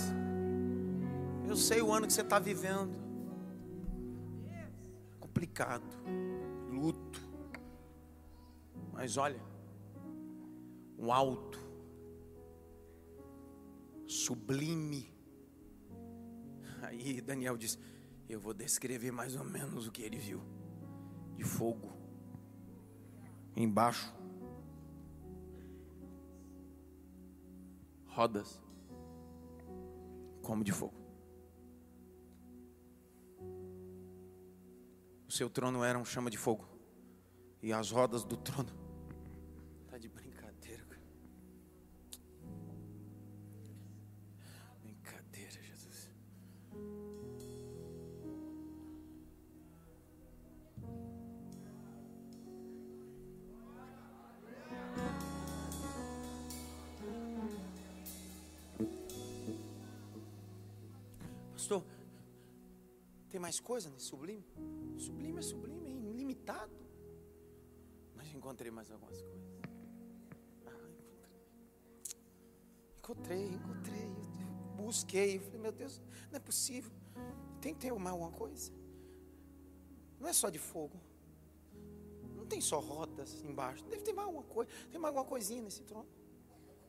sei 1.69 1.83
o 1.83 1.93
ano 1.93 2.07
que 2.07 2.15
você 2.15 2.23
está 2.23 2.39
vivendo. 2.39 2.97
Complicado, 5.21 5.85
luto. 6.71 7.21
Mas 8.91 9.19
olha, 9.19 9.41
um 10.99 11.13
alto, 11.13 11.59
sublime. 14.07 15.13
Aí 16.81 17.21
Daniel 17.21 17.59
diz: 17.59 17.79
Eu 18.27 18.41
vou 18.41 18.55
descrever 18.55 19.13
mais 19.13 19.37
ou 19.37 19.45
menos 19.45 19.87
o 19.87 19.93
que 19.93 20.01
ele 20.01 20.17
viu: 20.17 20.41
de 21.37 21.45
fogo, 21.45 21.93
embaixo, 23.55 24.15
rodas 28.07 28.59
como 30.43 30.65
de 30.65 30.73
fogo. 30.73 30.98
O 35.29 35.33
seu 35.33 35.51
trono 35.51 35.85
era 35.85 35.99
um 35.99 36.07
chama 36.07 36.31
de 36.31 36.39
fogo. 36.39 36.67
E 37.63 37.71
as 37.71 37.91
rodas 37.91 38.25
do 38.25 38.35
trono. 38.35 38.71
Tá 39.87 39.99
de 39.99 40.09
brincadeira, 40.09 40.83
cara. 40.87 41.03
Brincadeira, 44.81 45.63
Jesus. 45.63 46.11
Pastor, 61.53 61.85
tem 63.29 63.39
mais 63.39 63.61
coisa 63.61 63.91
nesse 63.91 64.07
sublime? 64.07 64.43
Sublime 64.99 65.39
é 65.39 65.43
sublime, 65.43 65.89
é 65.89 65.93
ilimitado. 65.93 66.73
Mas 68.15 68.33
encontrei 68.35 68.71
mais 68.71 68.91
algumas 68.91 69.21
coisas. 69.21 69.49
Ah, 70.67 70.89
encontrei. 72.99 73.47
Encontrei, 73.47 74.05
encontrei. 74.05 74.47
Busquei. 74.77 75.39
Falei, 75.39 75.61
meu 75.61 75.73
Deus, 75.73 76.01
não 76.31 76.37
é 76.37 76.41
possível. 76.41 76.93
Tem 77.61 77.75
que 77.75 77.81
ter 77.81 77.93
mais 77.93 78.13
alguma 78.13 78.33
coisa. 78.33 78.73
Não 80.21 80.29
é 80.29 80.33
só 80.33 80.51
de 80.51 80.59
fogo. 80.59 81.01
Não 82.35 82.47
tem 82.47 82.61
só 82.61 82.81
rodas 82.81 83.43
embaixo. 83.43 83.85
Deve 83.85 84.03
ter 84.03 84.13
mais 84.13 84.27
alguma 84.27 84.45
coisa. 84.45 84.71
Tem 84.91 85.01
mais 85.01 85.15
alguma 85.15 85.29
coisinha 85.29 85.63
nesse 85.63 85.83
trono. 85.83 86.09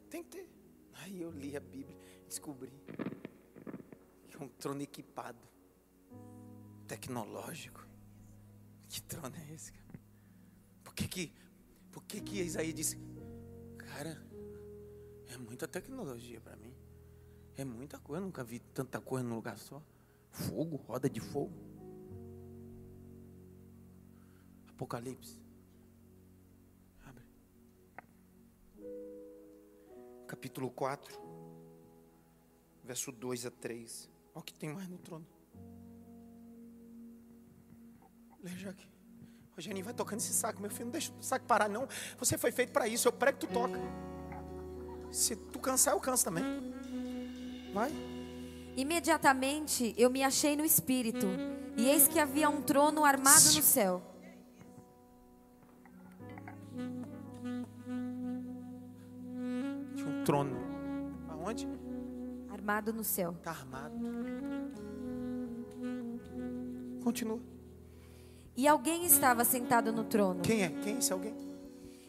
Tem 0.10 0.24
que 0.24 0.30
ter. 0.30 0.49
Aí 0.95 1.22
eu 1.22 1.32
li 1.32 1.55
a 1.55 1.60
Bíblia 1.60 1.97
descobri 2.30 2.72
que 4.30 4.38
é 4.38 4.39
um 4.39 4.47
trono 4.47 4.82
equipado, 4.84 5.39
tecnológico. 6.88 7.88
Que 8.99 9.03
trono 9.03 9.33
é 9.33 9.53
esse, 9.53 9.71
cara? 9.71 9.99
Por 10.83 10.93
que 10.93 11.07
que, 11.07 11.33
por 11.89 12.03
que, 12.03 12.19
que 12.19 12.41
Isaías 12.41 12.75
disse, 12.75 12.99
cara, 13.77 14.21
é 15.27 15.37
muita 15.37 15.69
tecnologia 15.69 16.41
para 16.41 16.57
mim. 16.57 16.75
É 17.55 17.63
muita 17.63 17.97
coisa, 17.97 18.21
eu 18.21 18.25
nunca 18.25 18.43
vi 18.43 18.59
tanta 18.59 18.99
coisa 18.99 19.25
num 19.25 19.35
lugar 19.35 19.57
só. 19.57 19.81
Fogo, 20.29 20.75
roda 20.75 21.09
de 21.09 21.21
fogo. 21.21 21.53
Apocalipse. 24.67 25.39
Abre. 27.05 27.23
Capítulo 30.27 30.69
4, 30.71 31.17
verso 32.83 33.13
2 33.13 33.45
a 33.45 33.51
3. 33.51 34.09
Olha 34.33 34.41
o 34.41 34.43
que 34.43 34.53
tem 34.53 34.73
mais 34.73 34.89
no 34.89 34.97
trono. 34.97 35.25
Leia 38.43 38.69
aqui. 38.69 38.87
Rogério, 39.55 39.83
vai 39.83 39.93
tocando 39.93 40.19
esse 40.19 40.33
saco, 40.33 40.61
meu 40.61 40.71
filho. 40.71 40.85
Não 40.85 40.91
deixa 40.91 41.11
o 41.11 41.23
saco 41.23 41.45
parar, 41.45 41.67
não. 41.67 41.87
Você 42.17 42.37
foi 42.37 42.51
feito 42.51 42.71
para 42.71 42.87
isso. 42.87 43.07
Eu 43.07 43.11
prego, 43.11 43.37
tu 43.39 43.47
toca. 43.47 43.79
Se 45.11 45.35
tu 45.35 45.59
cansar, 45.59 45.93
eu 45.93 45.99
canso 45.99 46.23
também. 46.23 46.43
Vai. 47.73 47.91
Imediatamente 48.77 49.93
eu 49.97 50.09
me 50.09 50.23
achei 50.23 50.55
no 50.55 50.63
espírito, 50.63 51.27
e 51.75 51.87
eis 51.87 52.07
que 52.07 52.19
havia 52.19 52.49
um 52.49 52.61
trono 52.61 53.03
armado 53.03 53.53
no 53.53 53.61
céu. 53.61 54.01
Tinha 59.95 60.07
um 60.07 60.23
trono. 60.23 60.57
Aonde? 61.27 61.67
Armado 62.49 62.93
no 62.93 63.03
céu. 63.03 63.31
Está 63.31 63.51
armado. 63.51 63.95
Continua. 67.03 67.41
E 68.60 68.68
alguém 68.68 69.05
estava 69.05 69.45
sentado 69.45 69.93
no 69.93 70.03
trono. 70.03 70.41
Quem 70.41 70.64
é? 70.64 70.68
Quem 70.68 70.95
é 70.95 70.97
esse 70.97 71.14
alguém? 71.14 71.34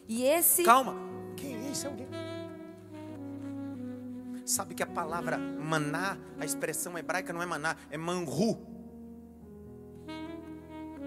E 0.05 0.23
esse 0.23 0.63
Calma. 0.63 0.95
Quem 1.37 1.55
é 1.55 1.71
esse 1.71 1.87
alguém? 1.87 2.09
Sabe 4.45 4.75
que 4.75 4.83
a 4.83 4.85
palavra 4.85 5.37
maná, 5.37 6.17
a 6.37 6.43
expressão 6.43 6.97
hebraica 6.97 7.31
não 7.31 7.41
é 7.41 7.45
maná, 7.45 7.77
é 7.89 7.97
manru. 7.97 8.57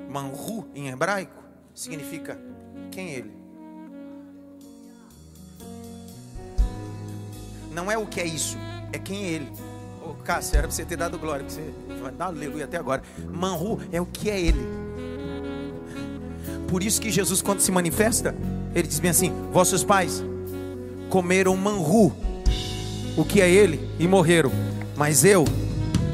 Manru 0.09 0.67
em 0.75 0.89
hebraico 0.89 1.45
significa 1.75 2.41
quem 2.91 3.09
é 3.09 3.19
ele? 3.19 3.37
Não 7.71 7.93
é 7.93 7.99
o 7.99 8.07
que 8.07 8.19
é 8.19 8.25
isso, 8.25 8.57
é 8.95 8.99
quem 8.99 9.25
é 9.25 9.29
ele. 9.29 9.53
Ô 10.03 10.15
Cássio, 10.15 10.57
era 10.57 10.67
para 10.67 10.75
você 10.75 10.87
ter 10.87 10.97
dado 10.97 11.19
glória, 11.19 11.45
porque 11.45 11.61
você 11.61 12.01
vai 12.01 12.13
dar 12.13 12.29
aleluia 12.29 12.65
até 12.65 12.79
agora. 12.79 13.03
Manru 13.31 13.79
é 13.93 14.01
o 14.01 14.07
que 14.07 14.31
é 14.31 14.41
ele. 14.41 14.84
Por 16.75 16.83
isso 16.83 17.01
que 17.01 17.09
Jesus, 17.09 17.41
quando 17.41 17.61
se 17.61 17.71
manifesta, 17.71 18.35
ele 18.75 18.89
diz 18.89 18.99
bem 18.99 19.13
assim: 19.13 19.33
Vossos 19.53 19.85
pais 19.85 20.25
comeram 21.09 21.57
manru, 21.57 22.13
o 23.17 23.25
que 23.25 23.41
é 23.41 23.49
ele, 23.49 23.89
e 23.97 24.09
morreram. 24.09 24.51
Mas 24.97 25.25
eu 25.25 25.45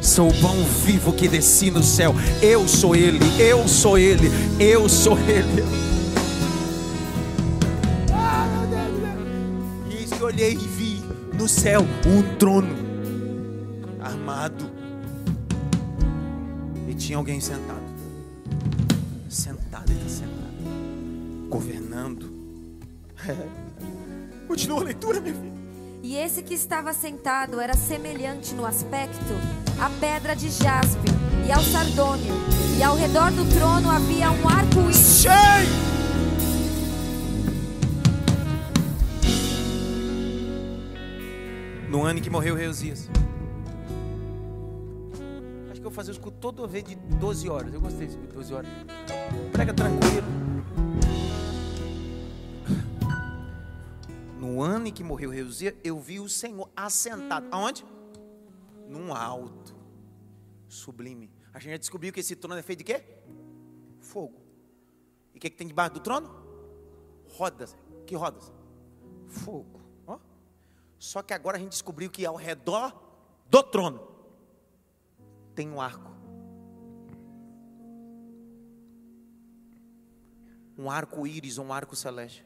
sou 0.03 0.29
o 0.29 0.35
pão 0.39 0.63
vivo 0.85 1.15
que 1.15 1.29
desci 1.29 1.71
no 1.71 1.83
céu. 1.83 2.15
Eu 2.43 2.69
sou 2.69 2.95
ele, 2.95 3.19
eu 3.39 3.67
sou 3.67 3.97
ele, 3.97 4.29
eu 4.59 4.87
sou 4.87 5.19
ele. 5.21 5.65
Ah, 8.13 8.47
meu 8.53 8.67
Deus, 8.69 9.01
meu 9.01 9.99
Deus. 9.99 10.21
E 10.21 10.23
olhei 10.23 10.53
e 10.53 10.57
vi 10.57 11.03
no 11.39 11.49
céu 11.49 11.87
um 12.07 12.37
trono 12.37 12.77
armado. 13.99 14.71
E 16.87 16.93
tinha 16.93 17.17
alguém 17.17 17.41
sentado. 17.41 17.81
Sentado, 19.27 19.91
ele 19.91 20.01
está 20.01 20.27
sentado. 20.27 20.50
Governando. 21.51 22.33
Continua 24.47 24.81
a 24.81 24.85
leitura, 24.85 25.21
meu 25.21 25.35
filho. 25.35 25.51
E 26.03 26.17
esse 26.17 26.43
que 26.43 26.55
estava 26.55 26.93
sentado 26.93 27.61
era 27.61 27.75
semelhante 27.75 28.55
no 28.55 28.65
aspecto 28.65 29.35
à 29.79 29.91
pedra 30.01 30.35
de 30.35 30.49
jaspe 30.49 31.11
e 31.47 31.53
ao 31.53 31.61
sardônio, 31.61 32.33
e 32.79 32.83
ao 32.83 32.97
redor 32.97 33.33
do 33.33 33.45
trono 33.53 33.91
havia 33.91 34.31
um 34.31 34.49
arco-íris. 34.49 35.21
Cheio! 35.21 35.91
No 41.91 42.05
ano 42.05 42.21
em 42.21 42.23
que 42.23 42.31
morreu 42.31 42.55
Reusias. 42.55 43.11
Acho 45.71 45.81
que 45.81 45.87
eu 45.87 45.91
vou 45.91 45.93
fazer 45.93 46.13
isso 46.13 46.21
toda 46.41 46.67
vez 46.67 46.85
de 46.85 46.95
12 46.95 47.49
horas. 47.49 47.75
Eu 47.75 47.81
gostei 47.81 48.07
de 48.07 48.17
12 48.17 48.55
horas. 48.55 48.71
Prega 49.53 49.75
tranquilo. 49.75 50.25
No 54.51 54.63
ano 54.63 54.89
em 54.89 54.93
que 54.93 55.05
morreu 55.05 55.31
Reusias, 55.31 55.77
eu 55.85 56.01
vi 56.01 56.19
o 56.19 56.29
Senhor 56.29 56.69
assentado. 56.75 57.47
Aonde? 57.53 57.87
Num 58.89 59.15
alto. 59.15 59.77
Sublime. 60.69 61.31
A 61.55 61.61
gente 61.61 61.71
já 61.71 61.77
descobriu 61.77 62.13
que 62.13 62.19
esse 62.19 62.35
trono 62.35 62.59
é 62.59 62.63
feito 62.63 62.81
de 62.81 62.85
quê? 62.85 63.05
Fogo. 64.01 64.43
E 65.33 65.39
o 65.39 65.41
que, 65.41 65.51
que 65.51 65.57
tem 65.57 65.69
debaixo 65.69 65.95
do 65.95 66.01
trono? 66.01 66.29
Rodas. 67.29 67.77
Que 68.05 68.17
rodas? 68.17 68.53
Fogo. 69.29 69.81
Ó. 70.05 70.19
Só 70.99 71.23
que 71.23 71.33
agora 71.33 71.57
a 71.57 71.61
gente 71.61 71.71
descobriu 71.71 72.11
que 72.11 72.27
ao 72.27 72.35
redor 72.35 72.93
do 73.49 73.63
trono 73.63 74.01
tem 75.55 75.71
um 75.71 75.81
arco. 75.81 76.11
Um 80.77 80.91
arco-íris, 80.91 81.57
um 81.57 81.73
arco 81.73 81.95
celeste. 81.95 82.45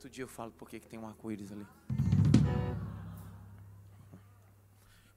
Outro 0.00 0.08
dia 0.08 0.24
eu 0.24 0.28
falo 0.28 0.50
por 0.52 0.66
que, 0.66 0.80
tem 0.80 0.98
um 0.98 1.06
arco-íris 1.06 1.52
ali. 1.52 1.66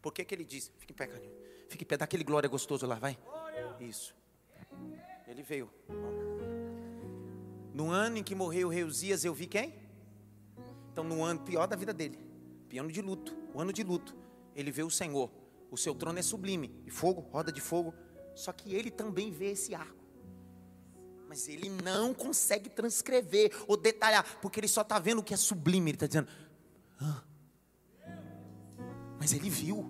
Por 0.02 0.12
que, 0.12 0.26
que 0.26 0.36
ele 0.36 0.44
diz? 0.44 0.74
Fique 0.78 0.92
em 0.92 0.96
pé, 0.98 1.08
carinho. 1.08 1.32
Fique 1.70 1.86
em 1.86 1.88
pé, 1.88 1.96
dá 1.96 2.04
aquele 2.04 2.26
glória 2.26 2.50
gostoso 2.50 2.86
lá, 2.86 2.96
vai. 2.96 3.18
Isso. 3.80 4.14
Ele 5.26 5.42
veio. 5.42 5.72
No 7.74 7.92
ano 7.92 8.18
em 8.18 8.24
que 8.26 8.36
morreu 8.36 8.68
Uzias, 8.86 9.24
eu 9.24 9.34
vi 9.34 9.48
quem? 9.48 9.74
Então, 10.92 11.06
no 11.06 11.24
ano 11.24 11.40
pior 11.40 11.66
da 11.66 11.78
vida 11.78 11.94
dele, 11.94 12.20
piano 12.68 12.92
de 12.92 13.02
luto, 13.02 13.34
o 13.54 13.62
ano 13.62 13.72
de 13.72 13.84
luto, 13.84 14.14
ele 14.54 14.70
vê 14.70 14.84
o 14.84 14.90
Senhor. 14.90 15.32
O 15.72 15.78
seu 15.78 15.96
trono 15.96 16.20
é 16.20 16.22
sublime, 16.22 16.68
de 16.84 16.92
fogo, 16.92 17.22
roda 17.22 17.54
de 17.54 17.62
fogo. 17.62 17.94
Só 18.36 18.52
que 18.52 18.76
ele 18.76 18.92
também 18.92 19.32
vê 19.32 19.52
esse 19.52 19.74
arco. 19.74 20.03
Mas 21.34 21.48
ele 21.48 21.68
não 21.68 22.14
consegue 22.14 22.70
transcrever 22.70 23.52
ou 23.68 23.76
detalhar, 23.76 24.24
porque 24.40 24.60
ele 24.60 24.68
só 24.68 24.82
está 24.82 25.00
vendo 25.00 25.18
o 25.18 25.24
que 25.24 25.34
é 25.34 25.38
sublime. 25.38 25.90
Ele 25.90 25.96
está 25.96 26.06
dizendo, 26.06 26.28
ah, 27.02 27.24
mas 29.20 29.34
ele 29.34 29.50
viu. 29.50 29.84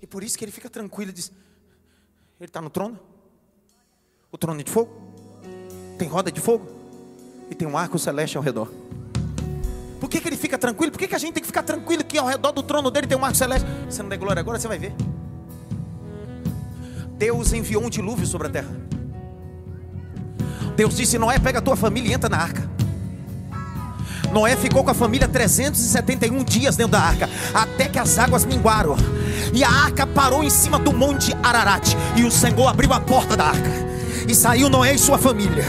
E 0.00 0.06
por 0.06 0.24
isso 0.24 0.38
que 0.38 0.46
ele 0.46 0.50
fica 0.50 0.70
tranquilo 0.70 1.10
e 1.10 1.12
diz: 1.12 1.30
Ele 2.40 2.48
está 2.48 2.62
no 2.62 2.70
trono? 2.70 2.98
O 4.30 4.38
trono 4.38 4.58
é 4.58 4.64
de 4.64 4.70
fogo? 4.70 4.90
Tem 5.98 6.08
roda 6.08 6.32
de 6.32 6.40
fogo? 6.40 6.66
E 7.50 7.54
tem 7.54 7.68
um 7.68 7.76
arco 7.76 7.98
celeste 7.98 8.38
ao 8.38 8.42
redor. 8.42 8.72
Por 10.00 10.08
que, 10.08 10.22
que 10.22 10.26
ele 10.26 10.38
fica 10.38 10.56
tranquilo? 10.56 10.90
Por 10.90 10.98
que, 10.98 11.06
que 11.06 11.14
a 11.14 11.18
gente 11.18 11.34
tem 11.34 11.42
que 11.42 11.46
ficar 11.46 11.64
tranquilo 11.64 12.02
que 12.02 12.16
ao 12.16 12.26
redor 12.26 12.50
do 12.50 12.62
trono 12.62 12.90
dele 12.90 13.06
tem 13.06 13.18
um 13.18 13.24
arco 13.26 13.36
celeste? 13.36 13.68
Você 13.90 14.02
não 14.02 14.08
der 14.08 14.16
glória 14.16 14.40
agora, 14.40 14.58
você 14.58 14.66
vai 14.66 14.78
ver. 14.78 14.94
Deus 17.22 17.52
enviou 17.52 17.84
um 17.84 17.88
dilúvio 17.88 18.26
sobre 18.26 18.48
a 18.48 18.50
terra. 18.50 18.76
Deus 20.74 20.96
disse: 20.96 21.16
Noé, 21.18 21.38
pega 21.38 21.60
a 21.60 21.62
tua 21.62 21.76
família 21.76 22.10
e 22.10 22.12
entra 22.14 22.28
na 22.28 22.36
arca. 22.36 22.68
Noé 24.32 24.56
ficou 24.56 24.82
com 24.82 24.90
a 24.90 24.94
família 24.94 25.28
371 25.28 26.42
dias 26.42 26.74
dentro 26.74 26.90
da 26.90 27.00
arca, 27.00 27.30
até 27.54 27.84
que 27.84 27.96
as 27.96 28.18
águas 28.18 28.44
minguaram. 28.44 28.96
E 29.54 29.62
a 29.62 29.70
arca 29.70 30.04
parou 30.04 30.42
em 30.42 30.50
cima 30.50 30.80
do 30.80 30.92
monte 30.92 31.32
Ararat. 31.44 31.94
E 32.16 32.24
o 32.24 32.30
Senhor 32.30 32.66
abriu 32.66 32.92
a 32.92 32.98
porta 32.98 33.36
da 33.36 33.44
arca. 33.44 33.70
E 34.26 34.34
saiu 34.34 34.68
Noé 34.68 34.94
e 34.94 34.98
sua 34.98 35.16
família. 35.16 35.64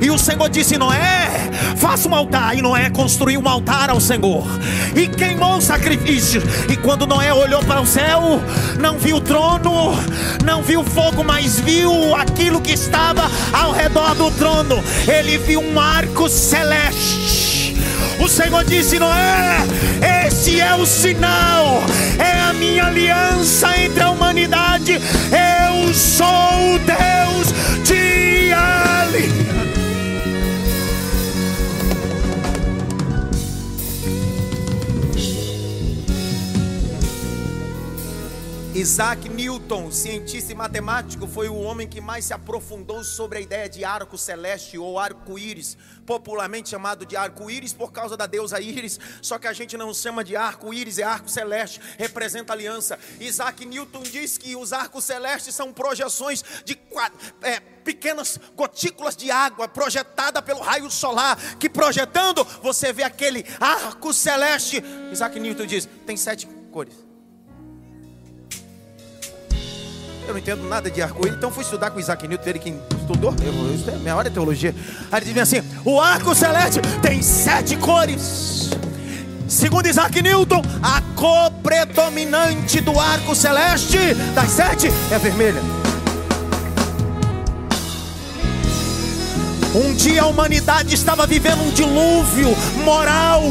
E 0.00 0.10
o 0.10 0.18
Senhor 0.18 0.48
disse: 0.48 0.76
Noé, 0.76 1.50
faça 1.76 2.08
um 2.08 2.14
altar. 2.14 2.56
E 2.56 2.62
Noé 2.62 2.90
construiu 2.90 3.40
um 3.40 3.48
altar 3.48 3.90
ao 3.90 4.00
Senhor. 4.00 4.46
E 4.94 5.06
queimou 5.06 5.56
o 5.56 5.60
sacrifício. 5.60 6.42
E 6.68 6.76
quando 6.76 7.06
Noé 7.06 7.32
olhou 7.32 7.62
para 7.64 7.80
o 7.80 7.86
céu, 7.86 8.40
não 8.78 8.98
viu 8.98 9.20
trono, 9.20 9.94
não 10.44 10.62
viu 10.62 10.82
fogo, 10.84 11.24
mas 11.24 11.60
viu 11.60 12.14
aquilo 12.14 12.60
que 12.60 12.72
estava 12.72 13.30
ao 13.52 13.72
redor 13.72 14.14
do 14.14 14.30
trono. 14.32 14.82
Ele 15.06 15.38
viu 15.38 15.60
um 15.60 15.78
arco 15.78 16.28
celeste. 16.28 17.76
O 18.18 18.28
Senhor 18.28 18.64
disse: 18.64 18.98
Noé, 18.98 19.58
esse 20.26 20.60
é 20.60 20.74
o 20.74 20.86
sinal, 20.86 21.82
é 22.18 22.40
a 22.40 22.52
minha 22.52 22.86
aliança 22.86 23.78
entre 23.78 24.02
a 24.02 24.10
humanidade. 24.10 24.92
Eu 24.92 25.92
sou 25.94 26.74
o 26.74 26.78
Deus 26.78 27.52
de 27.84 28.52
aliança. 28.52 29.65
Isaac 38.86 39.28
Newton, 39.28 39.90
cientista 39.90 40.52
e 40.52 40.54
matemático, 40.54 41.26
foi 41.26 41.48
o 41.48 41.56
homem 41.56 41.88
que 41.88 42.00
mais 42.00 42.24
se 42.24 42.32
aprofundou 42.32 43.02
sobre 43.02 43.38
a 43.38 43.40
ideia 43.40 43.68
de 43.68 43.84
arco 43.84 44.16
celeste 44.16 44.78
ou 44.78 44.96
arco-íris, 44.96 45.76
popularmente 46.06 46.68
chamado 46.68 47.04
de 47.04 47.16
arco-íris 47.16 47.72
por 47.72 47.90
causa 47.90 48.16
da 48.16 48.26
deusa 48.26 48.60
Íris, 48.60 49.00
só 49.20 49.40
que 49.40 49.48
a 49.48 49.52
gente 49.52 49.76
não 49.76 49.92
chama 49.92 50.22
de 50.22 50.36
arco-íris, 50.36 51.00
é 51.00 51.02
arco 51.02 51.28
celeste, 51.28 51.80
representa 51.98 52.52
aliança. 52.52 52.96
Isaac 53.18 53.66
Newton 53.66 54.04
diz 54.04 54.38
que 54.38 54.54
os 54.54 54.72
arcos 54.72 55.02
celestes 55.02 55.52
são 55.52 55.72
projeções 55.72 56.44
de 56.64 56.78
é, 57.42 57.58
pequenas 57.58 58.38
gotículas 58.54 59.16
de 59.16 59.32
água 59.32 59.66
projetada 59.66 60.40
pelo 60.40 60.60
raio 60.60 60.88
solar, 60.92 61.36
que 61.58 61.68
projetando 61.68 62.44
você 62.62 62.92
vê 62.92 63.02
aquele 63.02 63.44
arco 63.58 64.14
celeste. 64.14 64.80
Isaac 65.10 65.40
Newton 65.40 65.66
diz: 65.66 65.88
tem 66.06 66.16
sete 66.16 66.46
cores. 66.70 67.05
Eu 70.26 70.32
não 70.32 70.38
entendo 70.38 70.68
nada 70.68 70.90
de 70.90 71.00
arco-íris, 71.00 71.36
então 71.36 71.52
fui 71.52 71.62
estudar 71.62 71.90
com 71.90 72.00
Isaac 72.00 72.26
Newton, 72.26 72.50
ele 72.50 72.58
quem 72.58 72.80
estudou, 72.98 73.32
eu, 73.42 73.52
eu, 73.92 74.00
minha 74.00 74.16
hora 74.16 74.26
é 74.26 74.30
teologia. 74.30 74.74
Aí 75.12 75.22
ele 75.22 75.32
diz 75.32 75.42
assim: 75.42 75.62
o 75.84 76.00
arco 76.00 76.34
celeste 76.34 76.80
tem 77.00 77.22
sete 77.22 77.76
cores. 77.76 78.70
Segundo 79.48 79.86
Isaac 79.86 80.20
Newton, 80.20 80.60
a 80.82 81.00
cor 81.14 81.52
predominante 81.62 82.80
do 82.80 82.98
arco 82.98 83.36
celeste 83.36 83.98
das 84.34 84.50
sete 84.50 84.88
é 85.12 85.18
vermelha. 85.18 85.60
Um 89.72 89.94
dia 89.94 90.22
a 90.22 90.26
humanidade 90.26 90.94
estava 90.94 91.26
vivendo 91.26 91.62
um 91.62 91.70
dilúvio 91.70 92.48
moral. 92.82 93.42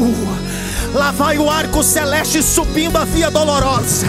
Lá 0.94 1.10
vai 1.10 1.38
o 1.38 1.50
arco 1.50 1.82
celeste 1.82 2.42
subindo 2.42 2.96
a 2.96 3.04
via 3.04 3.30
dolorosa. 3.30 4.06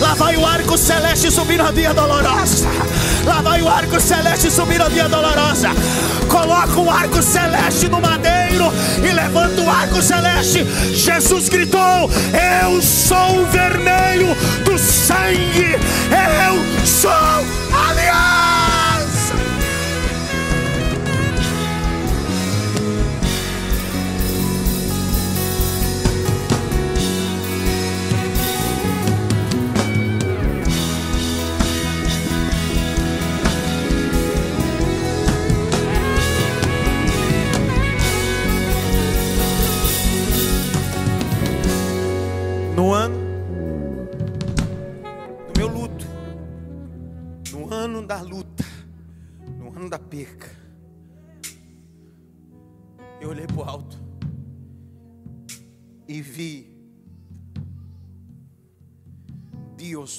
Lá 0.00 0.14
vai 0.14 0.36
o 0.36 0.44
arco 0.44 0.76
celeste 0.76 1.30
subindo 1.30 1.62
a 1.62 1.70
via 1.70 1.92
dolorosa. 1.94 2.66
Lá 3.24 3.40
vai 3.40 3.62
o 3.62 3.68
arco 3.68 4.00
celeste 4.00 4.50
subindo 4.50 4.82
a 4.82 4.88
via 4.88 5.08
dolorosa. 5.08 5.68
Coloca 6.28 6.80
o 6.80 6.90
arco 6.90 7.22
celeste 7.22 7.88
no 7.88 8.00
madeiro 8.00 8.72
e 8.98 9.12
levanta 9.12 9.60
o 9.60 9.70
arco 9.70 10.02
celeste. 10.02 10.64
Jesus 10.94 11.48
gritou: 11.48 12.10
Eu 12.64 12.82
sou 12.82 13.42
o 13.42 13.46
vermelho 13.46 14.34
do 14.64 14.78
sangue. 14.78 15.76
Eu 16.10 16.86
sou 16.86 17.10
aliança. 17.10 18.11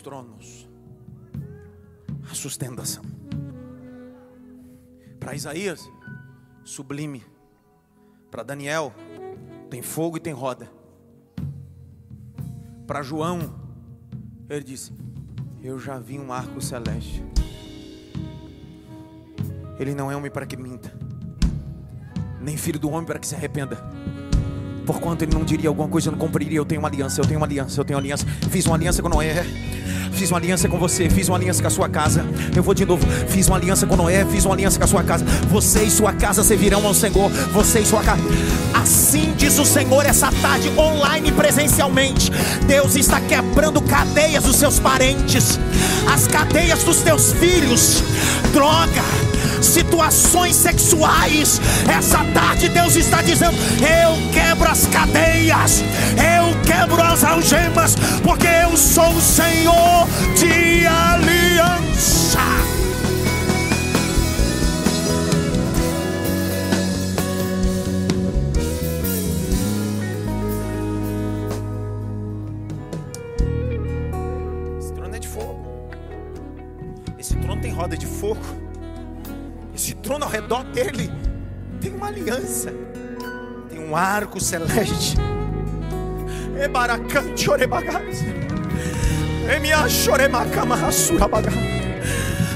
Tronos, 0.04 0.70
a 2.30 2.36
sustentação. 2.36 3.04
Para 5.20 5.34
Isaías, 5.34 5.90
sublime. 6.64 7.24
Para 8.30 8.44
Daniel, 8.44 8.94
tem 9.70 9.82
fogo 9.82 10.18
e 10.18 10.20
tem 10.20 10.34
roda 10.34 10.70
para 12.86 13.02
João, 13.02 13.54
ele 14.50 14.64
disse: 14.64 14.94
Eu 15.62 15.80
já 15.80 15.98
vi 15.98 16.20
um 16.20 16.32
arco 16.32 16.62
celeste. 16.62 17.24
Ele 19.80 19.96
não 19.96 20.12
é 20.12 20.16
homem 20.16 20.30
para 20.30 20.46
que 20.46 20.56
minta, 20.56 20.94
nem 22.40 22.56
filho 22.56 22.80
do 22.80 22.90
homem 22.90 23.06
para 23.06 23.20
que 23.20 23.28
se 23.28 23.36
arrependa. 23.36 23.78
Porquanto 24.86 25.24
ele 25.24 25.34
não 25.34 25.44
diria 25.44 25.70
alguma 25.70 25.88
coisa, 25.88 26.10
eu 26.10 26.12
não 26.12 26.20
cumpriria. 26.20 26.58
Eu 26.58 26.66
tenho 26.66 26.80
uma 26.82 26.88
aliança, 26.88 27.22
eu 27.22 27.26
tenho 27.26 27.40
uma 27.40 27.46
aliança, 27.46 27.80
eu 27.80 27.86
tenho 27.86 27.98
uma 27.98 28.04
aliança. 28.04 28.26
Fiz 28.50 28.66
uma 28.66 28.76
aliança 28.76 29.02
com 29.02 29.10
Noé. 29.10 29.46
Fiz 30.14 30.30
uma 30.30 30.38
aliança 30.38 30.70
com 30.70 30.78
você, 30.78 31.10
fiz 31.10 31.28
uma 31.28 31.38
aliança 31.38 31.62
com 31.62 31.68
a 31.68 31.72
sua 31.72 31.90
casa. 31.90 32.26
Eu 32.56 32.62
vou 32.62 32.74
de 32.74 32.86
novo. 32.86 33.06
Fiz 33.28 33.48
uma 33.48 33.58
aliança 33.58 33.88
com 33.88 33.96
Noé, 33.96 34.26
fiz 34.26 34.46
uma 34.46 34.54
aliança 34.54 34.78
com 34.78 34.86
a 34.86 34.88
sua 34.88 35.04
casa. 35.04 35.26
Você 35.50 35.84
e 35.84 35.92
sua 35.92 36.14
casa 36.14 36.44
servirão 36.44 36.86
ao 36.86 36.94
Senhor. 36.94 37.30
Você 37.52 37.80
e 37.80 37.86
sua 37.86 38.04
casa. 38.04 38.22
Assim 38.74 39.34
diz 39.38 39.58
o 39.60 39.66
Senhor 39.66 40.06
essa 40.06 40.32
tarde, 40.42 40.70
online 40.78 41.32
presencialmente. 41.32 42.32
Deus 42.68 42.96
está 42.96 43.20
quebrando 43.22 43.82
cadeias 43.82 44.44
dos 44.44 44.58
seus 44.58 44.80
parentes, 44.80 45.60
as 46.12 46.28
cadeias 46.28 46.84
dos 46.84 47.02
teus 47.02 47.34
filhos. 47.34 48.04
Droga 48.52 49.33
situações 49.66 50.56
sexuais. 50.56 51.60
Essa 51.88 52.24
tarde 52.34 52.70
Deus 52.70 52.96
está 52.96 53.22
dizendo: 53.22 53.58
Eu 53.82 54.32
quebro 54.32 54.70
as 54.70 54.86
cadeias, 54.88 55.84
eu 56.18 56.60
quebro 56.64 57.02
as 57.02 57.24
algemas, 57.24 57.96
porque 58.24 58.48
eu 58.48 58.76
sou 58.78 59.10
o 59.10 59.22
Senhor 59.22 60.08
de 60.36 60.86
aliança. 60.86 62.40
Esse 74.80 74.94
trono 74.94 75.16
é 75.16 75.20
de 75.20 75.28
fogo. 75.28 75.66
Esse 77.18 77.36
trono 77.36 77.62
tem 77.62 77.72
roda 77.72 77.98
de 77.98 78.06
fogo 78.06 78.63
trono 80.14 80.26
ao 80.26 80.32
redor 80.32 80.64
dele 80.66 81.12
tem 81.82 81.92
uma 81.94 82.08
aliança, 82.08 82.72
tem 83.70 83.80
um 83.80 83.96
arco 83.96 84.40
celeste. 84.40 85.18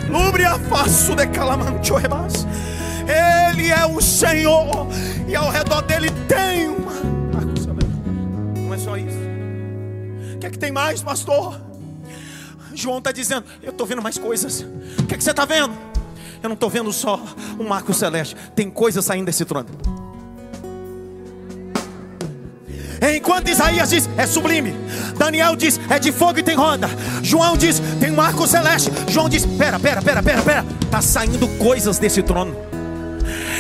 Lubria 0.08 0.58
faço 0.70 1.16
de 1.16 1.28
calamanchorebas. 1.28 2.46
Ele 3.50 3.70
é 3.70 3.86
o 3.86 4.00
Senhor 4.00 4.88
e 5.28 5.36
ao 5.36 5.50
redor 5.50 5.82
dele 5.82 6.12
tem 6.28 6.68
uma 6.70 6.92
arco 7.38 7.60
celeste. 7.60 7.92
Não 8.56 8.74
é 8.74 8.78
só 8.78 8.96
isso. 8.96 9.18
O 10.36 10.40
que 10.40 10.46
é 10.46 10.50
que 10.50 10.60
tem 10.60 10.72
mais, 10.72 11.02
pastor? 11.02 11.60
João 12.76 13.00
está 13.00 13.12
dizendo: 13.12 13.46
Eu 13.64 13.72
estou 13.72 13.88
vendo 13.88 14.02
mais 14.02 14.18
coisas. 14.18 14.62
O 15.00 15.06
que 15.08 15.16
é 15.16 15.18
que 15.18 15.24
você 15.24 15.32
está 15.32 15.44
vendo? 15.44 15.87
Eu 16.42 16.50
não 16.50 16.54
estou 16.54 16.70
vendo 16.70 16.92
só 16.94 17.22
um 17.60 17.68
marco 17.68 17.94
celeste, 17.94 18.36
tem 18.56 18.70
coisa 18.70 19.02
saindo 19.02 19.26
desse 19.26 19.46
trono. 19.46 19.68
Enquanto 23.16 23.50
Isaías 23.50 23.90
diz, 23.90 24.10
é 24.18 24.26
sublime. 24.26 24.74
Daniel 25.18 25.56
diz, 25.56 25.80
é 25.90 26.00
de 26.00 26.12
fogo 26.12 26.40
e 26.40 26.44
tem 26.44 26.56
roda. 26.56 26.90
João 27.22 27.56
diz, 27.56 27.82
tem 28.00 28.12
um 28.12 28.16
marco 28.16 28.48
celeste. 28.48 28.92
João 29.08 29.30
diz, 29.30 29.46
pera, 29.46 29.80
pera, 29.80 30.02
pera, 30.02 30.24
pera, 30.24 30.42
pera. 30.42 30.66
Está 30.82 31.02
saindo 31.02 31.48
coisas 31.60 32.00
desse 32.00 32.24
trono. 32.24 32.56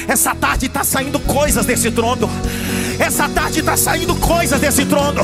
Essa 0.07 0.33
tarde 0.33 0.65
está 0.65 0.83
saindo 0.83 1.19
coisas 1.19 1.65
desse 1.65 1.91
trono. 1.91 2.29
Essa 2.99 3.29
tarde 3.29 3.59
está 3.59 3.77
saindo 3.77 4.15
coisas 4.15 4.59
desse 4.59 4.85
trono. 4.85 5.21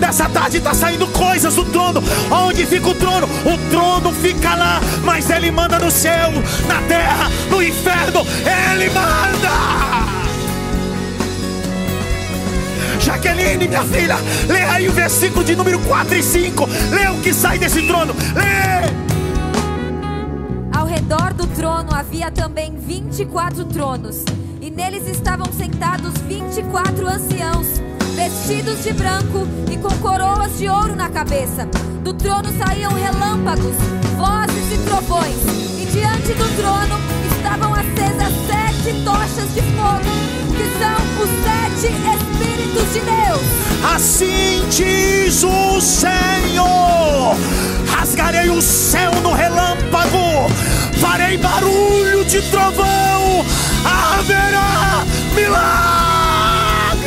Nessa 0.00 0.28
tarde 0.28 0.58
está 0.58 0.74
saindo 0.74 1.06
coisas 1.08 1.54
do 1.54 1.64
trono. 1.64 2.02
Onde 2.30 2.66
fica 2.66 2.88
o 2.88 2.94
trono? 2.94 3.26
O 3.26 3.70
trono 3.70 4.12
fica 4.12 4.54
lá, 4.54 4.80
mas 5.02 5.28
ele 5.30 5.50
manda 5.50 5.78
no 5.78 5.90
céu, 5.90 6.32
na 6.66 6.80
terra, 6.82 7.30
no 7.50 7.62
inferno. 7.62 8.26
Ele 8.72 8.90
manda. 8.90 10.14
Jaqueline, 13.00 13.68
minha 13.68 13.84
filha, 13.84 14.16
lê 14.48 14.62
aí 14.62 14.88
o 14.88 14.92
versículo 14.92 15.44
de 15.44 15.54
número 15.54 15.78
4 15.80 16.14
e 16.14 16.22
5. 16.22 16.68
Lê 16.90 17.08
o 17.08 17.20
que 17.20 17.34
sai 17.34 17.58
desse 17.58 17.86
trono. 17.86 18.14
Lê. 18.34 18.84
Ao 20.76 20.86
redor 20.86 21.34
do 21.34 21.46
trono 21.48 21.94
havia 21.94 22.30
também 22.30 22.74
24 22.76 23.64
tronos 23.66 24.24
neles 24.74 25.06
estavam 25.06 25.46
sentados 25.52 26.12
vinte 26.26 26.58
e 26.58 26.62
quatro 26.64 27.06
anciãos, 27.06 27.80
vestidos 28.14 28.82
de 28.82 28.92
branco 28.92 29.46
e 29.70 29.76
com 29.76 29.94
coroas 29.98 30.58
de 30.58 30.68
ouro 30.68 30.96
na 30.96 31.08
cabeça. 31.08 31.66
Do 32.02 32.12
trono 32.12 32.52
saíam 32.58 32.92
relâmpagos, 32.92 33.76
vozes 34.16 34.72
e 34.72 34.78
trovões, 34.84 35.36
e 35.80 35.86
diante 35.86 36.34
do 36.34 36.56
trono 36.56 36.98
estavam 37.36 37.72
acesas 37.72 38.32
sete 38.46 39.04
tochas 39.04 39.54
de 39.54 39.62
fogo, 39.62 40.10
que 40.56 40.66
são 40.78 40.98
os 41.22 41.30
sete 41.44 41.64
Espíritos 41.84 42.92
de 42.92 43.00
Deus. 43.00 43.94
Assim 43.94 44.66
diz 44.70 45.42
o 45.44 45.80
Senhor: 45.80 47.36
rasgarei 47.88 48.50
o 48.50 48.60
céu 48.60 49.12
no 49.22 49.32
relâmpago, 49.32 50.50
farei 51.00 51.36
barulho 51.36 52.24
de 52.24 52.42
trovão 52.42 53.44
haverá 53.84 55.04
milagre. 55.34 57.04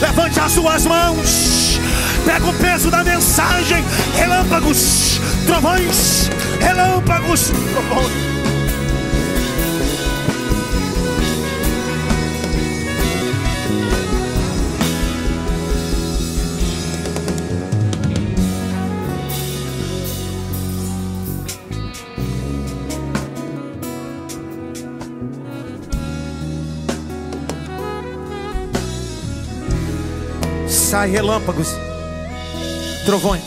Levante 0.00 0.40
as 0.40 0.52
suas 0.52 0.86
mãos, 0.86 1.80
pega 2.24 2.46
o 2.46 2.54
peso 2.54 2.90
da 2.90 3.02
mensagem. 3.04 3.84
Relâmpagos, 4.14 5.20
trovões, 5.46 6.30
relâmpagos, 6.60 7.50
trovões. 7.72 8.29
Sai 31.00 31.08
relâmpagos, 31.08 31.68
trovões. 33.06 33.42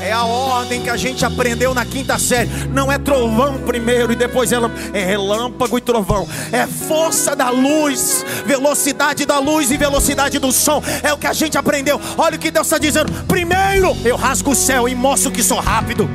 É 0.00 0.10
a 0.10 0.24
ordem 0.24 0.80
que 0.80 0.88
a 0.88 0.96
gente 0.96 1.22
aprendeu 1.22 1.74
na 1.74 1.84
quinta 1.84 2.18
série. 2.18 2.48
Não 2.72 2.90
é 2.90 2.96
trovão 2.96 3.58
primeiro 3.58 4.10
e 4.10 4.16
depois. 4.16 4.50
É 4.50 5.04
relâmpago 5.04 5.76
e 5.76 5.82
trovão. 5.82 6.26
É 6.50 6.66
força 6.66 7.36
da 7.36 7.50
luz, 7.50 8.24
velocidade 8.46 9.26
da 9.26 9.38
luz 9.38 9.70
e 9.70 9.76
velocidade 9.76 10.38
do 10.38 10.50
som. 10.50 10.82
É 11.02 11.12
o 11.12 11.18
que 11.18 11.26
a 11.26 11.34
gente 11.34 11.58
aprendeu. 11.58 12.00
Olha 12.16 12.36
o 12.36 12.38
que 12.38 12.50
Deus 12.50 12.66
está 12.66 12.78
dizendo. 12.78 13.12
Primeiro, 13.24 13.57
eu 14.04 14.16
rasgo 14.16 14.52
o 14.52 14.54
céu 14.54 14.88
e 14.88 14.94
mostro 14.94 15.30
que 15.30 15.42
sou 15.42 15.60
rápido. 15.60 16.08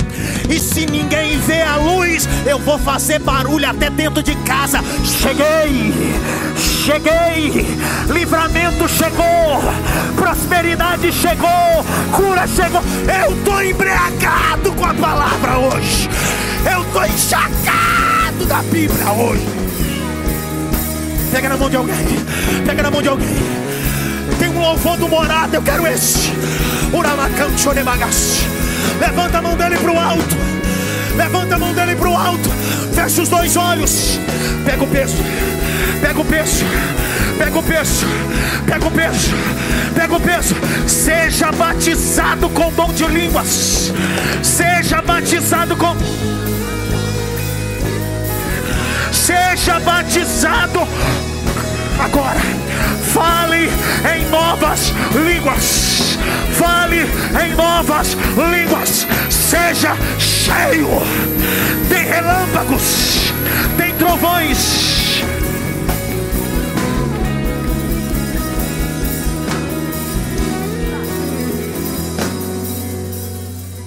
E 0.49 0.59
se 0.59 0.85
ninguém 0.85 1.39
vê 1.39 1.61
a 1.61 1.75
luz, 1.75 2.27
eu 2.45 2.59
vou 2.59 2.77
fazer 2.79 3.19
barulho 3.19 3.69
até 3.69 3.89
dentro 3.89 4.23
de 4.23 4.35
casa. 4.37 4.79
Cheguei, 5.03 5.93
cheguei. 6.57 7.67
Livramento 8.09 8.87
chegou, 8.87 9.61
prosperidade 10.15 11.11
chegou, 11.11 11.85
cura 12.11 12.47
chegou. 12.47 12.81
Eu 13.07 13.61
em 13.61 13.69
embriagado 13.69 14.71
com 14.73 14.85
a 14.85 14.93
palavra 14.93 15.57
hoje. 15.57 16.09
Eu 16.71 16.81
estou 16.81 17.05
encharcado 17.05 18.45
da 18.47 18.61
Bíblia 18.63 19.11
hoje. 19.11 19.47
Pega 21.31 21.49
na 21.49 21.57
mão 21.57 21.69
de 21.69 21.75
alguém. 21.75 21.95
Pega 22.65 22.83
na 22.83 22.91
mão 22.91 23.01
de 23.01 23.09
alguém. 23.09 23.35
Tem 24.39 24.49
um 24.49 24.59
louvor 24.59 24.97
do 24.97 25.07
morado, 25.07 25.55
eu 25.55 25.61
quero 25.61 25.85
esse. 25.87 26.31
Levanta 28.99 29.39
a 29.39 29.41
mão 29.41 29.55
dele 29.57 29.77
para 29.77 29.91
o 29.91 29.99
alto. 29.99 30.37
Levanta 31.15 31.55
a 31.55 31.59
mão 31.59 31.73
dele 31.73 31.95
para 31.95 32.09
o 32.09 32.15
alto. 32.15 32.49
Fecha 32.93 33.21
os 33.21 33.29
dois 33.29 33.55
olhos. 33.57 34.19
Pega 34.65 34.83
o 34.83 34.87
peso. 34.87 35.17
Pega 36.01 36.21
o 36.21 36.25
peso. 36.25 36.65
Pega 37.37 37.59
o 37.59 37.63
peso. 37.63 38.05
Pega 38.65 38.87
o 38.87 38.91
peso. 38.91 39.31
Pega 39.95 40.15
o 40.15 40.19
peso. 40.19 40.55
Seja 40.87 41.51
batizado 41.51 42.49
com 42.49 42.71
dom 42.71 42.93
de 42.93 43.05
línguas. 43.07 43.91
Seja 44.41 45.01
batizado 45.01 45.75
com. 45.75 45.95
Seja 49.11 49.79
batizado 49.79 50.87
agora. 51.99 52.39
Fale 53.13 53.69
em 54.15 54.25
novas 54.29 54.93
línguas. 55.13 56.17
Fale 56.57 57.05
em 57.43 57.55
novas 57.55 58.17
línguas. 58.51 59.07
Seja 59.29 59.95
cheio. 60.19 60.87
Tem 61.89 62.05
relâmpagos. 62.05 63.33
Tem 63.77 63.93
trovões 63.95 65.03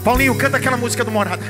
Paulinho, 0.07 0.37
canta 0.37 0.57
aquela 0.57 0.77
música 0.77 1.05
do 1.05 1.11
Morada. 1.11 1.43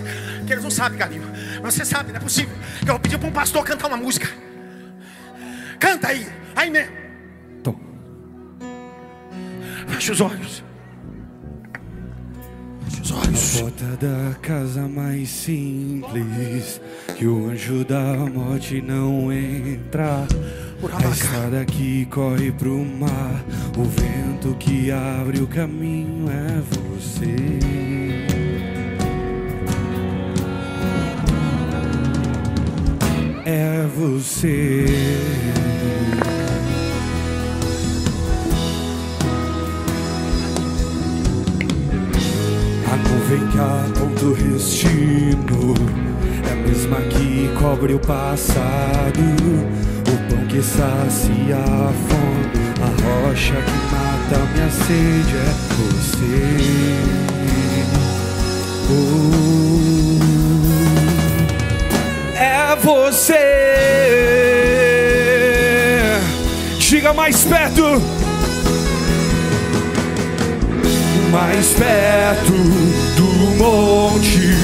Que 0.47 0.53
eles 0.55 0.65
não 0.65 0.71
sabem, 0.71 0.99
Galinho. 0.99 1.31
Mas 1.63 1.75
você 1.75 1.85
sabe, 1.85 2.11
não 2.11 2.17
é 2.17 2.23
possível. 2.23 2.57
Eu 2.81 2.87
vou 2.87 2.99
pedir 2.99 3.19
para 3.19 3.29
um 3.29 3.33
pastor 3.33 3.63
cantar 3.63 3.87
uma 3.89 3.99
música. 3.99 4.46
Canta 5.79 6.09
aí. 6.09 6.27
Aí 6.55 6.71
mesmo. 6.71 7.07
Fecha 9.89 10.13
os 10.13 10.21
olhos. 10.21 10.65
Fecha 12.89 13.03
os 13.03 13.13
olhos. 13.13 13.57
A 13.57 13.61
porta 13.61 14.07
da 14.07 14.35
casa 14.41 14.87
mais 14.87 15.29
simples 15.29 16.81
que 17.17 17.27
o 17.27 17.49
anjo 17.49 17.85
da 17.85 18.15
morte 18.15 18.83
não 18.83 19.33
entra. 19.33 20.27
A 20.93 21.11
estrada 21.11 21.65
que 21.65 22.05
corre 22.07 22.53
pro 22.53 22.85
mar, 22.85 23.43
o 23.77 23.85
vento 23.85 24.55
que 24.59 24.91
abre 24.91 25.41
o 25.41 25.47
caminho 25.47 26.27
é 26.31 26.61
você. 26.61 27.37
É 33.47 33.87
você. 33.97 35.56
Nuvem 43.27 43.47
que 43.49 43.59
aponta 43.59 44.25
o 44.25 44.35
destino 44.35 45.75
é 46.49 46.53
a 46.53 46.57
mesma 46.57 47.01
que 47.03 47.51
cobre 47.59 47.95
o 47.95 47.99
passado. 47.99 49.21
O 50.09 50.17
pão 50.29 50.47
que 50.47 50.63
sacia 50.63 51.57
a 51.57 51.93
fome, 52.09 52.53
a 52.81 52.87
rocha 53.03 53.55
que 53.55 53.79
mata 53.93 54.39
minha 54.55 54.71
sede 54.71 55.37
é 55.37 55.53
você. 55.75 56.39
Oh, 58.89 60.19
é 62.37 62.77
você. 62.77 63.45
Chega 66.79 67.13
mais 67.13 67.45
perto. 67.45 68.16
Mais 71.31 71.73
perto 71.75 72.53
do 73.17 73.57
monte, 73.57 74.55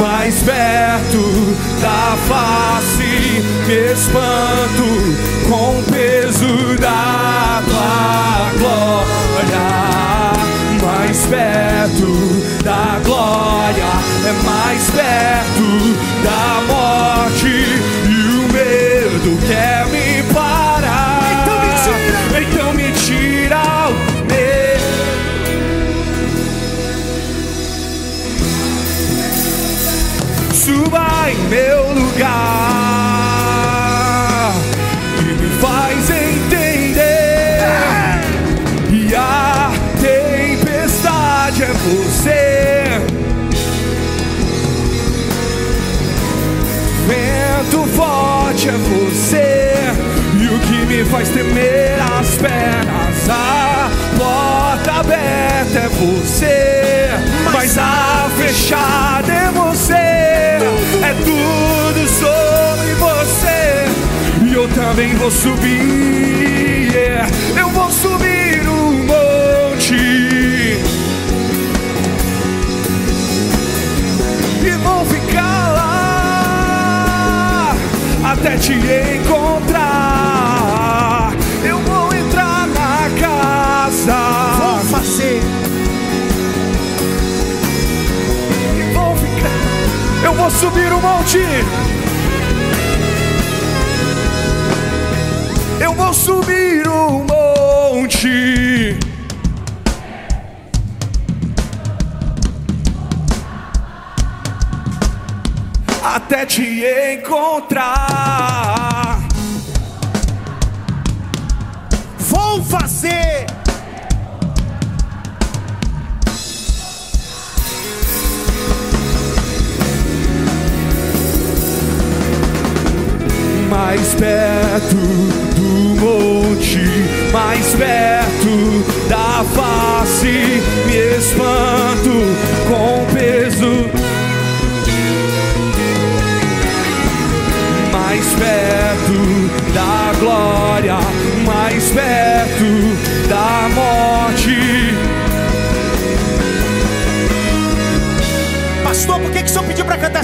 mais 0.00 0.42
perto 0.42 1.56
da 1.80 2.16
face, 2.28 3.42
me 3.66 3.92
espanto 3.92 5.48
com 5.48 5.78
o 5.78 5.82
peso 5.84 6.76
da 6.78 7.62
tua 7.68 8.50
glória. 8.58 9.82
Mais 10.82 11.26
perto 11.26 12.62
da 12.64 13.00
glória, 13.04 13.84
é 14.26 14.32
mais 14.44 14.90
perto 14.90 16.22
da 16.22 16.61
meu 31.52 31.92
lugar 31.92 32.32
e 35.20 35.22
me 35.22 35.48
faz 35.60 36.08
entender. 36.08 37.60
E 38.90 39.14
a 39.14 39.70
tempestade 40.00 41.64
é 41.64 41.72
você. 41.84 42.86
Vento 47.06 47.86
forte 47.88 48.70
é 48.70 48.72
você. 48.72 49.74
E 50.40 50.46
o 50.46 50.58
que 50.58 50.86
me 50.86 51.04
faz 51.04 51.28
temer 51.28 51.98
as 52.18 52.34
pernas, 52.36 53.28
a 53.28 53.90
porta 54.16 55.00
aberta 55.00 55.80
é 55.80 55.88
você, 56.00 57.10
mas 57.52 57.76
a 57.76 58.30
fechada 58.38 59.30
é 59.30 59.50
você. 59.50 59.81
Tudo 61.24 62.08
sobre 62.08 62.94
você. 62.94 63.86
E 64.44 64.54
eu 64.54 64.68
também 64.68 65.14
vou 65.16 65.30
subir. 65.30 66.92
yeah. 66.92 67.26
Eu 67.56 67.70
vou 67.70 67.90
subir 67.90 68.68
um 68.68 69.06
monte. 69.06 69.94
E 74.64 74.70
vou 74.82 75.04
ficar 75.06 75.72
lá 75.72 77.74
até 78.24 78.56
te 78.56 78.74
encontrar. 78.74 79.91
Eu 90.24 90.34
vou 90.34 90.50
subir 90.50 90.92
o 90.92 91.00
monte. 91.00 91.38
Eu 95.80 95.92
vou 95.94 96.14
subir 96.14 96.86
o 96.86 97.24
monte. 97.24 98.96
Até 106.04 106.46
te 106.46 106.84
encontrar. 107.14 108.91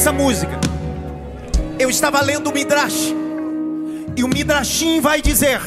Essa 0.08 0.12
música? 0.12 0.58
Eu 1.78 1.90
estava 1.90 2.20
lendo 2.22 2.48
o 2.48 2.52
Midrash. 2.52 3.14
E 4.16 4.24
o 4.24 4.28
Midrashim 4.28 5.00
vai 5.00 5.20
dizer 5.20 5.60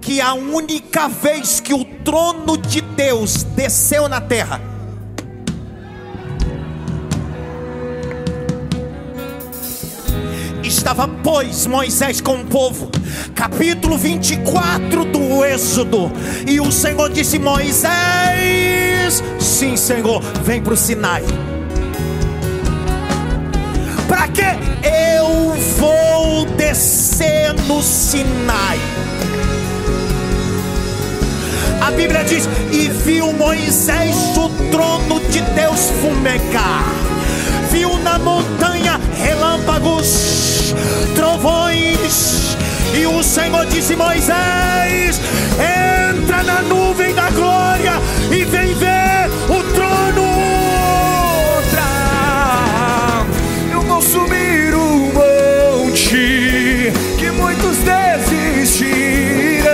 que 0.00 0.20
a 0.20 0.32
única 0.32 1.08
vez 1.08 1.60
que 1.60 1.74
o 1.74 1.84
trono 1.84 2.56
de 2.56 2.80
Deus 2.80 3.42
desceu 3.42 4.08
na 4.08 4.20
terra 4.20 4.60
Estava, 10.62 11.06
pois, 11.22 11.66
Moisés 11.66 12.20
com 12.20 12.36
o 12.36 12.46
povo, 12.46 12.90
capítulo 13.34 13.98
24 13.98 15.04
do 15.04 15.44
Êxodo, 15.44 16.10
e 16.46 16.60
o 16.60 16.70
Senhor 16.70 17.10
disse: 17.10 17.38
Moisés, 17.38 17.90
sim, 19.38 19.76
Senhor, 19.76 20.22
vem 20.44 20.62
para 20.62 20.74
o 20.74 20.76
Sinai. 20.76 21.24
Que 24.32 24.86
eu 24.86 25.54
vou 25.78 26.44
descer 26.56 27.52
no 27.66 27.82
Sinai? 27.82 28.78
A 31.80 31.90
Bíblia 31.90 32.22
diz: 32.24 32.48
E 32.70 32.88
viu 32.88 33.32
Moisés 33.32 34.16
o 34.36 34.48
trono 34.70 35.20
de 35.30 35.40
Deus 35.40 35.90
fumegar, 36.00 36.84
viu 37.70 37.98
na 37.98 38.18
montanha 38.18 39.00
relâmpagos, 39.16 40.74
trovões, 41.14 42.56
e 42.94 43.06
o 43.06 43.22
Senhor 43.22 43.66
disse: 43.66 43.96
Moisés, 43.96 45.20
entra 45.58 46.42
na 46.42 46.62
nuvem 46.62 47.14
da 47.14 47.30
glória 47.30 47.92
e 48.30 48.44
vem 48.44 48.74
ver 48.74 49.30
o 49.48 49.62
trono. 49.72 49.79
Desistirão 57.82 59.70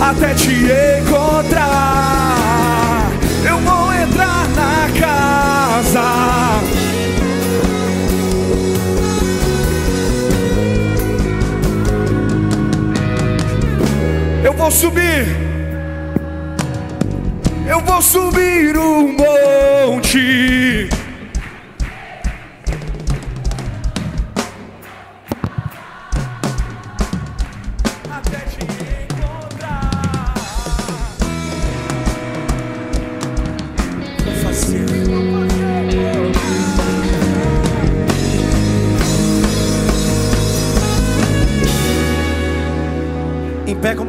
até 0.00 0.34
te 0.34 0.50
encontrar. 1.00 2.32
Eu 3.44 3.58
vou 3.58 3.92
entrar 3.94 4.48
na 4.56 4.88
casa. 5.00 6.02
Eu 14.44 14.52
vou 14.52 14.70
subir. 14.70 15.42
eu 17.72 17.80
vou 17.80 18.02
subir 18.02 18.76
um 18.76 19.16
monte. 19.16 20.88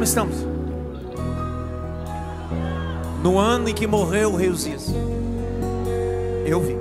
Como 0.04 0.06
estamos? 0.06 0.36
No 3.22 3.38
ano 3.38 3.68
em 3.68 3.74
que 3.74 3.86
morreu 3.86 4.32
o 4.32 4.36
rei 4.36 4.50
Uzias. 4.50 4.92
Eu 6.44 6.60
vi. 6.60 6.76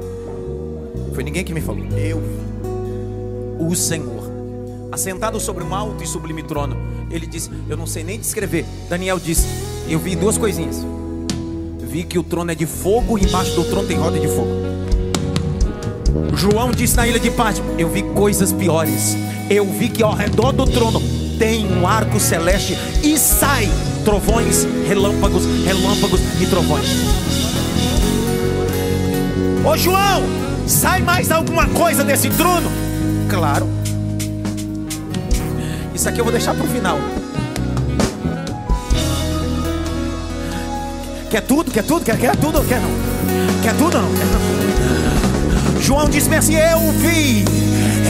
Foi 1.13 1.23
ninguém 1.23 1.43
que 1.43 1.53
me 1.53 1.61
falou. 1.61 1.85
Eu 1.97 2.19
vi. 2.19 3.63
O 3.65 3.73
Senhor, 3.75 4.29
assentado 4.91 5.39
sobre 5.39 5.63
um 5.63 5.73
alto 5.73 6.03
e 6.03 6.07
sublime 6.07 6.43
trono, 6.43 6.75
ele 7.09 7.25
disse: 7.25 7.49
Eu 7.69 7.77
não 7.77 7.87
sei 7.87 8.03
nem 8.03 8.19
descrever. 8.19 8.65
Daniel 8.89 9.17
disse: 9.17 9.47
Eu 9.87 9.99
vi 9.99 10.15
duas 10.15 10.37
coisinhas. 10.37 10.85
Vi 11.79 12.03
que 12.03 12.19
o 12.19 12.23
trono 12.23 12.51
é 12.51 12.55
de 12.55 12.65
fogo 12.65 13.17
e 13.17 13.23
embaixo 13.23 13.55
do 13.55 13.63
trono 13.63 13.87
tem 13.87 13.97
roda 13.97 14.19
de 14.19 14.27
fogo. 14.27 14.51
João 16.35 16.71
disse 16.71 16.97
na 16.97 17.07
ilha 17.07 17.19
de 17.19 17.31
Pátimo: 17.31 17.73
Eu 17.79 17.89
vi 17.89 18.03
coisas 18.03 18.51
piores. 18.51 19.15
Eu 19.49 19.65
vi 19.65 19.87
que 19.87 20.03
ao 20.03 20.13
redor 20.13 20.51
do 20.51 20.65
trono 20.65 21.22
tem 21.43 21.67
um 21.67 21.85
arco 21.85 22.21
celeste 22.21 22.77
e 23.03 23.17
sai 23.17 23.69
trovões, 24.05 24.65
relâmpagos, 24.87 25.43
relâmpagos 25.65 26.21
e 26.39 26.45
trovões. 26.45 26.87
Ô 29.65 29.75
João, 29.75 30.23
sai 30.65 31.01
mais 31.01 31.31
alguma 31.31 31.67
coisa 31.67 32.01
desse 32.01 32.29
trono? 32.29 32.71
Claro. 33.29 33.67
Isso 35.93 36.07
aqui 36.07 36.21
eu 36.21 36.23
vou 36.23 36.31
deixar 36.31 36.55
para 36.55 36.63
o 36.63 36.69
final. 36.69 36.97
Quer 41.29 41.41
tudo? 41.41 41.71
Quer 41.71 41.83
tudo? 41.83 42.05
Quer, 42.05 42.17
quer 42.17 42.37
tudo 42.37 42.59
ou 42.59 42.63
quer 42.63 42.79
não? 42.79 42.89
Quer 43.61 43.75
tudo 43.75 43.97
ou 43.97 44.01
não? 44.01 44.13
Quer 44.13 44.25
não? 44.27 45.81
João 45.81 46.09
disse 46.09 46.33
assim: 46.33 46.55
Eu 46.55 46.89
vi 46.93 47.43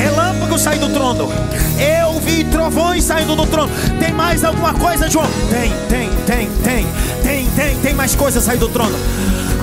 relâmpagos 0.04 0.62
saindo 0.62 0.88
do 0.88 0.94
trono, 0.94 1.32
eu 1.80 2.20
vi 2.20 2.44
trovões 2.44 3.06
saindo 3.06 3.36
do 3.36 3.46
trono. 3.48 3.72
Tem 4.00 4.12
mais 4.12 4.44
alguma 4.44 4.74
coisa, 4.74 5.10
João? 5.10 5.30
Tem, 5.50 5.72
tem, 5.88 6.10
tem, 6.26 6.50
tem, 6.62 6.88
tem, 7.24 7.46
tem, 7.56 7.76
tem 7.78 7.94
mais 7.94 8.14
coisas 8.14 8.44
saindo 8.44 8.68
do 8.68 8.74
trono. 8.74 8.98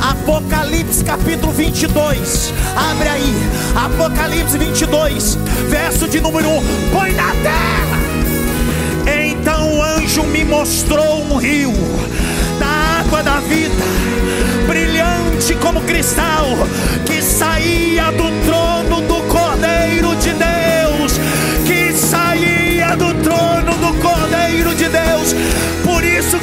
Apocalipse 0.00 1.04
capítulo 1.04 1.52
22, 1.52 2.54
abre 2.74 3.08
aí, 3.08 3.34
Apocalipse 3.76 4.56
22, 4.56 5.34
verso 5.68 6.08
de 6.08 6.22
número 6.22 6.48
1, 6.48 6.62
põe 6.90 7.12
na 7.12 7.30
tela. 7.32 8.00
Então 9.22 9.76
o 9.76 9.82
anjo 9.82 10.22
me 10.22 10.42
mostrou 10.44 11.22
um 11.24 11.36
rio 11.36 11.72
da 12.58 13.00
água 13.00 13.22
da 13.22 13.40
vida, 13.40 13.84
brilhante 14.66 15.54
como 15.60 15.82
cristal, 15.82 16.46
que 17.04 17.20
saía 17.20 18.10
do 18.12 18.30
trono 18.46 18.49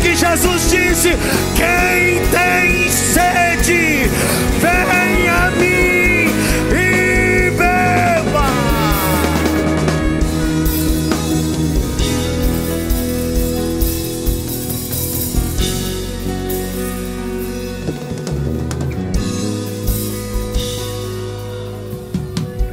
que 0.02 0.16
Jesus 0.16 0.70
disse: 0.70 1.10
Quem 1.56 2.22
tem 2.32 2.90
sede, 2.90 4.10
vem 4.60 5.30
a 5.30 5.52
mim 5.52 6.30
e 6.72 7.52
beba. 7.52 8.48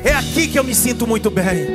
É 0.05 0.13
aqui 0.15 0.49
que 0.49 0.59
eu 0.59 0.65
me 0.65 0.75
sinto 0.75 1.07
muito 1.07 1.31
bem. 1.31 1.74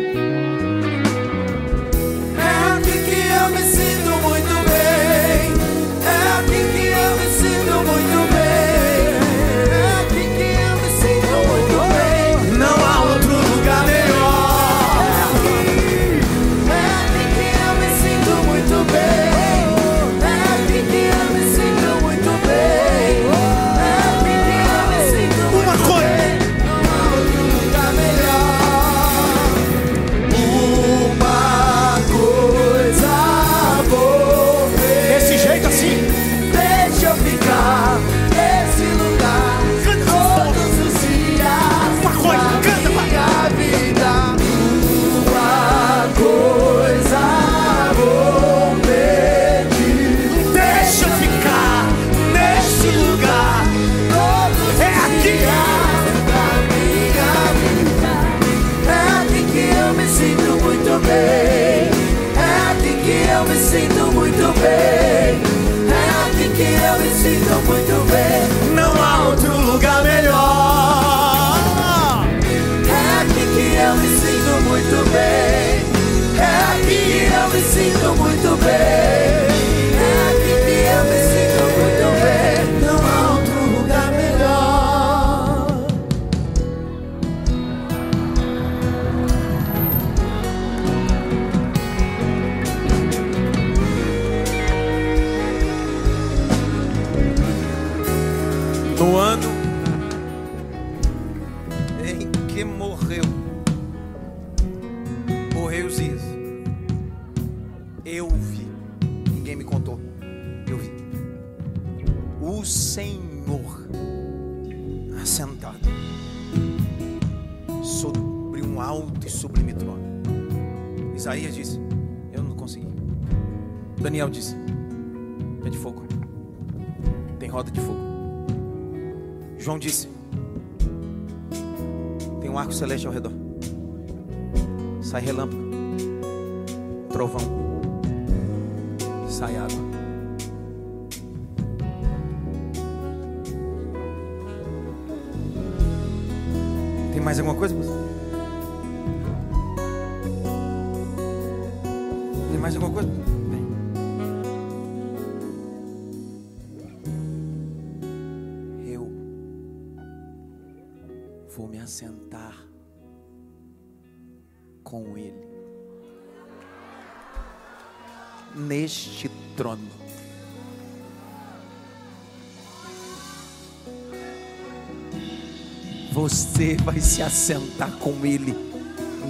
Você 176.59 176.75
vai 176.83 176.99
se 176.99 177.21
assentar 177.21 177.89
com 178.01 178.25
Ele 178.25 178.53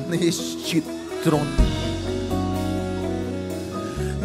neste 0.09 0.81
trono. 1.23 1.45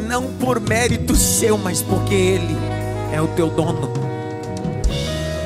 Não 0.09 0.23
por 0.41 0.59
mérito 0.59 1.15
seu, 1.15 1.59
mas 1.59 1.83
porque 1.83 2.15
Ele 2.15 2.57
é 3.13 3.21
o 3.21 3.29
teu 3.29 3.51
dono. 3.51 3.93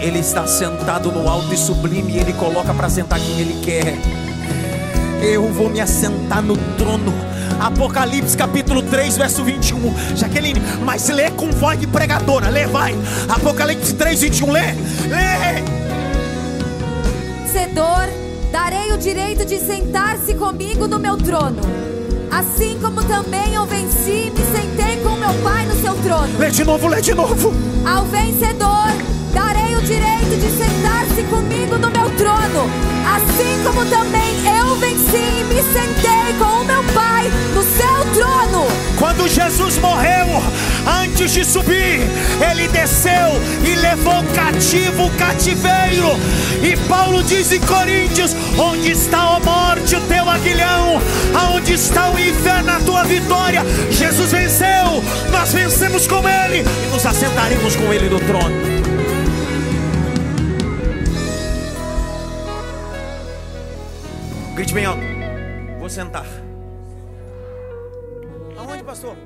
Ele 0.01 0.21
está 0.21 0.47
sentado 0.47 1.11
no 1.11 1.29
alto 1.29 1.53
e 1.53 1.57
sublime 1.57 2.13
e 2.13 2.19
Ele 2.19 2.33
coloca 2.35 2.73
para 2.73 2.89
sentar 2.89 3.19
quem 3.19 3.41
Ele 3.41 3.61
quer. 3.65 3.99
Eu 5.21 5.53
vou 5.53 5.69
me 5.69 5.81
assentar 5.81 6.41
no 6.41 6.57
trono. 6.77 7.13
Apocalipse 7.59 8.37
capítulo 8.37 8.83
3, 8.83 9.17
verso 9.17 9.43
21. 9.43 10.17
Jaqueline, 10.17 10.61
mas 10.85 11.09
lê 11.09 11.29
com 11.33 11.51
voz 11.51 11.81
de 11.81 11.89
pregadora. 11.89 12.51
Lê, 12.51 12.69
vai. 12.69 12.95
Apocalipse 13.29 13.95
3, 13.95 14.21
21. 14.21 14.53
Lê, 14.53 14.61
lê. 15.09 15.88
Vencedor, 17.59 18.09
darei 18.53 18.93
o 18.93 18.97
direito 18.97 19.45
de 19.45 19.59
sentar-se 19.59 20.33
comigo 20.35 20.87
no 20.87 20.97
meu 20.97 21.17
trono. 21.17 21.61
Assim 22.31 22.79
como 22.81 23.03
também 23.05 23.53
eu 23.53 23.67
venci 23.67 24.29
e 24.29 24.31
me 24.31 24.45
sentei 24.57 25.03
com 25.03 25.17
meu 25.17 25.35
Pai 25.43 25.67
no 25.67 25.75
seu 25.81 25.93
trono. 25.97 26.39
Lê 26.39 26.51
de 26.51 26.65
novo, 26.65 26.87
lê 26.87 27.01
de 27.01 27.15
novo. 27.15 27.53
Ao 27.85 28.05
vencedor, 28.05 28.93
darei 29.35 29.75
o 29.75 29.83
direito 29.83 30.39
de 30.39 30.51
sentar-se 30.57 31.23
comigo 31.25 31.79
no 31.79 31.91
meu 31.91 32.09
trono. 32.17 32.71
Assim 33.17 33.61
como 33.65 33.85
também 33.87 34.37
eu 34.57 34.77
venci 34.77 35.17
e 35.17 35.45
me 35.45 35.61
sentei 35.73 36.39
com 36.39 36.61
o 36.61 36.65
meu 36.65 36.85
Pai 36.95 37.29
no 37.55 37.63
seu 37.65 38.23
trono. 38.23 38.67
Quando 38.97 39.27
Jesus 39.27 39.79
morreu, 39.79 40.18
antes 41.19 41.33
de 41.33 41.45
subir, 41.45 42.01
ele 42.49 42.69
desceu 42.69 43.13
e 43.67 43.75
levou 43.75 44.23
cativo 44.37 45.07
o 45.07 45.11
cativeiro. 45.17 46.07
E 46.63 46.77
Paulo 46.89 47.25
diz 47.25 47.51
em 47.51 47.61
Coríntios: 47.61 48.37
Onde 48.57 48.93
está 48.93 49.37
a 49.37 49.41
morte, 49.41 49.97
o 49.97 50.01
teu 50.03 50.31
aguilhão? 50.31 51.01
Aonde 51.35 51.73
está 51.73 52.11
o 52.11 52.19
inferno, 52.19 52.71
a 52.71 52.81
tua 52.81 53.03
vitória? 53.03 53.63
Jesus 53.91 54.31
venceu, 54.31 55.03
nós 55.33 55.53
vencemos 55.53 56.07
com 56.07 56.19
ele 56.29 56.61
e 56.61 56.93
nos 56.93 57.05
assentaremos 57.05 57.75
com 57.75 57.93
ele 57.93 58.09
no 58.09 58.21
trono. 58.21 58.79
Grite 64.55 64.73
bem 64.73 64.85
alto. 64.85 65.03
Vou 65.81 65.91
sentar. 65.91 66.27
Aonde, 68.57 68.85
pastor? 68.85 69.17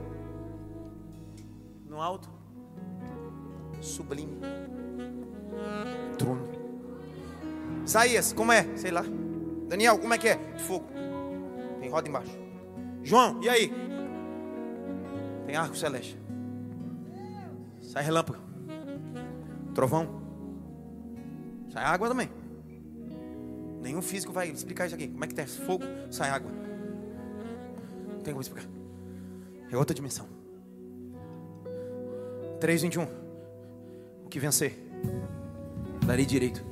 Alto. 2.03 2.29
Sublime. 3.81 4.41
Trono. 6.19 6.49
Isaías, 7.87 8.33
como 8.33 8.51
é? 8.51 8.77
Sei 8.77 8.91
lá. 8.91 9.05
Daniel, 9.69 10.01
como 10.01 10.13
é 10.13 10.19
que 10.19 10.29
é? 10.29 10.35
De 10.35 10.63
fogo. 10.65 10.87
Tem 11.79 11.89
roda 11.89 12.09
embaixo. 12.09 12.37
João, 13.05 13.41
e 13.41 13.49
aí? 13.49 13.73
Tem 15.47 15.55
arco 15.55 15.77
celeste. 15.77 16.19
Sai 17.81 18.03
relâmpago. 18.03 18.41
Trovão. 19.73 20.09
Sai 21.71 21.85
água 21.85 22.09
também. 22.09 22.29
Nenhum 23.81 24.03
físico 24.03 24.33
vai 24.33 24.51
explicar 24.51 24.87
isso 24.87 24.97
aqui. 24.97 25.07
Como 25.07 25.25
é 25.25 25.29
que 25.29 25.35
tem 25.37 25.47
fogo, 25.47 25.85
sai 26.11 26.31
água. 26.31 26.51
Não 28.13 28.21
tem 28.23 28.35
como 28.35 28.43
explicar. 28.43 28.69
É 29.71 29.77
outra 29.77 29.95
dimensão. 29.95 30.42
3, 32.63 32.81
21. 32.81 33.09
O 34.25 34.29
que 34.29 34.39
vencer, 34.39 34.79
darei 36.07 36.25
direito. 36.25 36.65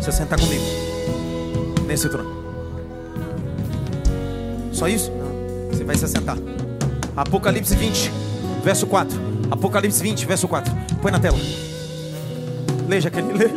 Você 0.00 0.10
sentar 0.10 0.40
comigo 0.40 0.64
nesse 1.86 2.08
trono. 2.08 2.30
Só 4.72 4.88
isso? 4.88 5.10
Não. 5.10 5.68
Você 5.70 5.84
vai 5.84 5.96
se 5.96 6.06
assentar. 6.06 6.38
Apocalipse 7.14 7.76
20, 7.76 8.10
verso 8.64 8.86
4. 8.86 9.14
Apocalipse 9.50 10.02
20, 10.02 10.24
verso 10.24 10.48
4. 10.48 10.72
Põe 11.02 11.12
na 11.12 11.20
tela. 11.20 11.36
Leia, 12.88 13.08
aquele, 13.08 13.34
leia. 13.34 13.52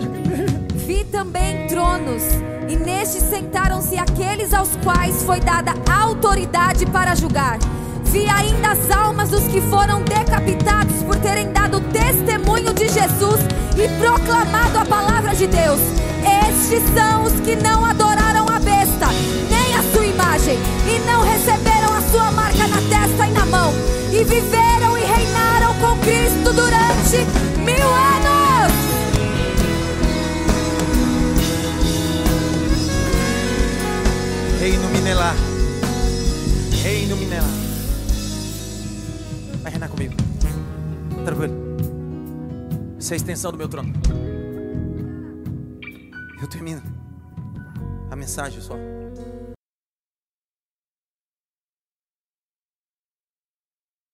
Vi 0.76 1.06
também 1.06 1.68
tronos, 1.68 2.24
e 2.68 2.76
nestes 2.76 3.24
sentaram-se 3.24 3.98
aqueles 3.98 4.54
aos 4.54 4.76
quais 4.84 5.24
foi 5.24 5.40
dada 5.40 5.72
autoridade 5.90 6.86
para 6.86 7.16
julgar. 7.16 7.58
Vi 8.12 8.28
ainda 8.28 8.72
as 8.72 8.90
almas 8.90 9.30
dos 9.30 9.44
que 9.44 9.62
foram 9.62 10.02
decapitados 10.02 11.04
por 11.04 11.16
terem 11.18 11.52
dado 11.52 11.80
testemunho 11.80 12.74
de 12.74 12.90
Jesus 12.90 13.40
e 13.78 13.88
proclamado 14.00 14.80
a 14.80 14.86
palavra 14.86 15.36
de 15.36 15.46
Deus. 15.46 15.80
Estes 16.50 16.82
são 16.96 17.26
os 17.26 17.34
que 17.42 17.56
não 17.56 17.86
adoraram 17.86 18.48
a 18.50 18.60
besta, 18.60 19.08
nem 19.50 19.76
a 19.76 19.84
sua 19.94 20.08
imagem, 20.08 20.58
e 20.88 21.00
não 21.06 21.22
receberam 21.22 21.94
a 21.94 22.02
sua 22.02 22.32
marca 22.32 22.68
na 22.68 22.82
testa 22.90 23.28
e 23.28 23.32
na 23.32 23.46
mão, 23.46 23.72
e 24.12 24.24
viveram 24.24 24.98
e 24.98 25.02
reinaram 25.02 25.76
com 25.76 25.96
Cristo 26.00 26.52
durante 26.52 27.18
mil 27.60 27.88
anos. 27.88 28.74
Reino 34.60 34.90
Minelar. 34.90 35.36
Reino 36.82 37.16
Minelar. 37.16 37.69
Tranquilo. 41.26 41.54
Essa 42.98 43.14
é 43.14 43.16
a 43.16 43.18
extensão 43.18 43.52
do 43.52 43.58
meu 43.58 43.68
trono. 43.68 43.94
Eu 46.42 46.48
termino 46.48 46.82
a 48.10 48.16
mensagem 48.16 48.62
só. 48.62 48.76